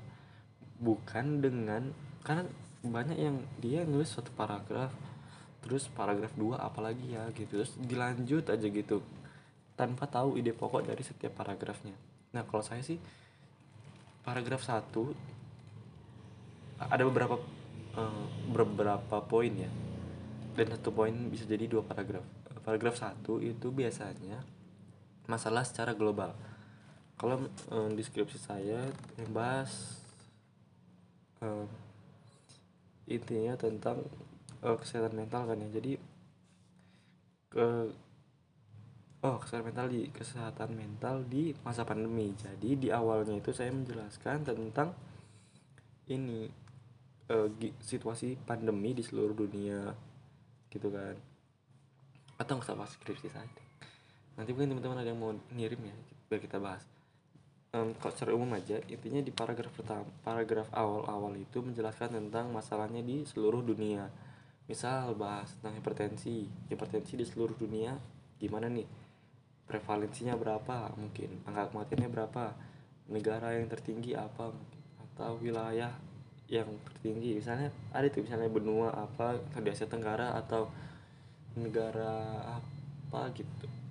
Bukan 0.79 1.43
dengan 1.43 1.91
karena 2.23 2.47
banyak 2.83 3.15
yang 3.15 3.39
dia 3.63 3.87
nulis 3.87 4.11
suatu 4.11 4.29
paragraf 4.35 4.91
terus 5.63 5.87
paragraf 5.87 6.35
dua 6.35 6.59
apalagi 6.59 7.15
ya 7.15 7.23
gitu. 7.31 7.63
Terus 7.63 7.79
dilanjut 7.79 8.51
aja 8.51 8.67
gitu 8.67 8.99
tanpa 9.73 10.05
tahu 10.05 10.37
ide 10.37 10.51
pokok 10.51 10.85
dari 10.85 11.01
setiap 11.01 11.39
paragrafnya. 11.39 11.95
Nah 12.35 12.43
kalau 12.43 12.61
saya 12.61 12.83
sih 12.83 12.99
paragraf 14.27 14.61
satu 14.61 15.15
ada 16.77 17.03
beberapa 17.07 17.39
uh, 17.95 18.25
beberapa 18.51 19.23
poin 19.23 19.53
ya. 19.55 19.71
Dan 20.53 20.69
satu 20.69 20.93
poin 20.93 21.15
bisa 21.31 21.47
jadi 21.49 21.65
dua 21.65 21.81
paragraf. 21.81 22.21
Paragraf 22.63 22.95
satu 22.95 23.43
itu 23.43 23.73
biasanya 23.73 24.43
masalah 25.27 25.63
secara 25.63 25.95
global. 25.95 26.35
Kalau 27.15 27.47
um, 27.71 27.89
deskripsi 27.95 28.35
saya 28.35 28.83
yang 29.15 29.31
bahas 29.31 30.03
um, 31.39 31.65
intinya 33.17 33.53
tentang 33.57 34.01
uh, 34.65 34.77
kesehatan 34.77 35.13
mental 35.13 35.49
kan 35.49 35.57
ya. 35.57 35.69
Jadi 35.69 35.93
ke 37.53 37.67
oh 39.23 39.37
kesehatan 39.39 39.65
mental 39.71 39.87
di 39.87 40.01
kesehatan 40.09 40.69
mental 40.73 41.15
di 41.25 41.43
masa 41.61 41.85
pandemi. 41.85 42.33
Jadi 42.33 42.69
di 42.75 42.89
awalnya 42.89 43.37
itu 43.37 43.53
saya 43.53 43.71
menjelaskan 43.71 44.43
tentang 44.43 44.91
ini 46.11 46.49
uh, 47.31 47.47
situasi 47.79 48.35
pandemi 48.43 48.91
di 48.97 49.03
seluruh 49.05 49.37
dunia 49.37 49.93
gitu 50.73 50.89
kan. 50.89 51.15
Atau 52.41 52.57
nggak 52.59 52.73
usah 52.73 52.89
skripsi 52.89 53.29
saya 53.29 53.47
nanti 54.33 54.49
mungkin 54.49 54.73
teman-teman 54.73 55.01
ada 55.01 55.09
yang 55.13 55.21
mau 55.21 55.31
ngirim 55.53 55.81
ya 55.85 55.95
biar 56.29 56.41
kita 56.41 56.57
bahas 56.57 56.81
um, 57.73 57.89
kalau 57.97 58.13
secara 58.13 58.31
umum 58.37 58.53
aja 58.55 58.77
intinya 58.87 59.19
di 59.19 59.33
paragraf 59.33 59.73
pertama 59.73 60.05
paragraf 60.21 60.69
awal-awal 60.71 61.33
itu 61.35 61.59
menjelaskan 61.59 62.13
tentang 62.13 62.53
masalahnya 62.53 63.01
di 63.01 63.25
seluruh 63.25 63.65
dunia. 63.65 64.07
Misal 64.63 65.11
bahas 65.19 65.51
tentang 65.59 65.75
hipertensi. 65.81 66.47
Hipertensi 66.71 67.19
di 67.19 67.25
seluruh 67.27 67.57
dunia 67.57 67.97
gimana 68.39 68.71
nih? 68.71 68.87
Prevalensinya 69.67 70.39
berapa? 70.39 70.93
Mungkin 70.95 71.43
angka 71.49 71.73
kematiannya 71.73 72.09
berapa? 72.13 72.43
Negara 73.11 73.59
yang 73.59 73.67
tertinggi 73.67 74.15
apa? 74.15 74.53
Mungkin 74.53 74.79
atau 75.13 75.35
wilayah 75.43 75.91
yang 76.47 76.69
tertinggi. 76.87 77.43
Misalnya 77.43 77.73
ada 77.91 78.07
tuh 78.07 78.23
misalnya 78.23 78.47
benua 78.47 78.93
apa 78.95 79.35
di 79.59 79.69
Asia 79.69 79.89
Tenggara 79.89 80.37
atau 80.39 80.71
negara 81.53 82.41
apa 82.57 83.29
gitu 83.35 83.82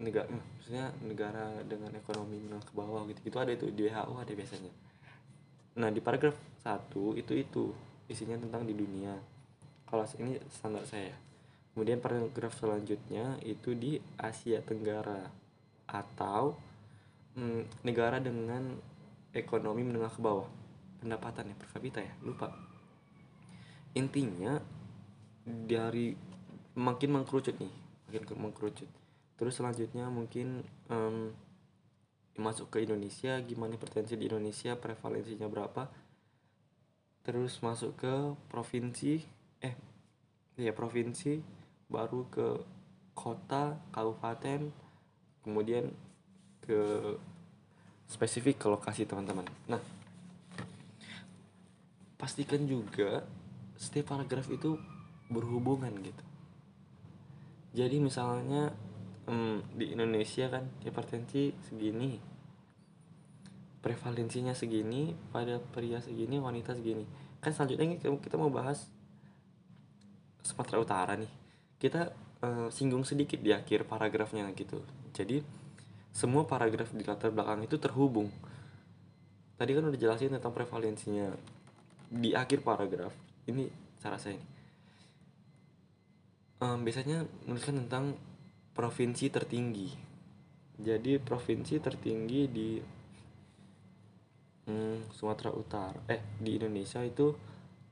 negara 0.00 0.26
maksudnya 0.32 0.90
negara 1.04 1.60
dengan 1.68 1.92
ekonomi 1.92 2.40
menengah 2.40 2.64
ke 2.64 2.72
bawah 2.72 3.04
gitu 3.12 3.20
gitu 3.20 3.36
ada 3.36 3.52
itu 3.52 3.68
di 3.68 3.86
WHO 3.86 4.14
ada 4.16 4.32
biasanya. 4.32 4.72
Nah 5.76 5.88
di 5.92 6.00
paragraf 6.00 6.36
satu 6.64 7.12
itu 7.14 7.36
itu 7.36 7.70
isinya 8.08 8.40
tentang 8.40 8.64
di 8.64 8.72
dunia. 8.72 9.14
Kalau 9.84 10.06
ini 10.18 10.40
standar 10.48 10.82
saya. 10.88 11.12
Kemudian 11.70 12.02
paragraf 12.02 12.56
selanjutnya 12.58 13.38
itu 13.46 13.76
di 13.78 14.00
Asia 14.18 14.58
Tenggara 14.64 15.30
atau 15.86 16.58
mm, 17.38 17.86
negara 17.86 18.18
dengan 18.18 18.74
ekonomi 19.30 19.86
menengah 19.86 20.10
ke 20.10 20.20
bawah. 20.22 20.48
Pendapatan 20.98 21.52
ya 21.52 21.56
per 21.56 21.68
kapita 21.70 22.00
ya 22.02 22.12
lupa. 22.26 22.50
Intinya 23.94 24.58
dari 25.46 26.14
makin 26.78 27.10
mengkerucut 27.18 27.58
nih 27.58 27.72
makin 28.06 28.22
mengkerucut 28.38 28.86
terus 29.40 29.56
selanjutnya 29.56 30.12
mungkin 30.12 30.60
um, 30.92 31.32
masuk 32.36 32.68
ke 32.68 32.84
Indonesia 32.84 33.40
gimana 33.40 33.80
hipertensi 33.80 34.20
di 34.20 34.28
Indonesia 34.28 34.76
prevalensinya 34.76 35.48
berapa? 35.48 35.88
Terus 37.24 37.56
masuk 37.64 37.96
ke 37.96 38.36
provinsi 38.52 39.24
eh 39.64 39.72
ya 40.60 40.76
provinsi 40.76 41.40
baru 41.88 42.28
ke 42.28 42.48
kota 43.16 43.80
kabupaten 43.96 44.68
kemudian 45.40 45.88
ke 46.60 46.80
spesifik 48.04 48.60
ke 48.60 48.66
lokasi 48.68 49.08
teman-teman. 49.08 49.48
Nah 49.64 49.80
pastikan 52.20 52.60
juga 52.68 53.24
setiap 53.80 54.12
paragraf 54.12 54.52
itu 54.52 54.76
berhubungan 55.32 55.96
gitu. 56.04 56.24
Jadi 57.72 57.96
misalnya 58.04 58.76
um, 59.30 59.62
di 59.78 59.94
Indonesia 59.94 60.50
kan 60.50 60.66
hipertensi 60.82 61.54
segini 61.70 62.18
prevalensinya 63.80 64.52
segini 64.52 65.16
pada 65.32 65.56
pria 65.56 66.04
segini 66.04 66.36
wanita 66.36 66.76
segini. 66.76 67.04
Kan 67.40 67.56
selanjutnya 67.56 67.96
kita 67.96 68.36
mau 68.36 68.52
bahas 68.52 68.84
Sumatera 70.44 70.84
Utara 70.84 71.14
nih. 71.16 71.32
Kita 71.80 72.12
uh, 72.44 72.68
singgung 72.68 73.08
sedikit 73.08 73.40
di 73.40 73.56
akhir 73.56 73.88
paragrafnya 73.88 74.44
gitu. 74.52 74.84
Jadi 75.16 75.40
semua 76.12 76.44
paragraf 76.44 76.92
di 76.92 77.00
latar 77.08 77.32
belakang 77.32 77.64
itu 77.64 77.80
terhubung. 77.80 78.28
Tadi 79.56 79.70
kan 79.72 79.88
udah 79.88 79.96
jelasin 79.96 80.36
tentang 80.36 80.52
prevalensinya. 80.52 81.32
Di 82.12 82.36
akhir 82.36 82.60
paragraf 82.60 83.16
ini 83.48 83.64
cara 83.96 84.20
saya 84.20 84.36
nih. 84.36 84.48
Um, 86.60 86.84
biasanya 86.84 87.24
menuliskan 87.48 87.80
tentang 87.88 88.20
provinsi 88.80 89.28
tertinggi. 89.28 89.92
Jadi 90.80 91.20
provinsi 91.20 91.76
tertinggi 91.84 92.48
di 92.48 92.80
hmm, 94.64 95.12
Sumatera 95.12 95.52
Utara 95.52 96.00
eh 96.08 96.24
di 96.40 96.56
Indonesia 96.56 97.04
itu 97.04 97.28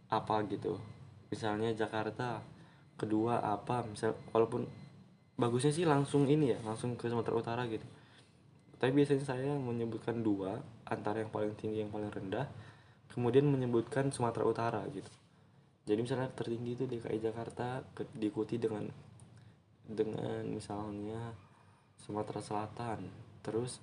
apa 0.08 0.40
gitu? 0.48 0.80
Misalnya 1.28 1.76
Jakarta 1.76 2.40
kedua 2.96 3.44
apa? 3.44 3.84
Misal 3.84 4.16
walaupun 4.32 4.64
bagusnya 5.36 5.76
sih 5.76 5.84
langsung 5.84 6.24
ini 6.24 6.56
ya 6.56 6.58
langsung 6.64 6.96
ke 6.96 7.04
Sumatera 7.12 7.36
Utara 7.36 7.62
gitu. 7.68 7.84
Tapi 8.80 8.96
biasanya 8.96 9.28
saya 9.28 9.52
menyebutkan 9.60 10.24
dua 10.24 10.56
antara 10.88 11.20
yang 11.20 11.28
paling 11.28 11.52
tinggi 11.60 11.84
yang 11.84 11.92
paling 11.92 12.08
rendah 12.08 12.48
kemudian 13.12 13.44
menyebutkan 13.44 14.08
Sumatera 14.08 14.48
Utara 14.48 14.80
gitu. 14.88 15.12
Jadi 15.84 16.00
misalnya 16.00 16.32
tertinggi 16.32 16.80
itu 16.80 16.84
DKI 16.88 17.20
Jakarta 17.20 17.84
diikuti 18.16 18.56
dengan 18.56 18.88
dengan 19.88 20.44
misalnya 20.44 21.32
Sumatera 21.96 22.44
Selatan. 22.44 23.08
Terus 23.40 23.80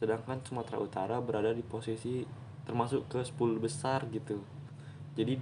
sedangkan 0.00 0.40
Sumatera 0.42 0.80
Utara 0.80 1.16
berada 1.20 1.52
di 1.52 1.60
posisi 1.60 2.24
termasuk 2.64 3.06
ke 3.06 3.20
10 3.22 3.60
besar 3.60 4.08
gitu. 4.10 4.40
Jadi 5.14 5.38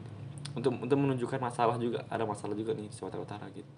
untuk 0.55 0.77
untuk 0.79 0.99
menunjukkan 0.99 1.41
masalah 1.41 1.79
juga 1.79 2.05
ada 2.11 2.27
masalah 2.27 2.53
juga 2.55 2.75
nih 2.75 2.91
Sumatera 2.91 3.23
Utara 3.23 3.47
gitu. 3.55 3.71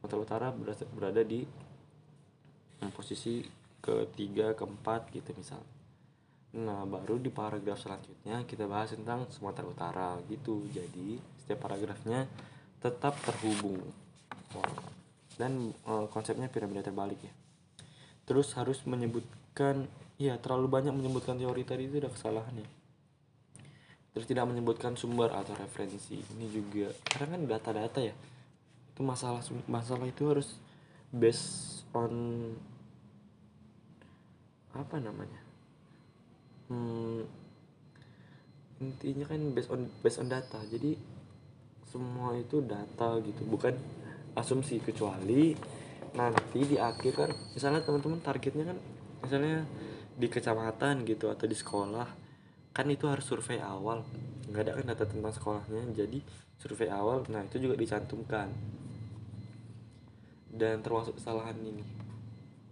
Sumatera 0.00 0.20
Utara 0.20 0.46
berada, 0.50 0.84
berada 0.96 1.22
di 1.22 1.44
posisi 2.96 3.44
ketiga 3.80 4.56
keempat 4.56 5.12
gitu 5.12 5.32
misal. 5.36 5.60
Nah, 6.50 6.82
baru 6.82 7.22
di 7.22 7.30
paragraf 7.30 7.78
selanjutnya 7.78 8.42
kita 8.42 8.66
bahas 8.66 8.90
tentang 8.90 9.28
Sumatera 9.30 9.66
Utara 9.70 10.10
gitu. 10.26 10.66
Jadi, 10.74 11.22
setiap 11.38 11.70
paragrafnya 11.70 12.26
tetap 12.82 13.14
terhubung. 13.22 13.78
Dan 15.40 15.72
e, 15.72 15.92
konsepnya 16.12 16.52
piramida 16.52 16.84
terbalik 16.84 17.24
ya. 17.24 17.32
Terus 18.28 18.52
harus 18.60 18.84
menyebutkan 18.84 19.88
ya 20.20 20.36
terlalu 20.36 20.68
banyak 20.68 20.92
menyebutkan 20.92 21.40
teori 21.40 21.64
tadi 21.64 21.88
itu 21.88 21.96
udah 22.04 22.12
kesalahan 22.12 22.60
ya. 22.60 22.68
Terus 24.12 24.26
tidak 24.28 24.44
menyebutkan 24.52 25.00
sumber 25.00 25.32
atau 25.32 25.56
referensi. 25.56 26.20
Ini 26.20 26.46
juga 26.52 26.92
karena 27.08 27.40
kan 27.40 27.40
data-data 27.48 28.00
ya. 28.04 28.14
Itu 28.92 29.00
masalah 29.00 29.40
masalah 29.64 30.04
itu 30.04 30.28
harus 30.28 30.60
based 31.08 31.88
on 31.96 32.12
apa 34.76 35.00
namanya? 35.00 35.50
hmm, 36.70 37.20
intinya 38.80 39.26
kan 39.26 39.40
based 39.52 39.70
on 39.74 39.90
based 40.00 40.22
on 40.22 40.30
data 40.30 40.62
jadi 40.70 40.96
semua 41.90 42.38
itu 42.38 42.62
data 42.62 43.18
gitu 43.20 43.42
bukan 43.50 43.74
asumsi 44.38 44.78
kecuali 44.78 45.54
nanti 46.10 46.60
di 46.66 46.76
akhir 46.76 47.12
kan 47.14 47.30
misalnya 47.54 47.86
teman-teman 47.86 48.18
targetnya 48.18 48.74
kan 48.74 48.78
misalnya 49.22 49.62
di 50.20 50.26
kecamatan 50.26 51.06
gitu 51.06 51.30
atau 51.30 51.46
di 51.46 51.54
sekolah 51.54 52.08
kan 52.70 52.86
itu 52.86 53.06
harus 53.10 53.26
survei 53.26 53.58
awal. 53.58 54.06
Nggak 54.50 54.62
ada 54.66 54.72
kan 54.78 54.86
data 54.94 55.04
tentang 55.06 55.34
sekolahnya 55.34 55.82
jadi 55.94 56.18
survei 56.58 56.90
awal 56.90 57.26
nah 57.30 57.42
itu 57.42 57.58
juga 57.58 57.74
dicantumkan. 57.74 58.50
Dan 60.50 60.82
termasuk 60.82 61.18
kesalahan 61.18 61.56
ini. 61.62 61.82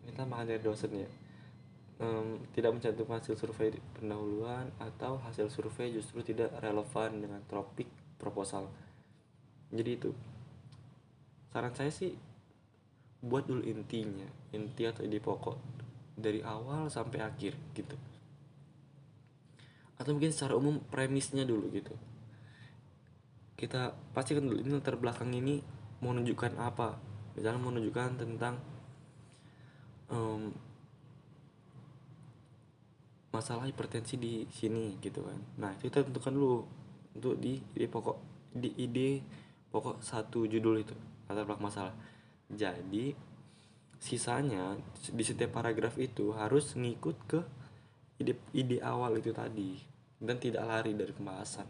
Ini 0.07 0.13
tambahan 0.15 0.51
dari 0.51 0.63
dosen 0.63 0.93
ya. 0.93 1.11
Um, 1.99 2.39
tidak 2.55 2.79
mencantumkan 2.79 3.19
hasil 3.19 3.35
survei 3.35 3.75
pendahuluan 3.99 4.71
atau 4.79 5.19
hasil 5.19 5.51
survei 5.51 5.91
justru 5.91 6.23
tidak 6.23 6.55
relevan 6.63 7.19
dengan 7.19 7.43
topik 7.51 7.91
proposal. 8.23 8.71
Jadi 9.75 9.91
itu 9.99 10.11
saran 11.49 11.73
saya 11.73 11.89
sih 11.89 12.13
buat 13.19 13.49
dulu 13.51 13.67
intinya 13.67 14.29
inti 14.55 14.87
atau 14.87 15.03
ide 15.03 15.19
pokok 15.19 15.59
dari 16.19 16.43
awal 16.43 16.91
sampai 16.91 17.23
akhir 17.23 17.55
gitu. 17.75 17.97
Atau 19.99 20.15
mungkin 20.15 20.31
secara 20.31 20.55
umum 20.55 20.79
premisnya 20.91 21.43
dulu 21.43 21.71
gitu. 21.75 21.95
Kita 23.59 23.91
pastikan 24.15 24.47
dulu 24.47 24.63
ini 24.63 24.71
latar 24.71 24.95
belakang 24.95 25.35
ini 25.35 25.59
mau 26.03 26.15
menunjukkan 26.15 26.59
apa. 26.59 26.99
Misalnya 27.35 27.59
mau 27.59 27.75
menunjukkan 27.75 28.23
tentang 28.23 28.55
um, 30.11 30.55
masalah 33.35 33.67
hipertensi 33.67 34.19
di 34.19 34.47
sini 34.51 34.99
gitu 35.03 35.23
kan. 35.23 35.39
Nah 35.59 35.71
itu 35.79 35.91
kita 35.91 36.07
tentukan 36.07 36.35
dulu 36.35 36.59
untuk 37.19 37.35
di 37.39 37.59
ide 37.75 37.87
pokok 37.91 38.19
di 38.55 38.71
ide 38.79 39.23
pokok 39.69 40.01
satu 40.01 40.49
judul 40.49 40.81
itu 40.83 40.97
latar 41.29 41.45
belakang 41.45 41.69
masalah. 41.69 41.95
Jadi 42.49 43.13
sisanya 43.99 44.79
di 45.13 45.25
setiap 45.27 45.59
paragraf 45.59 45.99
itu 46.01 46.33
harus 46.33 46.73
ngikut 46.79 47.17
ke 47.29 47.41
ide 48.23 48.39
ide 48.55 48.79
awal 48.81 49.19
itu 49.19 49.35
tadi 49.35 49.77
dan 50.19 50.41
tidak 50.41 50.65
lari 50.65 50.97
dari 50.97 51.13
pembahasan. 51.13 51.69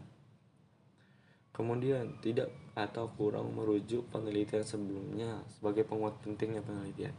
Kemudian 1.51 2.23
tidak 2.23 2.47
atau 2.71 3.11
kurang 3.19 3.51
merujuk 3.51 4.07
penelitian 4.07 4.63
sebelumnya 4.63 5.43
sebagai 5.51 5.83
penguat 5.83 6.15
pentingnya 6.23 6.63
penelitian. 6.63 7.11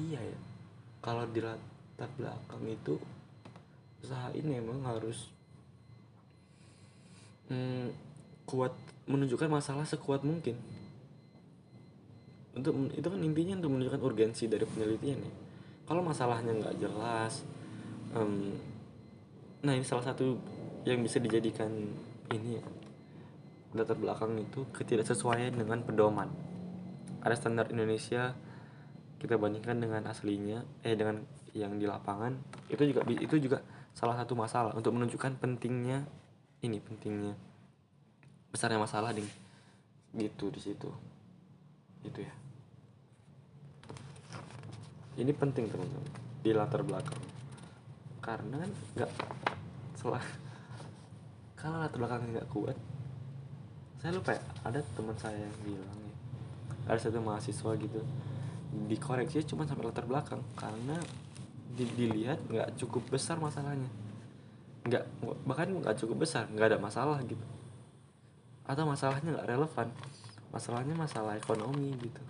Iya 0.00 0.20
ya 0.24 0.38
kalau 1.04 1.28
di 1.28 1.40
latar 1.44 2.08
belakang 2.16 2.64
itu 2.68 2.96
usaha 4.00 4.32
ini 4.32 4.60
memang 4.60 4.80
harus 4.84 5.28
hmm, 7.52 8.09
kuat 8.50 8.74
menunjukkan 9.06 9.46
masalah 9.46 9.86
sekuat 9.86 10.26
mungkin. 10.26 10.58
Untuk 12.50 12.74
itu 12.90 13.06
kan 13.06 13.20
intinya 13.22 13.62
untuk 13.62 13.78
menunjukkan 13.78 14.02
urgensi 14.02 14.50
dari 14.50 14.66
penelitian 14.66 15.22
ya. 15.22 15.32
Kalau 15.86 16.02
masalahnya 16.02 16.50
nggak 16.50 16.76
jelas 16.82 17.46
um, 18.14 18.54
nah 19.60 19.76
ini 19.76 19.86
salah 19.86 20.10
satu 20.10 20.34
yang 20.82 21.04
bisa 21.04 21.20
dijadikan 21.20 21.70
ini 22.32 22.56
ya 22.58 22.64
latar 23.70 23.94
belakang 23.94 24.34
itu 24.40 24.66
ketidaksesuaian 24.74 25.54
dengan 25.54 25.86
pedoman. 25.86 26.26
Ada 27.22 27.38
standar 27.38 27.70
Indonesia 27.70 28.34
kita 29.20 29.38
bandingkan 29.38 29.78
dengan 29.78 30.08
aslinya 30.10 30.64
eh 30.82 30.96
dengan 30.96 31.22
yang 31.52 31.76
di 31.76 31.84
lapangan 31.84 32.34
itu 32.72 32.82
juga 32.88 33.04
itu 33.10 33.36
juga 33.36 33.58
salah 33.92 34.16
satu 34.16 34.32
masalah 34.32 34.72
untuk 34.72 34.96
menunjukkan 34.96 35.36
pentingnya 35.38 36.08
ini 36.64 36.80
pentingnya 36.80 37.36
besarnya 38.50 38.82
masalah 38.82 39.14
ding. 39.14 39.26
Gitu 40.14 40.50
di 40.50 40.60
situ. 40.62 40.90
Itu 42.04 42.20
ya. 42.20 42.34
Ini 45.18 45.32
penting 45.34 45.70
teman-teman 45.70 46.06
di 46.42 46.50
latar 46.54 46.82
belakang. 46.84 47.22
Karena 48.20 48.60
kan 48.60 48.70
nggak 48.98 49.12
salah 50.00 50.24
kalau 51.60 51.76
latar 51.76 52.00
belakangnya 52.00 52.40
nggak 52.40 52.48
kuat 52.48 52.76
saya 54.00 54.16
lupa 54.16 54.32
ya 54.32 54.42
ada 54.64 54.80
teman 54.96 55.12
saya 55.20 55.36
yang 55.36 55.58
bilang 55.60 55.98
ya 56.00 56.14
ada 56.88 56.96
satu 56.96 57.20
mahasiswa 57.20 57.76
gitu 57.76 58.00
dikoreksi 58.88 59.44
cuma 59.44 59.68
sampai 59.68 59.92
latar 59.92 60.08
belakang 60.08 60.40
karena 60.56 60.96
di, 61.76 61.84
dilihat 61.84 62.40
nggak 62.48 62.80
cukup 62.82 63.14
besar 63.14 63.38
masalahnya. 63.38 63.86
Nggak 64.88 65.04
bahkan 65.44 65.68
nggak 65.70 66.00
cukup 66.00 66.24
besar 66.24 66.48
nggak 66.48 66.74
ada 66.74 66.78
masalah 66.80 67.20
gitu 67.28 67.44
atau 68.70 68.86
masalahnya 68.86 69.34
nggak 69.34 69.50
relevan? 69.50 69.88
Masalahnya 70.54 70.94
masalah 70.94 71.34
ekonomi 71.34 71.90
gitu. 71.98 72.22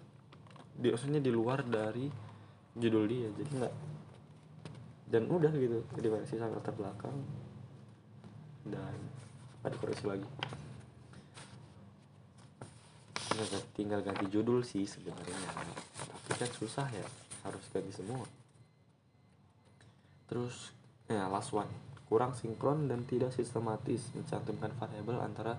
Di 0.81 0.89
maksudnya 0.89 1.21
di 1.21 1.29
luar 1.29 1.61
dari 1.61 2.09
judul 2.73 3.05
dia 3.05 3.29
jadi 3.37 3.51
nggak. 3.61 3.75
Dan 5.11 5.29
udah 5.29 5.53
gitu 5.53 5.85
versi 6.09 6.41
sangat 6.41 6.65
latar 6.65 6.73
belakang. 6.73 7.17
Dan 8.65 8.97
ada 9.61 9.77
koreksi 9.77 10.09
lagi. 10.09 10.25
Tinggal, 13.31 13.61
tinggal 13.77 14.01
ganti 14.01 14.27
judul 14.33 14.65
sih 14.65 14.89
sebenarnya. 14.89 15.37
Tapi 16.29 16.35
kan 16.41 16.51
susah 16.57 16.89
ya 16.89 17.05
harus 17.45 17.65
ganti 17.69 17.93
semua. 17.93 18.25
Terus 20.29 20.73
ya 21.11 21.29
last 21.29 21.53
one. 21.53 21.69
Kurang 22.09 22.33
sinkron 22.35 22.89
dan 22.89 23.05
tidak 23.05 23.35
sistematis. 23.35 24.09
Mencantumkan 24.15 24.73
variabel 24.79 25.19
antara 25.21 25.55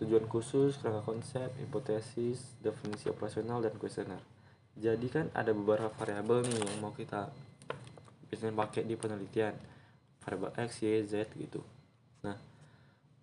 tujuan 0.00 0.24
khusus, 0.24 0.80
kerangka 0.80 1.04
konsep, 1.04 1.52
hipotesis, 1.60 2.56
definisi 2.64 3.12
operasional, 3.12 3.60
dan 3.60 3.76
kuesioner. 3.76 4.20
Jadi 4.80 5.06
kan 5.12 5.28
ada 5.36 5.52
beberapa 5.52 5.92
variabel 5.92 6.48
nih 6.48 6.56
yang 6.64 6.80
mau 6.80 6.96
kita 6.96 7.28
biasanya 8.32 8.56
pakai 8.56 8.88
di 8.88 8.96
penelitian. 8.96 9.54
Variabel 10.24 10.52
X, 10.56 10.70
Y, 10.84 11.04
Z 11.04 11.32
gitu. 11.36 11.60
Nah, 12.24 12.36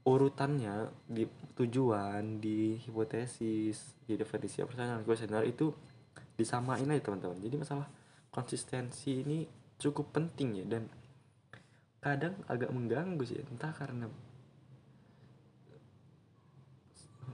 urutannya 0.06 0.94
di 1.10 1.26
tujuan, 1.58 2.38
di 2.38 2.78
hipotesis, 2.78 3.98
di 4.06 4.14
definisi 4.14 4.62
operasional, 4.62 5.02
kuesioner 5.02 5.46
itu 5.50 5.74
disamain 6.38 6.86
aja 6.86 7.02
teman-teman. 7.02 7.42
Jadi 7.42 7.56
masalah 7.58 7.90
konsistensi 8.30 9.26
ini 9.26 9.50
cukup 9.82 10.14
penting 10.14 10.62
ya 10.62 10.66
dan 10.78 10.84
kadang 12.02 12.38
agak 12.46 12.70
mengganggu 12.70 13.26
sih 13.26 13.42
entah 13.42 13.74
karena 13.74 14.06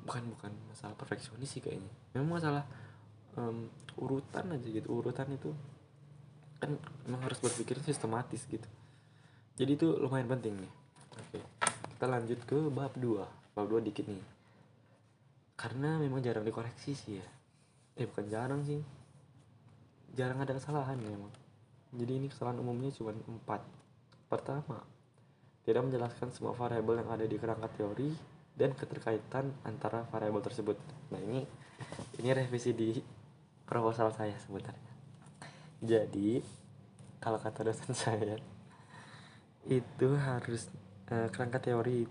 bukan 0.03 0.23
bukan 0.37 0.51
masalah 0.69 0.95
perfeksionis 0.99 1.49
sih 1.49 1.61
kayaknya. 1.63 1.91
Memang 2.15 2.39
masalah 2.39 2.63
um, 3.39 3.67
urutan 3.97 4.51
aja 4.51 4.67
gitu. 4.67 4.87
Urutan 4.91 5.27
itu 5.33 5.51
kan 6.59 6.75
memang 7.07 7.27
harus 7.27 7.39
berpikir 7.39 7.79
sistematis 7.83 8.45
gitu. 8.47 8.67
Jadi 9.59 9.71
itu 9.75 9.87
lumayan 9.99 10.29
penting 10.29 10.55
nih. 10.59 10.73
Oke 11.13 11.41
kita 12.03 12.19
lanjut 12.19 12.35
ke 12.43 12.59
bab 12.67 12.91
2 12.99 13.55
bab 13.55 13.63
2 13.63 13.79
dikit 13.79 14.03
nih. 14.11 14.19
Karena 15.55 15.95
memang 15.95 16.19
jarang 16.19 16.43
dikoreksi 16.43 16.91
sih 16.91 17.15
ya. 17.15 17.27
Eh 17.95 18.03
bukan 18.03 18.27
jarang 18.27 18.59
sih. 18.67 18.83
Jarang 20.11 20.43
ada 20.43 20.51
kesalahan 20.51 20.99
memang. 20.99 21.31
Jadi 21.95 22.11
ini 22.19 22.27
kesalahan 22.27 22.59
umumnya 22.59 22.91
cuma 22.91 23.15
empat. 23.15 23.63
Pertama 24.27 24.83
tidak 25.63 25.87
menjelaskan 25.87 26.27
semua 26.35 26.51
variabel 26.51 27.07
yang 27.07 27.07
ada 27.07 27.23
di 27.23 27.39
kerangka 27.39 27.71
teori 27.71 28.11
dan 28.53 28.77
keterkaitan 28.77 29.49
antara 29.65 30.05
variabel 30.13 30.41
tersebut. 30.45 30.77
Nah 31.09 31.19
ini 31.21 31.41
ini 32.21 32.29
revisi 32.29 32.71
di 32.73 32.93
proposal 33.65 34.13
saya 34.13 34.37
sebenarnya. 34.37 34.93
Jadi 35.83 36.39
kalau 37.17 37.41
kata 37.41 37.65
dosen 37.65 37.91
saya 38.05 38.37
itu 39.63 40.09
harus 40.19 40.67
uh, 41.09 41.31
kerangka 41.31 41.63
teori 41.63 42.05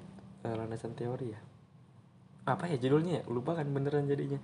uh, 0.44 0.54
landasan 0.56 0.96
teori 0.96 1.26
ya. 1.30 1.40
Apa 2.48 2.66
ya 2.66 2.76
judulnya? 2.80 3.20
Ya? 3.20 3.22
Lupa 3.30 3.54
kan 3.54 3.68
beneran 3.70 4.10
jadinya. 4.10 4.40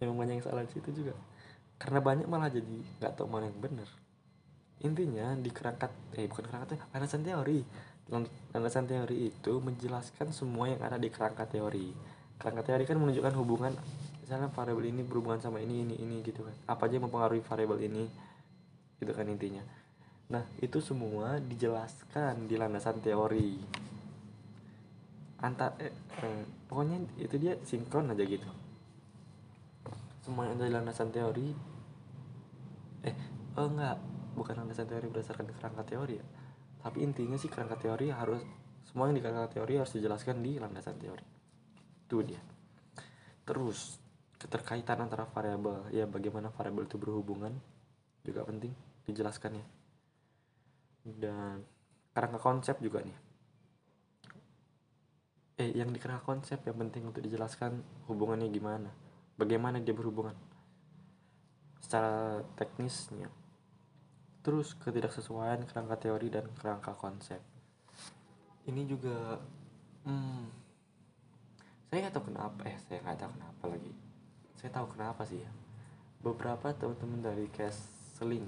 Memang 0.00 0.16
banyak 0.24 0.40
yang 0.40 0.44
salah 0.46 0.64
di 0.64 0.72
situ 0.72 1.04
juga. 1.04 1.12
Karena 1.76 2.00
banyak 2.00 2.26
malah 2.30 2.48
jadi 2.48 2.80
nggak 3.02 3.12
tahu 3.18 3.28
mana 3.28 3.52
yang 3.52 3.60
bener. 3.60 3.88
Intinya 4.80 5.36
di 5.36 5.52
kerangka 5.52 5.92
eh 6.16 6.24
bukan 6.24 6.48
kerangka 6.48 6.80
landasan 6.96 7.20
teori 7.20 7.60
landasan 8.10 8.90
teori 8.90 9.30
itu 9.30 9.52
menjelaskan 9.62 10.34
semua 10.34 10.66
yang 10.66 10.82
ada 10.82 10.98
di 10.98 11.06
kerangka 11.06 11.46
teori. 11.46 11.94
Kerangka 12.36 12.66
teori 12.66 12.84
kan 12.84 12.98
menunjukkan 12.98 13.34
hubungan 13.38 13.72
misalnya 14.22 14.50
variabel 14.50 14.90
ini 14.90 15.02
berhubungan 15.06 15.38
sama 15.38 15.62
ini 15.62 15.86
ini 15.86 15.94
ini 16.02 16.16
gitu 16.26 16.42
kan. 16.42 16.54
Apa 16.66 16.90
aja 16.90 16.98
yang 16.98 17.06
mempengaruhi 17.06 17.42
variabel 17.46 17.78
ini 17.86 18.04
gitu 18.98 19.12
kan 19.14 19.26
intinya. 19.30 19.62
Nah 20.34 20.42
itu 20.58 20.82
semua 20.82 21.38
dijelaskan 21.38 22.50
di 22.50 22.58
landasan 22.58 22.98
teori. 22.98 23.62
Antar 25.40 25.78
eh, 25.80 25.94
eh, 26.20 26.42
pokoknya 26.68 27.00
itu 27.22 27.38
dia 27.38 27.54
sinkron 27.62 28.10
aja 28.10 28.26
gitu. 28.26 28.50
Semua 30.26 30.50
yang 30.50 30.58
ada 30.58 30.66
di 30.66 30.74
landasan 30.74 31.14
teori 31.14 31.48
eh 33.00 33.16
oh 33.56 33.64
enggak 33.70 33.96
bukan 34.36 34.54
landasan 34.60 34.84
teori 34.84 35.08
berdasarkan 35.08 35.48
kerangka 35.56 35.84
teori 35.88 36.20
ya 36.20 36.26
tapi 36.80 37.04
intinya 37.04 37.36
sih 37.36 37.52
kerangka 37.52 37.76
teori 37.76 38.08
harus 38.08 38.40
semua 38.88 39.06
yang 39.06 39.20
di 39.20 39.22
kerangka 39.22 39.60
teori 39.60 39.78
harus 39.78 39.92
dijelaskan 39.92 40.40
di 40.40 40.56
landasan 40.56 40.96
teori. 40.96 41.26
Itu 42.08 42.24
dia. 42.24 42.40
Terus 43.44 44.00
keterkaitan 44.40 45.04
antara 45.04 45.28
variabel 45.28 45.92
ya 45.92 46.08
bagaimana 46.08 46.48
variabel 46.48 46.88
itu 46.88 46.96
berhubungan 46.96 47.52
juga 48.24 48.40
penting 48.48 48.72
dijelaskan 49.04 49.60
ya 49.60 49.66
dan 51.04 51.60
kerangka 52.16 52.40
konsep 52.40 52.76
juga 52.80 53.04
nih. 53.04 53.18
Eh 55.60 55.76
yang 55.76 55.92
di 55.92 56.00
kerangka 56.00 56.24
konsep 56.24 56.64
yang 56.64 56.76
penting 56.80 57.04
untuk 57.04 57.20
dijelaskan 57.20 57.84
hubungannya 58.08 58.48
gimana? 58.48 58.88
Bagaimana 59.36 59.80
dia 59.80 59.92
berhubungan? 59.92 60.36
Secara 61.80 62.40
teknisnya 62.56 63.28
terus 64.40 64.72
ketidaksesuaian 64.80 65.60
kerangka 65.68 65.96
teori 66.00 66.32
dan 66.32 66.48
kerangka 66.56 66.96
konsep. 66.96 67.40
Ini 68.64 68.82
juga 68.88 69.36
hmm, 70.08 70.44
saya 71.88 71.98
nggak 72.06 72.14
tahu 72.16 72.24
kenapa 72.32 72.60
eh 72.68 72.76
saya 72.88 72.98
nggak 73.04 73.18
tahu 73.20 73.32
kenapa 73.36 73.64
lagi. 73.68 73.92
Saya 74.56 74.70
tahu 74.72 74.86
kenapa 74.96 75.22
sih 75.28 75.40
ya. 75.40 75.50
Beberapa 76.20 76.72
teman-teman 76.76 77.20
dari 77.24 77.46
seling 78.16 78.44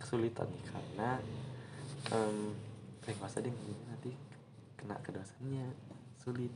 kesulitan 0.00 0.48
nih 0.48 0.64
karena 0.68 1.10
um, 2.16 2.56
eh 3.04 3.16
nggak 3.16 3.44
deh 3.44 3.52
nanti. 3.88 4.12
Kena 4.76 4.96
ke 5.04 5.12
sulit. 6.16 6.52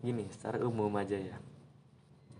Gini 0.00 0.28
secara 0.32 0.60
umum 0.64 0.92
aja 0.96 1.16
ya 1.16 1.36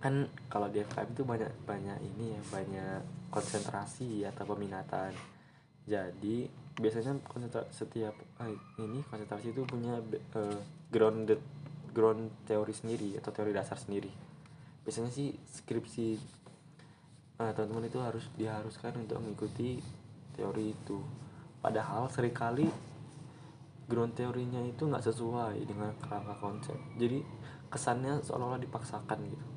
kan 0.05 0.29
kalau 0.53 0.69
di 0.69 0.85
FKM 0.85 1.17
itu 1.17 1.25
banyak 1.25 1.49
banyak 1.65 1.97
ini 2.05 2.37
ya 2.37 2.41
banyak 2.53 3.01
konsentrasi 3.33 4.29
atau 4.29 4.45
peminatan. 4.45 5.17
Jadi 5.89 6.45
biasanya 6.77 7.25
konsentrasi 7.25 7.73
setiap 7.73 8.13
eh, 8.45 8.53
ini 8.85 9.01
konsentrasi 9.09 9.57
itu 9.57 9.65
punya 9.65 9.97
uh, 10.37 10.61
grounded 10.93 11.41
ground 11.97 12.29
teori 12.45 12.77
sendiri 12.77 13.17
atau 13.17 13.33
teori 13.33 13.57
dasar 13.57 13.81
sendiri. 13.81 14.13
Biasanya 14.85 15.09
sih 15.09 15.33
skripsi 15.41 16.21
uh, 17.41 17.57
teman-teman 17.57 17.89
itu 17.89 17.97
harus 18.05 18.29
diharuskan 18.37 19.01
untuk 19.01 19.25
mengikuti 19.25 19.81
teori 20.37 20.77
itu. 20.77 21.01
Padahal 21.65 22.13
sering 22.13 22.37
kali 22.37 22.69
ground 23.89 24.13
teorinya 24.13 24.61
itu 24.69 24.85
nggak 24.85 25.01
sesuai 25.09 25.65
dengan 25.65 25.97
kerangka 25.97 26.37
konsep. 26.45 26.77
Jadi 27.01 27.25
kesannya 27.73 28.21
seolah-olah 28.21 28.61
dipaksakan 28.61 29.33
gitu 29.33 29.54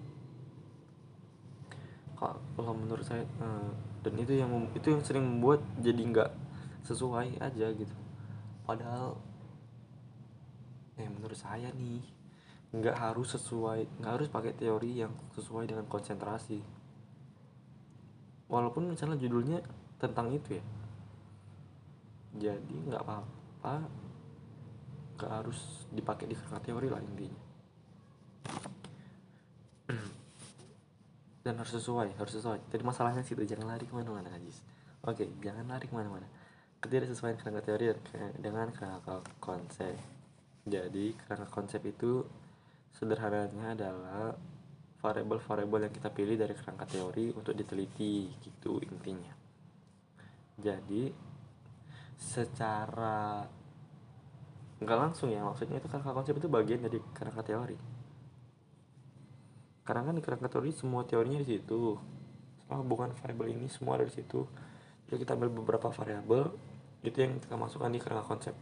kalau 2.18 2.74
menurut 2.74 3.05
saya 3.05 3.22
uh, 3.38 3.70
dan 4.01 4.18
itu 4.18 4.34
yang 4.34 4.49
itu 4.74 4.89
yang 4.89 5.03
sering 5.05 5.22
membuat 5.22 5.61
jadi 5.78 6.01
nggak 6.01 6.32
sesuai 6.89 7.38
aja 7.38 7.68
gitu. 7.78 7.95
Padahal 8.65 9.22
eh 10.97 11.05
menurut 11.05 11.38
saya 11.38 11.70
nih 11.78 12.01
nggak 12.74 12.97
harus 12.97 13.38
sesuai 13.38 14.01
nggak 14.01 14.13
harus 14.18 14.28
pakai 14.34 14.57
teori 14.57 15.05
yang 15.05 15.13
sesuai 15.38 15.70
dengan 15.70 15.86
konsentrasi. 15.86 16.65
Walaupun 18.49 18.97
misalnya 18.97 19.22
judulnya 19.22 19.61
tentang 20.01 20.34
itu 20.34 20.57
ya. 20.57 20.65
Jadi 22.38 22.76
nggak 22.89 23.01
apa-apa 23.05 23.76
nggak 25.18 25.32
harus 25.34 25.89
dipakai 25.93 26.30
di 26.30 26.38
teori 26.38 26.88
lah 26.93 27.01
intinya 27.01 27.47
dan 31.48 31.56
harus 31.56 31.72
sesuai 31.80 32.20
harus 32.20 32.34
sesuai. 32.36 32.60
Jadi 32.68 32.84
masalahnya 32.84 33.24
situ 33.24 33.48
jangan 33.48 33.72
lari 33.72 33.88
ke 33.88 33.95
mana-mana 33.95 34.28
Ajis 34.36 34.60
oke 35.08 35.24
jangan 35.39 35.66
lari 35.72 35.88
ke 35.88 35.95
mana-mana. 35.95 36.28
Ketidaksesuaian 36.84 37.39
kerangka 37.39 37.74
teori 37.74 37.95
dengan 38.38 38.70
kerangka 38.76 39.24
konsep. 39.39 39.95
Jadi 40.68 41.16
kerangka 41.16 41.48
konsep 41.50 41.82
itu 41.88 42.28
sederhananya 42.93 43.74
adalah 43.74 44.36
variabel-variabel 45.00 45.88
yang 45.88 45.93
kita 45.93 46.10
pilih 46.12 46.36
dari 46.36 46.54
kerangka 46.54 46.86
teori 46.89 47.32
untuk 47.32 47.56
diteliti 47.56 48.30
gitu 48.43 48.84
intinya. 48.84 49.34
Jadi 50.60 51.10
secara 52.18 53.45
nggak 54.78 54.98
langsung 54.98 55.34
ya 55.34 55.41
maksudnya 55.41 55.82
itu 55.82 55.89
kerangka 55.89 56.14
konsep 56.14 56.38
itu 56.38 56.50
bagian 56.50 56.86
dari 56.86 57.02
kerangka 57.14 57.41
teori 57.41 57.78
karena 59.88 60.04
kan 60.04 60.20
di 60.20 60.20
kerangka 60.20 60.52
teori 60.52 60.76
semua 60.76 61.08
teorinya 61.08 61.40
di 61.40 61.48
situ. 61.48 61.96
Selama 62.68 62.84
hubungan 62.84 63.10
variabel 63.16 63.56
ini 63.56 63.72
semua 63.72 63.96
ada 63.96 64.04
di 64.04 64.12
situ. 64.12 64.44
Jadi 65.08 65.24
kita 65.24 65.40
ambil 65.40 65.48
beberapa 65.64 65.88
variabel 65.88 66.52
itu 67.08 67.16
yang 67.24 67.40
kita 67.40 67.56
masukkan 67.56 67.88
di 67.88 68.04
kerangka 68.04 68.28
konsep. 68.28 68.56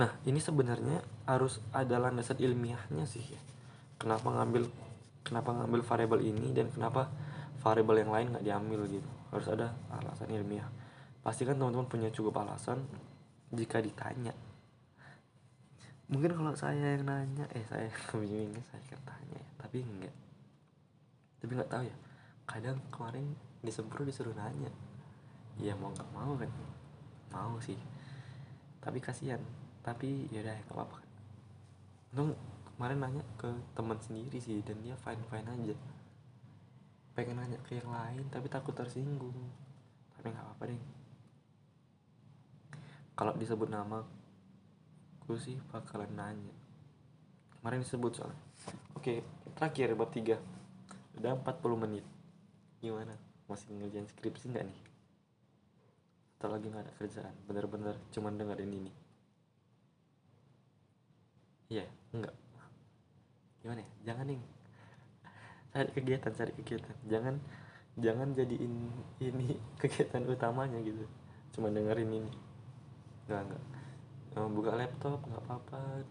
Nah 0.00 0.16
ini 0.24 0.40
sebenarnya 0.40 1.04
harus 1.28 1.60
ada 1.76 2.00
landasan 2.00 2.40
ilmiahnya 2.40 3.04
sih. 3.04 3.20
Ya 3.20 3.40
kenapa 4.00 4.32
ngambil 4.32 4.64
kenapa 5.20 5.52
ngambil 5.52 5.84
variabel 5.84 6.20
ini 6.24 6.56
dan 6.56 6.72
kenapa 6.72 7.12
variabel 7.60 8.00
yang 8.00 8.12
lain 8.16 8.26
nggak 8.32 8.44
diambil 8.48 8.80
gitu. 8.88 9.10
Harus 9.28 9.46
ada 9.52 9.76
alasan 9.92 10.32
ilmiah. 10.32 10.72
Pasti 11.20 11.44
kan 11.44 11.60
teman-teman 11.60 11.84
punya 11.84 12.08
cukup 12.08 12.40
alasan 12.40 12.80
jika 13.52 13.84
ditanya 13.84 14.32
mungkin 16.06 16.38
kalau 16.38 16.54
saya 16.54 16.94
yang 16.94 17.02
nanya 17.02 17.50
eh 17.50 17.66
saya 17.66 17.90
kebingungan 17.90 18.62
saya 18.70 18.82
kan 18.86 19.00
tanya 19.02 19.38
ya. 19.42 19.46
Tapi 19.58 19.82
enggak. 19.82 20.14
Tapi 21.42 21.50
nggak 21.58 21.70
tahu 21.70 21.82
ya. 21.86 21.96
Kadang 22.46 22.78
kemarin 22.94 23.26
di 23.58 23.70
sempro 23.74 24.06
disuruh 24.06 24.34
nanya. 24.38 24.70
Ya 25.58 25.74
mau 25.74 25.90
nggak 25.90 26.10
mau 26.14 26.38
kan. 26.38 26.50
Mau 27.34 27.58
sih. 27.58 27.78
Tapi 28.78 29.02
kasihan. 29.02 29.42
Tapi 29.82 30.30
ya 30.30 30.46
udah 30.46 30.54
nggak 30.54 30.76
apa-apa. 30.78 30.98
Untung 32.14 32.38
kemarin 32.76 32.98
nanya 33.02 33.22
ke 33.34 33.50
teman 33.74 33.98
sendiri 33.98 34.38
sih 34.38 34.62
dan 34.62 34.78
dia 34.86 34.94
fine 35.02 35.22
fine 35.26 35.48
aja. 35.50 35.74
Pengen 37.18 37.42
nanya 37.42 37.58
ke 37.66 37.82
yang 37.82 37.90
lain 37.90 38.24
tapi 38.30 38.46
takut 38.46 38.78
tersinggung. 38.78 39.34
Tapi 40.14 40.30
nggak 40.30 40.44
apa-apa 40.44 40.64
deh. 40.70 40.82
Kalau 43.16 43.32
disebut 43.34 43.72
nama 43.72 44.04
aku 45.26 45.34
sih 45.42 45.58
bakalan 45.74 46.06
nanya. 46.14 46.54
Kemarin 47.58 47.82
disebut 47.82 48.14
soalnya. 48.14 48.38
Oke 48.94 49.26
terakhir 49.58 49.98
bab 49.98 50.14
3 50.14 50.38
udah 51.18 51.34
40 51.42 51.82
menit. 51.82 52.06
Gimana? 52.78 53.10
Masih 53.50 53.74
ngerjain 53.74 54.06
skripsi 54.06 54.54
nggak 54.54 54.70
nih? 54.70 54.80
Atau 56.38 56.46
lagi 56.54 56.70
nggak 56.70 56.78
ada 56.78 56.94
kerjaan? 56.94 57.34
Bener-bener 57.42 57.98
cuman 58.14 58.38
dengerin 58.38 58.70
ini. 58.70 58.92
Iya 61.74 61.82
yeah, 61.82 61.90
enggak. 62.14 62.34
Gimana 63.66 63.82
ya? 63.82 63.90
Jangan 64.06 64.30
nih 64.30 64.40
cari 65.74 65.90
kegiatan 65.90 66.32
cari 66.38 66.52
kegiatan. 66.54 66.96
Jangan 67.10 67.34
jangan 67.98 68.30
jadiin 68.30 68.74
ini 69.18 69.58
kegiatan 69.82 70.22
utamanya 70.22 70.78
gitu. 70.86 71.02
Cuma 71.50 71.74
dengerin 71.74 72.14
ini. 72.14 72.32
Enggak 73.26 73.42
enggak 73.50 73.75
buka 74.44 74.76
laptop 74.76 75.24
nggak 75.24 75.44
apa-apa. 75.48 76.04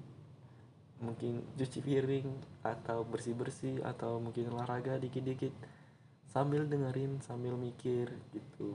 Mungkin 1.05 1.45
cuci 1.53 1.79
piring 1.85 2.29
atau 2.65 3.05
bersih-bersih 3.05 3.85
atau 3.85 4.17
mungkin 4.17 4.49
olahraga 4.49 4.97
dikit-dikit. 4.97 5.53
Sambil 6.25 6.65
dengerin 6.65 7.21
sambil 7.21 7.53
mikir 7.53 8.09
gitu. 8.33 8.73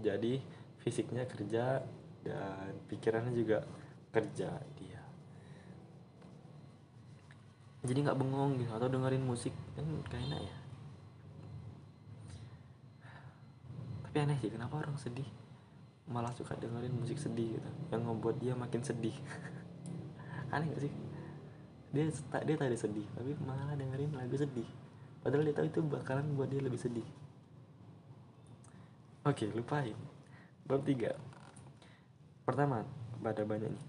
Jadi 0.00 0.40
fisiknya 0.80 1.28
kerja 1.28 1.84
dan 2.24 2.72
pikirannya 2.88 3.36
juga 3.36 3.68
kerja 4.08 4.56
dia. 4.80 5.02
Jadi 7.84 7.98
nggak 8.00 8.16
bengong 8.16 8.64
gitu 8.64 8.72
atau 8.72 8.88
dengerin 8.88 9.28
musik 9.28 9.52
kan 9.76 9.84
enak 10.08 10.40
ya. 10.40 10.56
Tapi 14.08 14.16
aneh 14.24 14.38
sih 14.40 14.48
kenapa 14.48 14.80
orang 14.80 14.96
sedih 14.96 15.43
malah 16.04 16.32
suka 16.36 16.52
dengerin 16.60 16.92
musik 16.92 17.16
sedih 17.16 17.56
gitu 17.56 17.70
yang 17.88 18.04
membuat 18.04 18.36
dia 18.36 18.52
makin 18.52 18.84
sedih. 18.84 19.16
Aneh 20.54 20.68
gak 20.72 20.84
sih? 20.84 20.92
Dia 21.94 22.10
tak 22.28 22.44
dia 22.44 22.56
tadi 22.58 22.76
sedih 22.76 23.06
tapi 23.16 23.32
malah 23.42 23.72
dengerin 23.76 24.12
lagu 24.12 24.36
sedih. 24.36 24.68
Padahal 25.24 25.48
dia 25.48 25.56
tahu 25.56 25.66
itu 25.72 25.80
bakalan 25.80 26.36
buat 26.36 26.48
dia 26.52 26.60
lebih 26.60 26.80
sedih. 26.80 27.08
Oke 29.24 29.48
lupain. 29.50 29.96
Bab 30.68 30.84
tiga. 30.84 31.16
Pertama 32.44 32.84
pada 33.24 33.40
banyak 33.44 33.72
nih. 33.72 33.84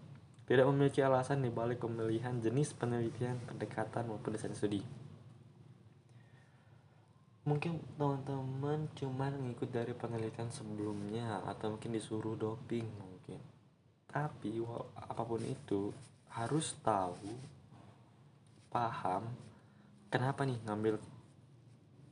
Tidak 0.45 0.66
memiliki 0.70 1.01
alasan 1.01 1.41
di 1.41 1.49
balik 1.51 1.84
pemilihan 1.84 2.38
jenis 2.39 2.78
penelitian 2.78 3.41
pendekatan 3.49 4.07
maupun 4.07 4.38
desain 4.38 4.53
studi 4.53 5.04
mungkin 7.45 7.77
teman-teman 8.01 8.89
cuman 8.97 9.37
ngikut 9.45 9.69
dari 9.69 9.93
penelitian 9.93 10.49
sebelumnya 10.49 11.45
atau 11.45 11.77
mungkin 11.77 11.93
disuruh 11.93 12.33
doping 12.33 12.89
mungkin. 12.97 13.37
Tapi 14.09 14.65
apa 14.97 15.21
pun 15.21 15.45
itu 15.45 15.93
harus 16.33 16.73
tahu 16.81 17.37
paham 18.73 19.29
kenapa 20.09 20.41
nih 20.41 20.57
ngambil 20.65 20.97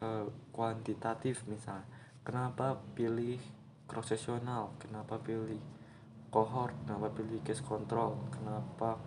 uh, 0.06 0.30
kuantitatif 0.54 1.42
misalnya. 1.50 1.90
Kenapa 2.22 2.78
pilih 2.94 3.42
cross 3.90 4.14
kenapa 4.80 5.18
pilih 5.18 5.60
cohort 6.30 6.78
kenapa 6.86 7.10
pilih 7.10 7.42
case 7.42 7.66
control? 7.66 8.22
Kenapa 8.30 9.02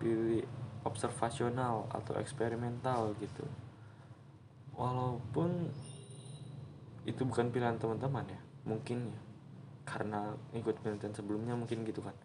pilih 0.00 0.48
observasional 0.88 1.92
atau 1.92 2.16
eksperimental 2.16 3.12
gitu 3.20 3.44
walaupun 4.74 5.70
itu 7.04 7.20
bukan 7.22 7.52
pilihan 7.52 7.76
teman-teman 7.76 8.24
ya 8.28 8.40
mungkin 8.64 9.12
ya. 9.12 9.20
Karena 9.84 10.32
ikut 10.56 10.80
penelitian 10.80 11.12
sebelumnya 11.12 11.54
mungkin 11.54 11.84
gitu 11.84 12.00
kan. 12.00 12.16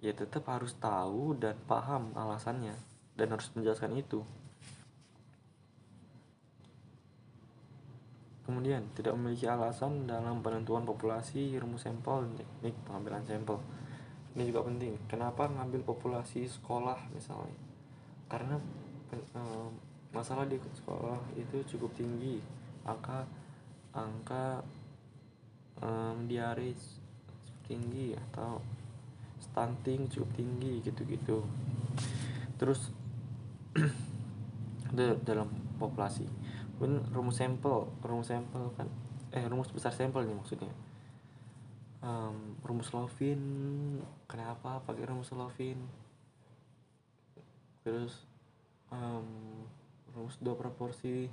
Ya 0.00 0.12
tetap 0.12 0.48
harus 0.48 0.72
tahu 0.76 1.36
dan 1.36 1.56
paham 1.68 2.12
alasannya 2.16 2.72
dan 3.16 3.26
harus 3.32 3.48
menjelaskan 3.52 3.96
itu. 3.96 4.24
Kemudian 8.46 8.86
tidak 8.94 9.18
memiliki 9.18 9.50
alasan 9.50 10.06
dalam 10.06 10.38
penentuan 10.38 10.86
populasi 10.86 11.58
rumus 11.58 11.82
sampel 11.82 12.30
teknik 12.38 12.78
pengambilan 12.86 13.26
sampel. 13.26 13.58
Ini 14.38 14.42
juga 14.46 14.62
penting. 14.62 14.94
Kenapa 15.10 15.50
ngambil 15.50 15.82
populasi 15.82 16.46
sekolah 16.46 17.10
misalnya? 17.10 17.58
Karena 18.30 18.56
eh, 19.10 19.68
masalah 20.16 20.48
di 20.48 20.56
sekolah 20.56 21.20
itu 21.36 21.60
cukup 21.76 21.92
tinggi. 21.92 22.40
Angka 22.88 23.28
angka 23.92 24.64
um, 25.84 26.24
diaris 26.24 27.00
tinggi 27.68 28.16
atau 28.16 28.64
stunting 29.36 30.08
cukup 30.08 30.30
tinggi 30.32 30.80
gitu-gitu. 30.80 31.44
Terus 32.56 32.88
dalam 35.28 35.52
populasi. 35.76 36.24
Pun 36.80 37.04
rumus 37.12 37.40
sampel 37.40 37.88
rumus 38.04 38.32
sampel 38.32 38.72
kan 38.76 38.88
eh 39.32 39.44
rumus 39.44 39.68
besar 39.68 39.92
sampel 39.92 40.24
nih 40.24 40.36
maksudnya. 40.36 40.72
Um, 42.00 42.56
rumus 42.62 42.92
Lovin 42.92 43.40
kenapa 44.28 44.80
pakai 44.84 45.04
rumus 45.08 45.32
Lovin? 45.32 45.80
Terus 47.84 48.24
um, 48.92 49.26
rumus 50.16 50.40
dua 50.40 50.56
proporsi 50.56 51.28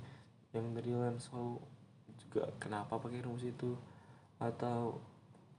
yang 0.52 0.76
dari 0.76 0.92
Lanzhou 0.92 1.58
juga 2.20 2.52
kenapa 2.60 3.00
pakai 3.00 3.24
rumus 3.24 3.42
itu? 3.42 3.74
Atau 4.38 5.00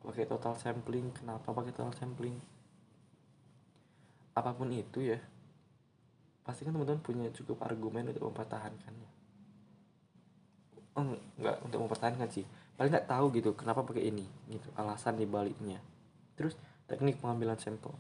pakai 0.06 0.30
total 0.30 0.54
sampling 0.56 1.10
kenapa 1.12 1.50
pakai 1.50 1.74
total 1.74 1.92
sampling? 1.98 2.38
Apa 4.38 4.54
pun 4.54 4.70
itu 4.70 5.02
ya 5.02 5.20
pasti 6.46 6.62
kan 6.62 6.78
teman-teman 6.78 7.02
punya 7.02 7.26
cukup 7.34 7.66
argumen 7.66 8.14
untuk 8.14 8.30
mempertahankannya 8.30 9.16
oh, 10.96 11.04
enggak 11.40 11.58
untuk 11.64 11.80
mempertahankan 11.86 12.30
sih. 12.32 12.46
Paling 12.76 12.92
nggak 12.92 13.08
tahu 13.08 13.32
gitu 13.36 13.56
kenapa 13.56 13.84
pakai 13.84 14.12
ini 14.12 14.26
gitu 14.52 14.68
alasan 14.76 15.20
dibaliknya. 15.20 15.80
Terus 16.36 16.56
teknik 16.88 17.20
pengambilan 17.20 17.60
sampel. 17.60 17.96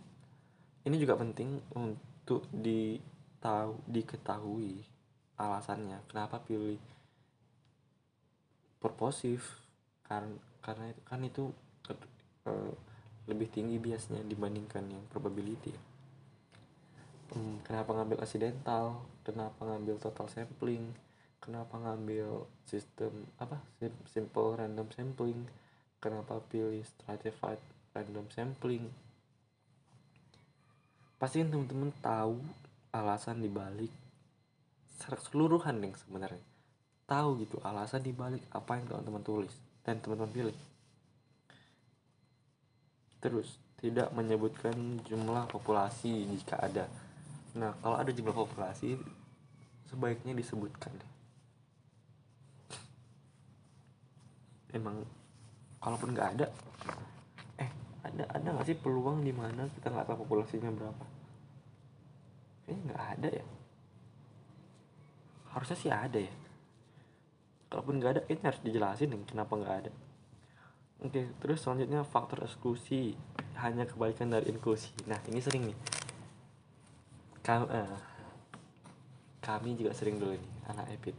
Ini 0.84 0.96
juga 1.00 1.16
penting 1.20 1.60
untuk 1.76 2.48
ditahu 2.52 3.80
diketahui 3.88 4.95
alasannya. 5.36 6.00
Kenapa 6.08 6.40
pilih 6.44 6.80
purposif 8.80 9.60
karena 10.06 10.38
karena 10.62 10.94
kan 11.10 11.22
itu 11.26 11.50
uh, 12.46 12.74
lebih 13.26 13.50
tinggi 13.50 13.82
biasanya 13.82 14.22
dibandingkan 14.26 14.86
yang 14.86 15.04
probability. 15.10 15.74
Hmm, 17.34 17.58
kenapa 17.66 17.98
ngambil 17.98 18.22
accidental 18.22 19.02
kenapa 19.26 19.66
ngambil 19.66 19.98
total 19.98 20.30
sampling? 20.30 20.94
Kenapa 21.42 21.78
ngambil 21.78 22.46
sistem 22.66 23.26
apa 23.42 23.58
simple 24.10 24.58
random 24.58 24.88
sampling? 24.94 25.50
Kenapa 25.98 26.38
pilih 26.50 26.86
stratified 26.86 27.62
random 27.98 28.30
sampling? 28.30 28.86
Pasti 31.18 31.42
teman-teman 31.42 31.90
tahu 32.06 32.38
alasan 32.94 33.42
dibalik 33.42 34.05
secara 34.96 35.20
keseluruhan 35.20 35.76
yang 35.84 35.94
sebenarnya. 36.00 36.44
Tahu 37.06 37.46
gitu 37.46 37.62
alasan 37.62 38.02
dibalik 38.02 38.42
apa 38.50 38.80
yang 38.80 38.90
teman-teman 38.90 39.22
tulis 39.22 39.54
dan 39.86 40.02
teman-teman 40.02 40.32
pilih. 40.34 40.58
Terus 43.22 43.62
tidak 43.78 44.10
menyebutkan 44.16 44.74
jumlah 45.06 45.46
populasi 45.52 46.26
jika 46.34 46.58
ada. 46.58 46.90
Nah 47.54 47.76
kalau 47.84 48.00
ada 48.00 48.10
jumlah 48.10 48.34
populasi 48.34 48.98
sebaiknya 49.86 50.34
disebutkan. 50.34 50.96
Emang 54.74 55.06
kalaupun 55.78 56.18
nggak 56.18 56.30
ada 56.40 56.48
eh 57.62 57.70
ada 58.02 58.24
ada 58.34 58.48
nggak 58.50 58.66
sih 58.66 58.78
peluang 58.80 59.22
di 59.22 59.30
mana 59.30 59.70
kita 59.78 59.94
nggak 59.94 60.10
tahu 60.10 60.26
populasinya 60.26 60.74
berapa? 60.74 61.06
Kayaknya 62.66 62.82
nggak 62.90 63.04
ada 63.14 63.30
ya 63.30 63.46
harusnya 65.56 65.78
sih 65.80 65.88
ada 65.88 66.20
ya. 66.20 66.34
Kalaupun 67.72 67.98
nggak 67.98 68.12
ada 68.12 68.22
ini 68.28 68.44
harus 68.44 68.60
dijelasin 68.60 69.16
nih 69.16 69.24
kenapa 69.24 69.56
nggak 69.56 69.76
ada. 69.88 69.92
Oke 71.00 71.32
terus 71.40 71.64
selanjutnya 71.64 72.04
faktor 72.04 72.44
eksklusi. 72.44 73.16
Hanya 73.56 73.88
kebalikan 73.88 74.28
dari 74.28 74.52
inklusi. 74.52 74.92
Nah 75.08 75.16
ini 75.32 75.40
sering 75.40 75.72
nih. 75.72 75.78
Kami, 77.40 77.66
eh, 77.72 78.00
kami 79.40 79.80
juga 79.80 79.96
sering 79.96 80.20
dulu 80.20 80.36
nih 80.36 80.52
anak 80.68 80.92
epit. 80.92 81.16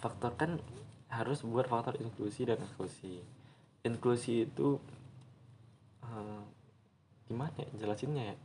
Faktor 0.00 0.32
kan 0.40 0.56
harus 1.12 1.44
buat 1.44 1.68
faktor 1.68 2.00
inklusi 2.00 2.48
dan 2.48 2.64
eksklusi. 2.64 3.20
Inklusi 3.84 4.48
itu 4.48 4.80
uh, 6.00 6.42
gimana 7.28 7.52
ya 7.60 7.68
jelasinnya 7.84 8.32
ya 8.32 8.36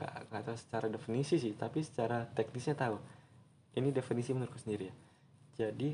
gak, 0.00 0.32
gak 0.32 0.42
tahu 0.48 0.56
secara 0.56 0.86
definisi 0.88 1.36
sih 1.36 1.52
tapi 1.52 1.84
secara 1.84 2.24
teknisnya 2.24 2.72
tahu. 2.72 2.96
Ini 3.76 3.92
definisi 3.92 4.32
menurutku 4.32 4.56
sendiri 4.56 4.88
ya. 4.88 4.94
Jadi 5.60 5.92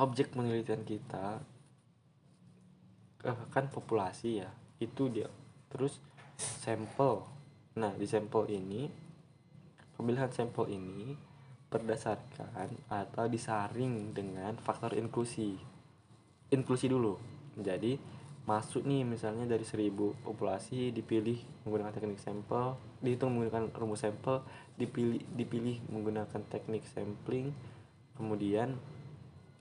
objek 0.00 0.32
penelitian 0.32 0.80
kita 0.82 1.44
kan 3.52 3.64
populasi 3.68 4.40
ya 4.40 4.48
itu 4.80 5.12
dia. 5.12 5.28
Terus 5.68 6.00
sampel. 6.40 7.20
Nah 7.76 7.92
di 7.92 8.08
sampel 8.08 8.48
ini 8.48 8.88
pemilihan 9.94 10.32
sampel 10.32 10.72
ini 10.72 11.12
berdasarkan 11.70 12.90
atau 12.90 13.28
disaring 13.30 14.16
dengan 14.16 14.56
faktor 14.58 14.96
inklusi. 14.96 15.54
Inklusi 16.50 16.90
dulu. 16.90 17.14
Jadi 17.60 17.94
masuk 18.50 18.82
nih 18.82 19.06
misalnya 19.06 19.46
dari 19.46 19.62
1000 19.62 19.94
populasi 20.26 20.90
dipilih 20.90 21.38
menggunakan 21.62 21.94
teknik 21.94 22.18
sampel 22.18 22.74
dihitung 22.98 23.38
menggunakan 23.38 23.70
rumus 23.78 24.02
sampel 24.02 24.42
dipilih 24.74 25.22
dipilih 25.38 25.78
menggunakan 25.86 26.42
teknik 26.50 26.82
sampling 26.90 27.54
kemudian 28.18 28.74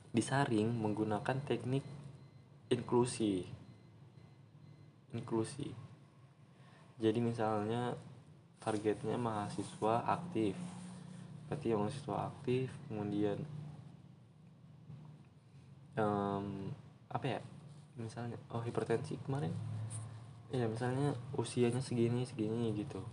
disaring 0.10 0.74
menggunakan 0.74 1.38
teknik 1.46 1.86
inklusi. 2.74 3.46
Inklusi. 5.14 5.70
Jadi 7.00 7.20
misalnya 7.22 7.94
targetnya 8.62 9.18
mahasiswa 9.18 10.06
aktif. 10.06 10.58
Berarti 11.50 11.74
mahasiswa 11.74 12.30
aktif 12.30 12.70
kemudian 12.90 13.42
um, 15.98 16.70
apa 17.10 17.26
ya 17.26 17.40
misalnya 18.02 18.40
oh 18.56 18.64
hipertensi 18.64 19.20
kemarin. 19.22 19.54
Ya 20.50 20.66
misalnya 20.66 21.14
usianya 21.38 21.84
segini 21.84 22.26
segini 22.26 22.74
gitu. 22.74 23.04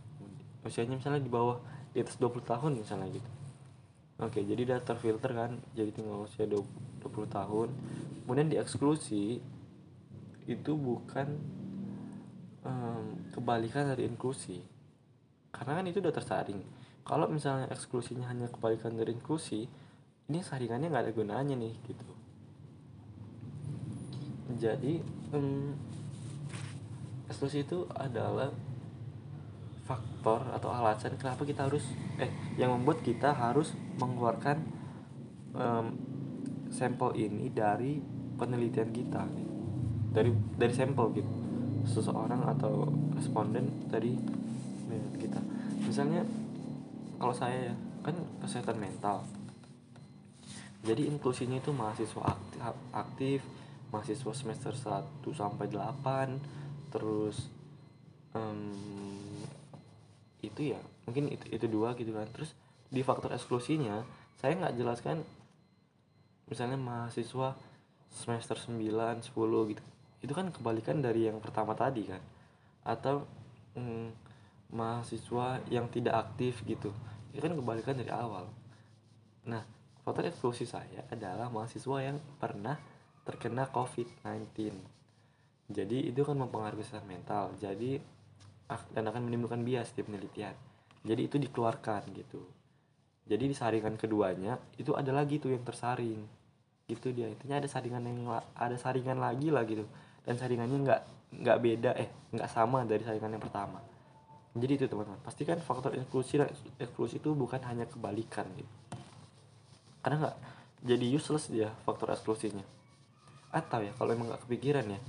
Usianya 0.65 0.97
misalnya 0.97 1.21
di 1.21 1.29
bawah 1.29 1.61
di 1.93 2.01
atas 2.01 2.17
20 2.17 2.43
tahun 2.43 2.73
misalnya 2.81 3.13
gitu. 3.13 3.31
Oke 4.23 4.41
jadi 4.41 4.65
udah 4.65 4.79
terfilter 4.81 5.31
kan 5.37 5.61
jadi 5.77 5.93
tinggal 5.93 6.25
usia 6.25 6.49
20, 6.49 6.65
20 7.05 7.29
tahun. 7.29 7.69
Kemudian 8.25 8.49
dieksklusi 8.49 9.43
itu 10.47 10.73
bukan 10.79 11.29
um, 12.65 13.05
kebalikan 13.35 13.93
dari 13.93 14.09
inklusi. 14.09 14.63
Karena 15.53 15.83
kan 15.83 15.85
itu 15.85 16.01
udah 16.01 16.15
tersaring. 16.15 16.63
Kalau 17.07 17.31
misalnya 17.31 17.71
eksklusinya 17.71 18.27
hanya 18.33 18.51
kebalikan 18.51 18.97
dari 18.97 19.15
inklusi 19.15 19.69
ini 20.27 20.43
saringannya 20.43 20.91
nggak 20.91 21.05
ada 21.07 21.13
gunanya 21.15 21.55
nih 21.55 21.75
gitu 21.87 22.16
jadi 24.55 25.03
um, 25.35 25.75
eksklusi 27.27 27.67
itu 27.67 27.83
adalah 27.91 28.55
faktor 29.87 30.43
atau 30.55 30.71
alasan 30.71 31.15
kenapa 31.19 31.47
kita 31.47 31.67
harus 31.67 31.87
eh 32.19 32.31
yang 32.59 32.75
membuat 32.75 33.03
kita 33.03 33.35
harus 33.35 33.75
mengeluarkan 33.99 34.63
um, 35.55 35.95
sampel 36.71 37.15
ini 37.19 37.51
dari 37.51 37.99
penelitian 38.39 38.91
kita. 38.95 39.27
Dari 40.15 40.31
dari 40.55 40.73
sampel 40.75 41.07
gitu. 41.19 41.31
Seseorang 41.87 42.43
atau 42.51 42.91
responden 43.15 43.87
dari 43.87 44.15
kita. 45.19 45.39
Misalnya 45.87 46.23
kalau 47.19 47.35
saya 47.35 47.71
ya 47.71 47.75
kan 48.03 48.15
kesehatan 48.43 48.79
mental. 48.79 49.23
Jadi 50.87 51.11
inklusinya 51.11 51.59
itu 51.59 51.75
mahasiswa 51.75 52.23
aktif, 52.31 52.61
aktif 52.95 53.41
mahasiswa 53.95 54.33
semester 54.35 54.75
1 54.75 55.23
sampai 55.31 55.67
8 55.71 56.93
terus 56.93 57.51
um, 58.35 58.73
itu 60.43 60.73
ya 60.75 60.81
mungkin 61.07 61.31
itu 61.33 61.47
itu 61.51 61.67
dua 61.67 61.95
gitu 61.99 62.15
kan. 62.15 62.27
Terus 62.31 62.55
di 62.91 63.03
faktor 63.03 63.35
eksklusinya 63.35 64.03
saya 64.39 64.55
nggak 64.59 64.77
jelaskan 64.79 65.23
misalnya 66.47 66.79
mahasiswa 66.79 67.59
semester 68.11 68.57
9 68.57 68.79
10 68.79 69.73
gitu. 69.73 69.83
Itu 70.23 70.33
kan 70.33 70.51
kebalikan 70.51 71.03
dari 71.03 71.27
yang 71.27 71.43
pertama 71.43 71.75
tadi 71.75 72.07
kan. 72.07 72.23
Atau 72.87 73.27
mm, 73.75 74.09
mahasiswa 74.73 75.63
yang 75.71 75.91
tidak 75.91 76.31
aktif 76.31 76.63
gitu. 76.67 76.95
Itu 77.35 77.43
kan 77.43 77.55
kebalikan 77.55 77.99
dari 77.99 78.11
awal. 78.11 78.47
Nah 79.47 79.63
faktor 80.07 80.31
eksklusi 80.31 80.63
saya 80.71 81.03
adalah 81.11 81.51
mahasiswa 81.51 81.99
yang 81.99 82.23
pernah 82.39 82.79
terkena 83.27 83.67
covid-19 83.75 84.95
jadi 85.67 86.15
itu 86.15 86.23
kan 86.23 86.39
mempengaruhi 86.39 86.83
kesehatan 86.83 87.11
mental. 87.11 87.51
Jadi 87.59 87.99
dan 88.67 89.05
akan 89.07 89.27
menimbulkan 89.27 89.63
bias 89.67 89.95
di 89.95 90.03
penelitian. 90.07 90.55
Jadi 91.07 91.21
itu 91.27 91.37
dikeluarkan 91.39 92.07
gitu. 92.15 92.43
Jadi 93.27 93.51
di 93.51 93.55
saringan 93.55 93.99
keduanya 93.99 94.59
itu 94.79 94.95
ada 94.95 95.11
lagi 95.11 95.43
tuh 95.43 95.55
yang 95.55 95.67
tersaring. 95.67 96.23
Gitu 96.87 97.11
dia. 97.11 97.27
Intinya 97.27 97.59
ada 97.59 97.67
saringan 97.67 98.03
yang 98.07 98.39
ada 98.55 98.77
saringan 98.79 99.19
lagi 99.19 99.51
lah 99.51 99.67
gitu. 99.67 99.83
Dan 100.23 100.39
saringannya 100.39 100.79
nggak 100.87 101.03
nggak 101.43 101.59
beda 101.59 101.91
eh 101.99 102.09
nggak 102.31 102.51
sama 102.51 102.87
dari 102.87 103.03
saringan 103.03 103.35
yang 103.35 103.43
pertama. 103.43 103.83
Jadi 104.55 104.73
itu 104.83 104.87
teman-teman. 104.87 105.19
Pastikan 105.27 105.59
faktor 105.59 105.99
eksklusi 105.99 106.39
eksklusi 106.79 107.19
itu 107.19 107.35
bukan 107.35 107.59
hanya 107.67 107.91
kebalikan 107.91 108.47
gitu. 108.55 108.71
Karena 109.99 110.31
nggak 110.31 110.37
jadi 110.87 111.07
useless 111.11 111.51
dia 111.51 111.75
faktor 111.83 112.15
eksklusinya 112.15 112.76
atau 113.57 113.81
ya 113.81 113.93
kalau 113.97 114.13
emang 114.13 114.29
nggak 114.29 114.45
kepikiran 114.45 114.85
ya. 114.85 115.01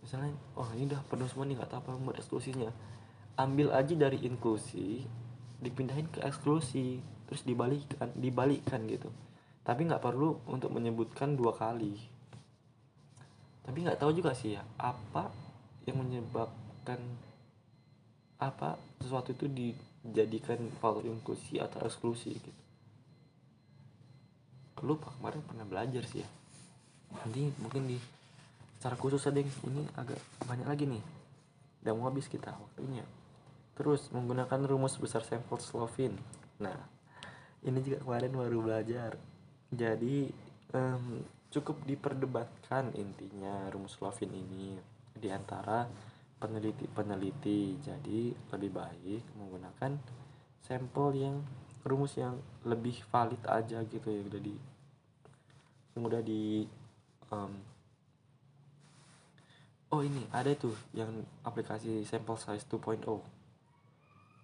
Misalnya 0.00 0.32
oh 0.56 0.68
ini 0.72 0.88
udah 0.88 1.04
penuh 1.04 1.28
semua 1.28 1.44
nih 1.44 1.60
nggak 1.60 1.68
tahu 1.68 1.80
apa 1.84 1.90
membuat 2.00 2.16
eksklusinya. 2.24 2.72
Ambil 3.36 3.68
aja 3.76 3.92
dari 3.92 4.24
inklusi 4.24 5.04
dipindahin 5.60 6.08
ke 6.08 6.24
eksklusi 6.24 7.04
terus 7.28 7.44
dibalikkan 7.44 8.08
dibalikkan 8.16 8.80
gitu. 8.88 9.12
Tapi 9.60 9.84
nggak 9.84 10.00
perlu 10.00 10.40
untuk 10.48 10.72
menyebutkan 10.72 11.36
dua 11.36 11.52
kali. 11.52 11.92
Tapi 13.62 13.78
nggak 13.84 14.00
tahu 14.00 14.16
juga 14.16 14.32
sih 14.32 14.56
ya 14.56 14.64
apa 14.80 15.28
yang 15.84 16.00
menyebabkan 16.00 16.98
apa 18.40 18.80
sesuatu 18.98 19.36
itu 19.36 19.46
dijadikan 19.46 20.58
faktor 20.80 21.04
inklusi 21.04 21.60
atau 21.60 21.84
eksklusi 21.84 22.32
gitu. 22.32 22.52
Lupa 24.82 25.14
kemarin 25.14 25.46
pernah 25.46 25.62
belajar 25.62 26.02
sih 26.10 26.26
ya 26.26 26.28
nanti 27.20 27.52
mungkin 27.60 27.88
di 27.88 27.98
secara 28.78 28.98
khusus 28.98 29.22
ada 29.28 29.38
yang 29.38 29.52
ini 29.68 29.82
agak 29.94 30.18
banyak 30.48 30.66
lagi 30.66 30.84
nih. 30.88 31.04
Udah 31.84 31.92
mau 31.94 32.10
habis 32.10 32.26
kita 32.26 32.50
waktunya. 32.50 33.04
Terus 33.78 34.10
menggunakan 34.10 34.68
rumus 34.68 34.98
besar 34.98 35.22
sampel 35.22 35.60
Slovin 35.60 36.16
nah 36.62 36.78
ini 37.62 37.78
juga 37.82 38.02
kemarin 38.02 38.32
baru 38.34 38.58
belajar. 38.58 39.14
Jadi 39.70 40.28
um, 40.74 41.22
cukup 41.48 41.78
diperdebatkan 41.86 42.90
intinya 42.98 43.70
rumus 43.70 43.94
Slovin 43.94 44.34
ini. 44.34 44.74
Di 45.14 45.30
antara 45.30 45.86
peneliti-peneliti 46.42 47.78
jadi 47.78 48.34
lebih 48.50 48.70
baik 48.74 49.22
menggunakan 49.38 49.94
sampel 50.58 51.14
yang 51.14 51.36
rumus 51.86 52.18
yang 52.18 52.34
lebih 52.66 52.98
valid 53.14 53.38
aja 53.46 53.78
gitu 53.86 54.10
ya. 54.10 54.22
Udah 54.26 54.42
di 54.42 54.54
udah 55.92 56.22
di 56.24 56.66
um, 57.32 57.52
oh 59.92 60.00
ini 60.04 60.22
ada 60.30 60.52
tuh 60.52 60.76
yang 60.92 61.10
aplikasi 61.42 62.04
sample 62.04 62.36
size 62.36 62.68
2.0 62.68 63.00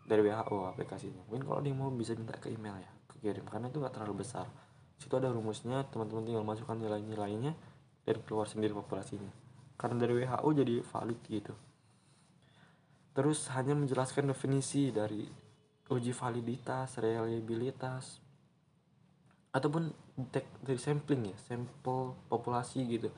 dari 0.08 0.24
WHO 0.24 0.56
aplikasinya. 0.72 1.20
Mungkin 1.28 1.44
kalau 1.44 1.60
dia 1.60 1.74
mau 1.76 1.92
bisa 1.92 2.16
minta 2.16 2.32
ke 2.40 2.48
email 2.48 2.80
ya 2.80 2.90
kirim 3.18 3.44
karena 3.50 3.66
itu 3.66 3.82
nggak 3.82 3.94
terlalu 3.98 4.22
besar. 4.22 4.46
Situ 4.98 5.14
ada 5.14 5.30
rumusnya 5.30 5.86
teman-teman 5.90 6.26
tinggal 6.26 6.46
masukkan 6.46 6.78
nilai-nilainya 6.78 7.52
dan 8.06 8.16
keluar 8.26 8.46
sendiri 8.46 8.74
populasinya. 8.74 9.30
Karena 9.78 10.06
dari 10.06 10.22
WHO 10.22 10.48
jadi 10.54 10.74
valid 10.82 11.20
gitu. 11.26 11.54
Terus 13.14 13.50
hanya 13.54 13.74
menjelaskan 13.74 14.30
definisi 14.30 14.94
dari 14.94 15.26
uji 15.88 16.12
validitas 16.14 17.00
reliabilitas 17.02 18.22
ataupun 19.50 19.90
dari 20.18 20.80
sampling 20.82 21.30
ya 21.30 21.36
sampel 21.46 22.18
populasi 22.26 22.82
gitu. 22.90 23.08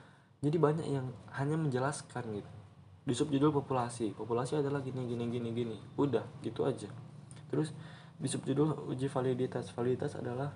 Jadi 0.45 0.57
banyak 0.61 0.87
yang 0.89 1.09
hanya 1.33 1.57
menjelaskan 1.57 2.25
gitu. 2.37 2.51
Di 3.09 3.15
subjudul 3.17 3.49
populasi 3.57 4.13
populasi 4.13 4.61
adalah 4.61 4.85
gini 4.85 5.09
gini 5.09 5.25
gini 5.33 5.49
gini. 5.57 5.77
Udah 5.97 6.25
gitu 6.45 6.69
aja. 6.69 6.93
Terus 7.49 7.73
di 8.21 8.29
subjudul 8.29 8.93
uji 8.93 9.09
validitas 9.09 9.73
validitas 9.73 10.21
adalah 10.21 10.53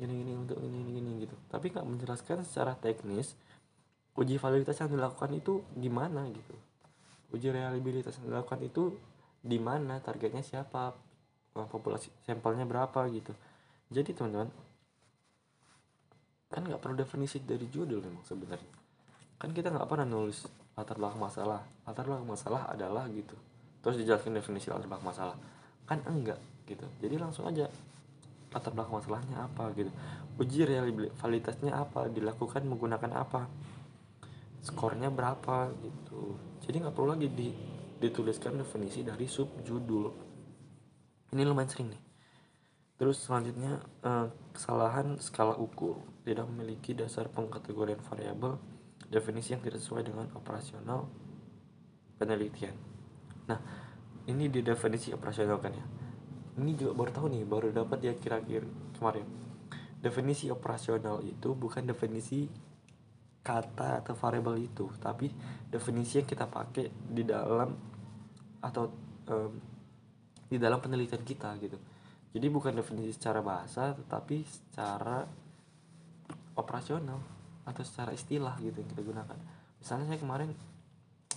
gini 0.00 0.24
gini 0.24 0.32
untuk 0.32 0.56
gini 0.56 0.88
gini 0.88 0.90
gini 0.96 1.10
gitu. 1.28 1.36
Tapi 1.52 1.68
nggak 1.68 1.84
menjelaskan 1.84 2.48
secara 2.48 2.72
teknis 2.72 3.36
uji 4.16 4.40
validitas 4.40 4.80
yang 4.80 4.88
dilakukan 4.88 5.36
itu 5.36 5.60
gimana 5.76 6.24
gitu. 6.32 6.56
Uji 7.28 7.52
reliabilitas 7.52 8.16
yang 8.24 8.32
dilakukan 8.32 8.64
itu 8.64 8.96
di 9.44 9.60
mana 9.60 10.00
targetnya 10.00 10.40
siapa 10.40 10.96
populasi 11.52 12.08
sampelnya 12.24 12.64
berapa 12.64 13.04
gitu. 13.12 13.36
Jadi 13.92 14.16
teman-teman 14.16 14.48
kan 16.48 16.64
nggak 16.64 16.80
perlu 16.80 16.96
definisi 16.96 17.44
dari 17.44 17.68
judul 17.68 18.00
memang 18.00 18.24
sebenarnya. 18.24 18.72
Kan 19.38 19.54
kita 19.54 19.70
nggak 19.70 19.86
pernah 19.86 20.08
nulis 20.08 20.48
latar 20.74 20.96
belakang 20.96 21.20
masalah. 21.20 21.62
Latar 21.84 22.04
belakang 22.08 22.28
masalah 22.28 22.72
adalah 22.72 23.04
gitu. 23.12 23.36
Terus 23.84 24.00
dijelaskan 24.00 24.40
definisi 24.40 24.72
latar 24.72 24.88
belakang 24.88 25.08
masalah. 25.12 25.36
Kan 25.84 26.02
enggak 26.08 26.40
gitu. 26.64 26.84
Jadi 26.98 27.14
langsung 27.20 27.46
aja 27.46 27.68
latar 28.50 28.72
belakang 28.72 28.98
masalahnya 28.98 29.36
apa 29.44 29.70
gitu. 29.76 29.92
Uji 30.38 30.64
realitasnya 30.64 31.76
apa 31.76 32.08
dilakukan 32.08 32.64
menggunakan 32.64 33.12
apa 33.14 33.46
skornya 34.64 35.12
berapa 35.12 35.70
gitu. 35.84 36.34
Jadi 36.64 36.76
nggak 36.82 36.94
perlu 36.96 37.14
lagi 37.14 37.28
di, 37.30 37.48
dituliskan 37.98 38.58
definisi 38.60 39.02
dari 39.02 39.26
sub 39.26 39.62
judul 39.66 40.28
ini 41.28 41.42
lumayan 41.44 41.68
sering 41.68 41.88
nih 41.92 42.00
terus 42.98 43.22
selanjutnya 43.22 43.78
eh, 44.02 44.26
kesalahan 44.52 45.16
skala 45.22 45.54
ukur 45.54 46.02
tidak 46.26 46.44
memiliki 46.50 46.92
dasar 46.92 47.30
pengkategorian 47.30 48.02
variabel 48.02 48.58
definisi 49.08 49.56
yang 49.56 49.64
tidak 49.64 49.80
sesuai 49.80 50.04
dengan 50.04 50.26
operasional 50.36 51.08
penelitian. 52.20 52.76
Nah, 53.48 53.58
ini 54.28 54.52
di 54.52 54.60
definisi 54.60 55.14
operasional 55.14 55.56
kan 55.62 55.72
ya. 55.72 55.86
Ini 56.58 56.74
juga 56.76 56.92
baru 56.92 57.10
tahu 57.14 57.26
nih, 57.32 57.42
baru 57.48 57.72
dapat 57.72 57.98
ya 58.04 58.12
kira-kira 58.18 58.66
kemarin. 58.98 59.24
Definisi 59.98 60.52
operasional 60.52 61.24
itu 61.24 61.56
bukan 61.56 61.86
definisi 61.88 62.44
kata 63.40 64.04
atau 64.04 64.12
variabel 64.12 64.68
itu, 64.68 64.90
tapi 65.00 65.32
definisi 65.72 66.20
yang 66.20 66.28
kita 66.28 66.44
pakai 66.44 66.92
di 67.08 67.24
dalam 67.24 67.72
atau 68.60 68.84
um, 69.32 69.52
di 70.50 70.60
dalam 70.60 70.82
penelitian 70.82 71.24
kita 71.24 71.56
gitu. 71.62 71.78
Jadi 72.28 72.46
bukan 72.52 72.76
definisi 72.76 73.16
secara 73.16 73.40
bahasa, 73.40 73.96
tetapi 73.96 74.44
secara 74.44 75.24
operasional 76.58 77.20
atau 77.64 77.82
secara 77.84 78.12
istilah 78.12 78.56
gitu 78.60 78.80
yang 78.80 78.90
kita 78.90 79.02
gunakan. 79.04 79.38
Misalnya 79.80 80.12
saya 80.12 80.20
kemarin 80.20 80.50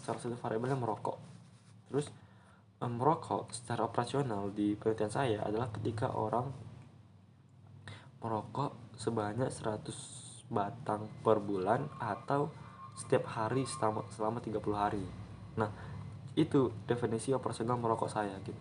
salah 0.02 0.20
satu 0.20 0.36
variabelnya 0.36 0.76
merokok. 0.76 1.18
Terus 1.88 2.08
merokok 2.82 3.54
secara 3.54 3.86
operasional 3.86 4.50
di 4.50 4.74
penelitian 4.74 5.14
saya 5.14 5.40
adalah 5.46 5.70
ketika 5.70 6.12
orang 6.18 6.50
merokok 8.22 8.98
sebanyak 8.98 9.54
100 9.54 10.50
batang 10.50 11.08
per 11.22 11.38
bulan 11.40 11.86
atau 12.02 12.50
setiap 12.98 13.30
hari 13.30 13.64
selama, 13.64 14.04
selama 14.12 14.42
30 14.42 14.60
hari. 14.76 15.06
Nah 15.56 15.70
itu 16.36 16.74
definisi 16.90 17.32
operasional 17.32 17.78
merokok 17.78 18.10
saya 18.10 18.36
gitu. 18.42 18.58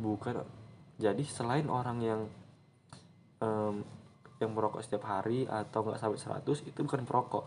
Bukan 0.00 0.63
jadi 0.98 1.22
selain 1.26 1.66
orang 1.66 1.98
yang 2.02 2.20
um, 3.42 3.82
yang 4.38 4.50
merokok 4.50 4.82
setiap 4.82 5.06
hari 5.06 5.46
atau 5.46 5.86
nggak 5.86 5.98
sampai 5.98 6.42
100 6.44 6.70
itu 6.70 6.78
bukan 6.82 7.02
perokok. 7.06 7.44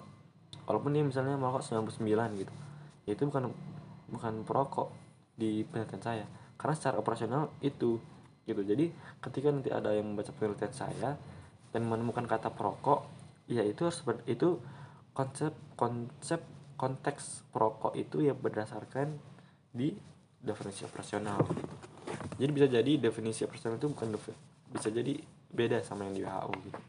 Walaupun 0.67 0.91
dia 0.91 1.03
misalnya 1.03 1.39
merokok 1.39 1.63
99 1.63 2.03
gitu 2.43 2.53
ya 3.07 3.15
itu 3.15 3.23
bukan 3.23 3.47
bukan 4.11 4.33
perokok 4.43 4.91
di 5.39 5.63
penelitian 5.63 6.03
saya. 6.03 6.25
Karena 6.59 6.75
secara 6.75 6.99
operasional 6.99 7.55
itu 7.63 7.95
gitu. 8.43 8.61
Jadi 8.63 8.91
ketika 9.23 9.47
nanti 9.51 9.71
ada 9.71 9.95
yang 9.95 10.11
membaca 10.11 10.31
penelitian 10.35 10.73
saya 10.75 11.15
dan 11.71 11.81
menemukan 11.87 12.27
kata 12.27 12.51
perokok 12.51 13.07
ya 13.47 13.63
itu 13.63 13.87
itu 14.27 14.59
konsep 15.15 15.55
konsep 15.79 16.43
konteks 16.75 17.47
perokok 17.51 17.95
itu 17.95 18.21
ya 18.21 18.35
berdasarkan 18.35 19.17
di 19.71 19.95
definisi 20.43 20.85
operasional 20.85 21.41
jadi 22.37 22.51
bisa 22.53 22.67
jadi 22.69 22.91
definisi 23.01 23.43
operasional 23.43 23.81
itu 23.81 23.89
bukan 23.91 24.07
bisa 24.73 24.89
jadi 24.93 25.13
beda 25.51 25.81
sama 25.81 26.05
yang 26.09 26.15
di 26.15 26.21
WHO 26.25 26.51
gitu 26.69 26.81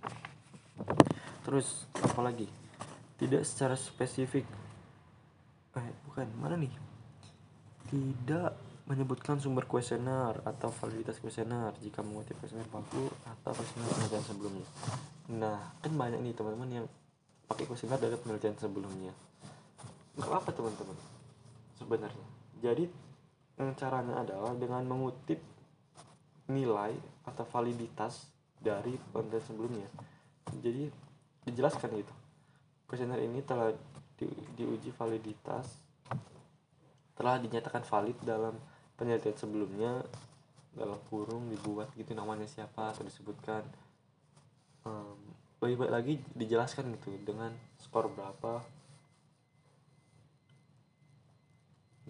terus 1.49 1.89
apa 1.99 2.21
lagi 2.21 2.47
tidak 3.17 3.43
secara 3.49 3.75
spesifik 3.75 4.45
eh 5.79 5.89
bukan 6.07 6.27
mana 6.39 6.59
nih 6.59 6.73
tidak 7.89 8.53
menyebutkan 8.89 9.37
sumber 9.37 9.69
kuesioner 9.69 10.41
atau 10.49 10.73
validitas 10.73 11.21
kuesioner 11.21 11.77
jika 11.85 12.01
mengutip 12.01 12.41
kuesioner 12.41 12.65
baku 12.73 13.05
atau 13.29 13.53
kuesioner 13.53 13.85
penelitian 13.85 14.25
sebelumnya. 14.25 14.69
Nah, 15.29 15.61
kan 15.85 15.93
banyak 15.93 16.25
nih 16.25 16.33
teman-teman 16.33 16.71
yang 16.73 16.87
pakai 17.53 17.69
kuesioner 17.69 18.01
dari 18.01 18.17
penelitian 18.17 18.57
sebelumnya. 18.57 19.13
Gak 20.17 20.33
apa 20.33 20.51
teman-teman 20.57 20.97
sebenarnya. 21.77 22.27
Jadi 22.65 22.89
caranya 23.75 24.23
adalah 24.23 24.55
dengan 24.55 24.87
mengutip 24.87 25.43
nilai 26.49 26.95
atau 27.27 27.45
validitas 27.45 28.31
dari 28.59 28.95
penelitian 29.11 29.45
sebelumnya. 29.45 29.89
Jadi 30.63 30.89
dijelaskan 31.45 31.91
gitu. 31.99 32.15
Kuesioner 32.89 33.21
ini 33.21 33.43
telah 33.45 33.75
di, 34.19 34.27
diuji 34.57 34.91
validitas 34.95 35.89
telah 37.19 37.43
dinyatakan 37.43 37.83
valid 37.83 38.15
dalam 38.23 38.55
penelitian 38.95 39.35
sebelumnya 39.35 39.93
dalam 40.71 40.95
kurung 41.11 41.51
dibuat 41.51 41.91
gitu 41.99 42.15
namanya 42.15 42.47
siapa 42.47 42.95
atau 42.95 43.03
disebutkan 43.03 43.67
um, 44.87 45.19
baik-baik 45.59 45.91
lagi 45.91 46.15
dijelaskan 46.39 46.95
gitu 46.95 47.19
dengan 47.27 47.51
skor 47.83 48.07
berapa 48.07 48.63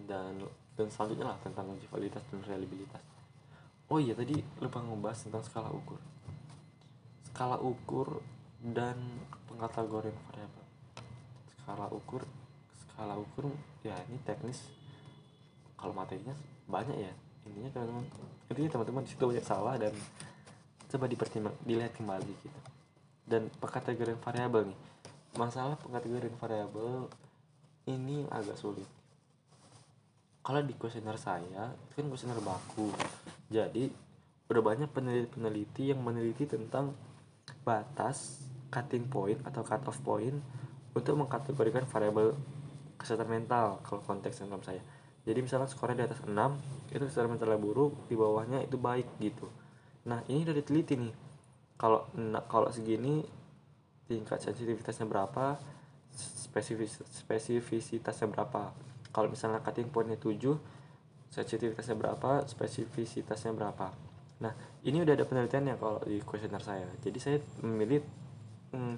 dan 0.05 0.45
dan 0.79 0.87
selanjutnya 0.87 1.35
lah 1.35 1.37
tentang 1.43 1.67
uji 1.75 1.83
validitas 1.91 2.23
dan 2.31 2.39
reliabilitas. 2.39 3.03
Oh 3.91 3.99
iya 3.99 4.15
tadi 4.15 4.39
lupa 4.63 4.79
ngebahas 4.79 5.27
tentang 5.27 5.43
skala 5.43 5.67
ukur. 5.75 5.99
Skala 7.27 7.59
ukur 7.59 8.23
dan 8.63 8.95
pengkategorian 9.51 10.15
variabel. 10.31 10.65
Skala 11.59 11.91
ukur 11.91 12.23
skala 12.79 13.19
ukur 13.19 13.51
ya 13.83 13.91
ini 14.07 14.23
teknis. 14.23 14.71
Kalau 15.75 15.91
materinya 15.91 16.31
banyak 16.71 16.95
ya 16.95 17.11
intinya 17.43 17.75
teman-teman. 17.75 18.07
Intinya 18.47 18.69
teman-teman 18.79 19.03
di 19.03 19.09
situ 19.11 19.23
banyak 19.27 19.43
salah 19.43 19.75
dan 19.75 19.91
coba 20.87 21.11
dipertimbang 21.11 21.55
dilihat 21.67 21.91
kembali 21.99 22.33
gitu. 22.39 22.59
Dan 23.27 23.51
pengkategorian 23.59 24.15
variabel 24.23 24.71
nih. 24.71 24.79
Masalah 25.35 25.75
pengkategorian 25.75 26.39
variabel 26.39 27.11
ini 27.91 28.23
agak 28.31 28.55
sulit 28.55 28.98
kalau 30.49 30.65
di 30.65 30.73
kuesioner 30.73 31.13
saya 31.13 31.77
itu 31.77 32.01
kan 32.01 32.09
kuesioner 32.09 32.41
baku. 32.41 32.89
Jadi 33.53 33.85
udah 34.49 34.63
banyak 34.65 34.89
peneliti-peneliti 34.89 35.93
yang 35.93 36.01
meneliti 36.01 36.49
tentang 36.49 36.97
batas 37.61 38.41
cutting 38.73 39.05
point 39.13 39.37
atau 39.45 39.61
cut 39.61 39.85
off 39.85 40.01
point 40.01 40.33
untuk 40.97 41.13
mengkategorikan 41.21 41.85
variabel 41.85 42.33
kesehatan 42.97 43.29
mental 43.29 43.77
kalau 43.85 44.01
konteks 44.01 44.41
dalam 44.41 44.65
saya. 44.65 44.81
Jadi 45.21 45.37
misalnya 45.45 45.69
skornya 45.69 46.01
di 46.01 46.05
atas 46.09 46.25
6 46.25 46.33
itu 46.97 47.05
secara 47.05 47.29
mentalnya 47.29 47.61
buruk 47.61 48.09
di 48.09 48.17
bawahnya 48.17 48.65
itu 48.65 48.81
baik 48.81 49.21
gitu. 49.21 49.45
Nah 50.09 50.25
ini 50.33 50.49
udah 50.49 50.57
diteliti 50.57 50.97
nih. 50.97 51.13
Kalau 51.77 52.09
nah, 52.17 52.41
kalau 52.49 52.73
segini 52.73 53.21
tingkat 54.09 54.41
sensitivitasnya 54.41 55.05
berapa 55.05 55.61
spesifis 56.09 57.05
spesifisitasnya 57.05 58.33
berapa 58.33 58.73
kalau 59.09 59.31
misalnya 59.31 59.61
cutting 59.65 59.89
pointnya 59.89 60.17
7 60.17 60.37
sensitivitasnya 61.29 61.95
berapa 61.97 62.45
spesifisitasnya 62.45 63.53
berapa? 63.53 63.93
Nah 64.41 64.53
ini 64.85 65.03
udah 65.03 65.13
ada 65.13 65.25
penelitian 65.25 65.75
yang 65.75 65.79
kalau 65.79 66.01
di 66.05 66.21
kuesioner 66.23 66.61
saya. 66.63 66.87
Jadi 67.01 67.17
saya 67.21 67.37
memilih 67.61 68.01
hmm, 68.73 68.95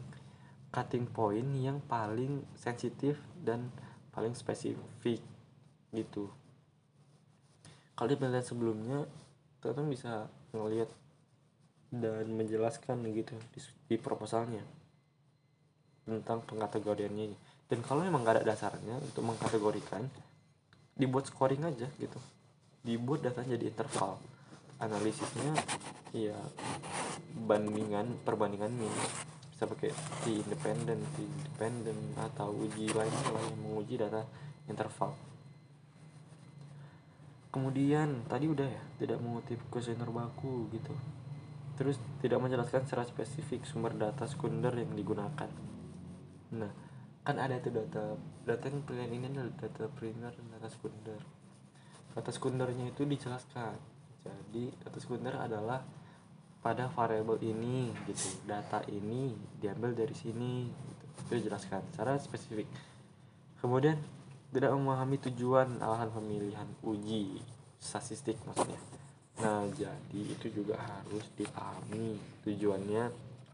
cutting 0.72 1.08
point 1.10 1.50
yang 1.60 1.84
paling 1.84 2.44
sensitif 2.56 3.20
dan 3.40 3.72
paling 4.16 4.36
spesifik 4.36 5.20
gitu. 5.92 6.32
Kalau 7.96 8.08
di 8.08 8.16
penelitian 8.16 8.48
sebelumnya 8.48 9.00
teman-teman 9.60 9.92
bisa 9.94 10.32
ngelihat 10.56 10.90
dan 11.92 12.24
menjelaskan 12.32 13.04
gitu 13.12 13.36
di, 13.52 13.60
di 13.92 13.96
proposalnya 14.00 14.64
tentang 16.08 16.42
pengkategoriannya 16.48 17.36
dan 17.72 17.80
kalau 17.88 18.04
memang 18.04 18.28
gak 18.28 18.44
ada 18.44 18.52
dasarnya 18.52 19.00
untuk 19.00 19.24
mengkategorikan 19.24 20.04
dibuat 20.92 21.32
scoring 21.32 21.64
aja 21.64 21.88
gitu. 21.96 22.20
Dibuat 22.84 23.24
datanya 23.24 23.56
jadi 23.56 23.72
interval. 23.72 24.20
Analisisnya 24.84 25.56
ya 26.12 26.36
bandingan 27.48 28.20
perbandingan 28.28 28.76
min 28.76 28.92
bisa 29.56 29.64
pakai 29.64 29.96
T 30.28 30.44
independen 30.44 31.00
T 31.16 31.24
independen 31.24 31.96
atau 32.20 32.52
uji 32.52 32.92
lainnya 32.92 33.30
lah 33.32 33.40
yang 33.40 33.60
menguji 33.64 33.96
data 33.96 34.28
interval. 34.68 35.16
Kemudian 37.56 38.28
tadi 38.28 38.52
udah 38.52 38.68
ya 38.68 38.84
tidak 39.00 39.24
mengutip 39.24 39.64
kuesioner 39.72 40.12
baku 40.12 40.68
gitu. 40.76 40.92
Terus 41.80 41.96
tidak 42.20 42.44
menjelaskan 42.44 42.84
secara 42.84 43.08
spesifik 43.08 43.64
sumber 43.64 43.96
data 43.96 44.28
sekunder 44.28 44.76
yang 44.76 44.92
digunakan. 44.92 45.48
Nah 46.52 46.91
kan 47.22 47.38
ada 47.38 47.62
tuh 47.62 47.70
data 47.70 48.18
data 48.50 48.66
yang 48.66 48.82
pilihan 48.82 49.12
ini 49.14 49.26
adalah 49.30 49.54
data 49.62 49.86
primer 49.94 50.34
dan 50.34 50.46
data 50.58 50.70
sekunder. 50.70 51.22
Data 52.18 52.32
sekundernya 52.34 52.90
itu 52.90 53.06
dijelaskan. 53.06 53.78
Jadi 54.22 54.74
data 54.82 54.98
sekunder 54.98 55.38
adalah 55.38 55.86
pada 56.62 56.90
variabel 56.90 57.38
ini 57.46 57.94
gitu. 58.10 58.42
Data 58.46 58.82
ini 58.90 59.34
diambil 59.62 59.94
dari 59.94 60.14
sini 60.18 60.66
gitu. 60.70 61.06
itu 61.22 61.32
dijelaskan 61.46 61.82
secara 61.94 62.18
spesifik. 62.18 62.66
Kemudian 63.62 64.02
tidak 64.52 64.74
memahami 64.74 65.22
tujuan 65.32 65.80
alasan 65.80 66.10
pemilihan 66.12 66.68
uji 66.82 67.38
statistik 67.78 68.36
maksudnya. 68.50 68.82
Nah 69.42 69.66
jadi 69.74 70.22
itu 70.22 70.50
juga 70.50 70.78
harus 70.78 71.26
dipahami 71.38 72.18
tujuannya 72.46 73.10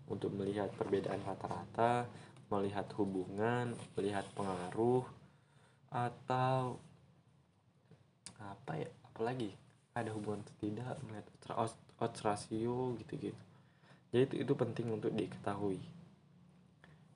untuk 0.07 0.31
melihat 0.35 0.71
perbedaan 0.75 1.19
rata-rata 1.27 2.07
melihat 2.47 2.87
hubungan 2.95 3.75
melihat 3.99 4.23
pengaruh 4.31 5.03
atau 5.91 6.79
apa 8.39 8.71
ya 8.79 8.89
apalagi 9.11 9.51
ada 9.91 10.13
hubungan 10.13 10.45
atau 10.45 10.55
tidak 10.61 10.95
melihat 11.03 11.27
odds 11.97 12.21
ratio 12.21 12.93
gitu-gitu. 13.01 13.41
Jadi 14.13 14.23
itu, 14.29 14.35
itu 14.45 14.53
penting 14.53 14.87
untuk 14.93 15.11
diketahui. 15.11 15.81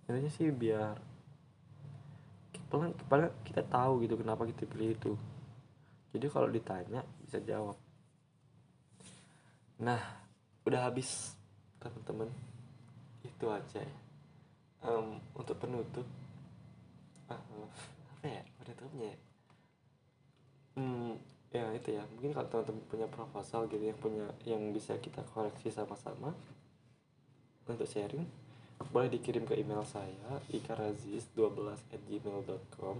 Intinya 0.09 0.31
sih 0.33 0.49
biar 0.49 0.97
paling 2.71 2.95
kita 3.45 3.67
tahu 3.67 4.03
gitu 4.03 4.17
kenapa 4.17 4.47
kita 4.49 4.65
pilih 4.65 4.97
itu. 4.97 5.13
Jadi 6.11 6.25
kalau 6.27 6.49
ditanya 6.49 7.05
bisa 7.21 7.37
jawab. 7.39 7.77
Nah 9.79 10.01
udah 10.65 10.89
habis 10.89 11.37
teman-teman. 11.77 12.27
Itu 13.21 13.47
aja 13.53 13.79
ya 13.85 14.00
um, 14.85 15.17
untuk 15.37 15.57
penutup 15.57 16.05
ah, 17.29 17.39
apa 18.17 18.25
ya 18.27 18.41
penutupnya 18.61 19.07
ya? 19.13 19.19
Hmm, 20.71 21.13
ya 21.51 21.65
itu 21.75 21.89
ya 21.99 22.03
mungkin 22.15 22.31
kalau 22.31 22.47
teman-teman 22.47 22.83
punya 22.87 23.07
proposal 23.11 23.67
gitu 23.67 23.83
yang 23.83 23.99
punya 23.99 24.27
yang 24.47 24.61
bisa 24.71 24.95
kita 24.97 25.19
koreksi 25.35 25.67
sama-sama 25.67 26.31
untuk 27.67 27.87
sharing 27.87 28.23
boleh 28.89 29.13
dikirim 29.13 29.45
ke 29.45 29.61
email 29.61 29.85
saya 29.85 30.41
ikarazis12 30.49 31.77
at 31.93 32.01
gmail.com 32.09 32.97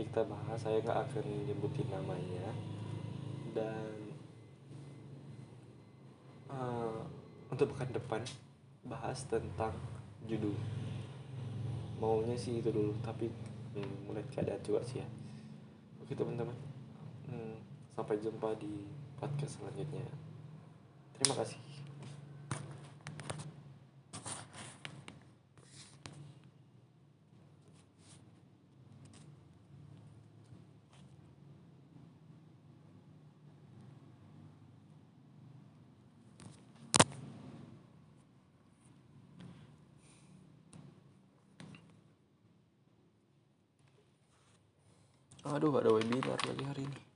nanti 0.00 0.16
kita 0.16 0.24
bahas 0.24 0.56
saya 0.64 0.80
nggak 0.80 0.96
akan 1.12 1.26
nyebutin 1.44 1.84
namanya. 1.92 2.48
Dan 3.52 3.92
uh, 6.48 7.04
untuk 7.52 7.76
pekan 7.76 7.92
depan 7.92 8.22
bahas 8.88 9.28
tentang 9.28 9.76
judul 10.24 10.56
maunya 12.00 12.34
sih 12.34 12.58
itu 12.58 12.72
dulu 12.72 12.96
tapi 13.04 13.28
hmm, 13.76 14.08
mulai 14.08 14.24
keadaan 14.32 14.60
juga 14.64 14.80
sih 14.82 14.98
ya. 14.98 15.08
Oke 16.02 16.16
teman-teman. 16.16 16.56
Hmm, 17.28 17.60
sampai 17.94 18.18
jumpa 18.18 18.56
di 18.58 18.88
podcast 19.20 19.60
selanjutnya. 19.60 20.08
Terima 21.14 21.36
kasih 21.36 21.69
Aduh, 45.50 45.82
ada 45.82 45.90
webinar 45.90 46.38
lagi 46.46 46.62
hari 46.62 46.82
ini. 46.86 47.09